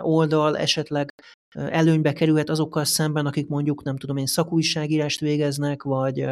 oldal 0.00 0.56
esetleg 0.58 1.08
előnybe 1.54 2.12
kerülhet 2.12 2.50
azokkal 2.50 2.84
szemben, 2.84 3.26
akik 3.26 3.48
mondjuk, 3.48 3.82
nem 3.82 3.96
tudom 3.96 4.16
én, 4.16 4.26
szakújságírást 4.26 5.20
végeznek, 5.20 5.82
vagy 5.82 6.24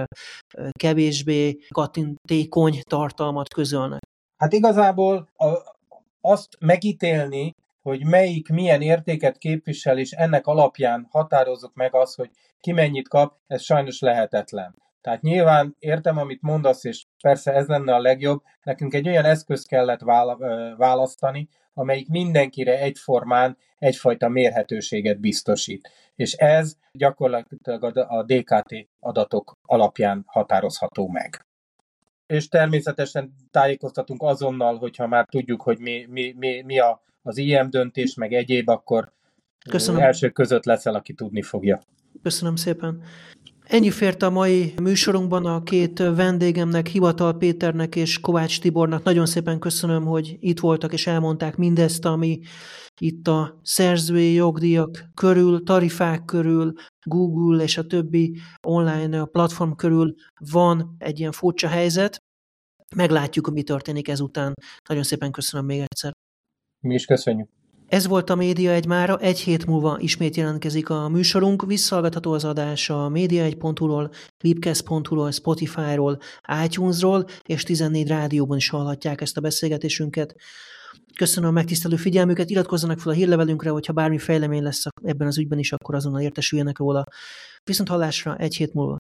kevésbé 0.71 1.59
kattintékony 1.69 2.81
tartalmat 2.83 3.49
közölnek. 3.49 4.01
Hát 4.37 4.53
igazából 4.53 5.29
a, 5.37 5.47
azt 6.21 6.57
megítélni, 6.59 7.55
hogy 7.85 8.05
melyik 8.05 8.49
milyen 8.49 8.83
értéket 8.83 9.39
képvisel, 9.39 9.99
és 9.99 10.11
ennek 10.11 10.47
alapján 10.47 11.07
határozzuk 11.11 11.75
meg 11.75 11.95
azt, 11.95 12.17
hogy 12.17 12.31
ki 12.61 12.73
mennyit 12.73 13.09
kap, 13.09 13.37
ez 13.47 13.63
sajnos 13.63 14.01
lehetetlen. 14.01 14.75
Tehát 15.01 15.23
nyilván 15.23 15.77
értem, 15.79 16.19
amit 16.19 16.43
mondasz, 16.43 16.85
és 16.85 17.05
persze 17.23 17.53
ez 17.53 17.67
lenne 17.67 17.95
a 17.95 18.01
legjobb, 18.01 18.43
nekünk 18.63 18.95
egy 18.95 19.09
olyan 19.09 19.25
eszköz 19.25 19.65
kellett 19.65 20.01
választani, 20.77 21.49
amelyik 21.75 22.09
mindenkire 22.09 22.81
egyformán 22.81 23.57
egyfajta 23.79 24.29
mérhetőséget 24.29 25.21
biztosít. 25.21 25.91
És 26.15 26.33
ez 26.33 26.77
gyakorlatilag 26.93 27.97
a 27.97 28.23
DKT 28.23 28.89
adatok 29.01 29.57
alapján 29.63 30.23
határozható 30.27 31.09
meg. 31.09 31.47
És 32.27 32.49
természetesen 32.49 33.35
tájékoztatunk 33.51 34.23
azonnal, 34.23 34.79
hogyha 34.79 35.07
már 35.07 35.27
tudjuk, 35.27 35.63
hogy 35.63 35.79
mi, 35.79 36.07
mi, 36.09 36.35
mi, 36.37 36.63
mi 36.63 36.79
a, 36.79 37.03
az 37.25 37.39
IM 37.39 37.71
döntés, 37.71 38.15
meg 38.15 38.33
egyéb, 38.33 38.69
akkor 38.69 39.13
Köszönöm. 39.71 40.01
első 40.01 40.31
között 40.31 40.65
leszel, 40.65 40.95
aki 40.95 41.13
tudni 41.13 41.43
fogja. 41.43 41.81
Köszönöm 42.23 42.57
szépen. 42.57 43.03
Ennyi 43.65 43.91
fért 43.91 44.23
a 44.23 44.31
mai 44.31 44.75
műsorunkban 44.83 45.47
a 45.47 45.63
két 45.63 45.99
vendégemnek, 45.99 46.87
Hivatal 46.87 47.37
Péternek 47.37 47.97
és 47.97 48.21
Kovács 48.21 48.61
Tibornak. 48.61 49.03
Nagyon 49.03 49.27
szépen 49.27 49.59
köszönöm, 49.59 50.05
hogy 50.05 50.37
itt 50.41 50.61
voltak 50.61 50.93
és 50.93 51.07
elmondták 51.07 51.57
mindezt, 51.57 52.05
ami 52.05 52.41
itt 53.01 53.29
a 53.29 53.61
szerzői 53.63 54.33
jogdíjak 54.33 55.05
körül, 55.15 55.63
tarifák 55.63 56.25
körül, 56.25 56.73
Google 57.07 57.63
és 57.63 57.79
a 57.79 57.87
többi 57.87 58.39
online 58.67 59.25
platform 59.25 59.73
körül 59.73 60.15
van 60.51 60.95
egy 60.99 61.19
ilyen 61.19 61.33
furcsa 61.33 61.69
helyzet. 61.69 62.19
Meglátjuk, 62.97 63.51
mi 63.51 63.63
történik 63.63 64.09
ezután. 64.09 64.53
Nagyon 64.89 65.03
szépen 65.03 65.31
köszönöm 65.31 65.67
még 65.67 65.81
egyszer. 65.81 66.13
Mi 66.85 66.95
is 66.95 67.05
köszönjük. 67.05 67.49
Ez 67.89 68.07
volt 68.07 68.31
a 68.31 68.35
Média 68.35 68.73
egy 68.73 68.87
mára, 68.87 69.19
egy 69.19 69.41
hét 69.41 69.67
múlva 69.67 69.97
ismét 70.01 70.37
jelentkezik 70.37 70.91
a 70.91 71.09
műsorunk, 71.09 71.67
visszalgatható 71.67 72.33
az 72.33 72.45
adás 72.45 72.91
a 72.91 73.09
média1.hu-ról, 73.09 74.11
libkesz.hu-ról, 74.39 75.31
Spotify-ról, 75.31 76.19
iTunes-ról, 76.65 77.25
és 77.43 77.63
14 77.63 78.09
rádióban 78.09 78.57
is 78.57 78.69
hallhatják 78.69 79.21
ezt 79.21 79.37
a 79.37 79.41
beszélgetésünket. 79.41 80.35
Köszönöm 81.17 81.49
a 81.49 81.53
megtisztelő 81.53 81.97
figyelmüket, 81.97 82.51
iratkozzanak 82.51 82.99
fel 82.99 83.13
a 83.13 83.15
hírlevelünkre, 83.15 83.71
hogyha 83.71 83.93
bármi 83.93 84.19
fejlemény 84.19 84.63
lesz 84.63 84.85
ebben 85.03 85.27
az 85.27 85.39
ügyben 85.39 85.59
is, 85.59 85.73
akkor 85.73 85.95
azonnal 85.95 86.21
értesüljenek 86.21 86.79
róla. 86.79 87.05
Viszont 87.65 87.89
hallásra 87.89 88.37
egy 88.37 88.57
hét 88.57 88.75
múlva. 88.75 88.97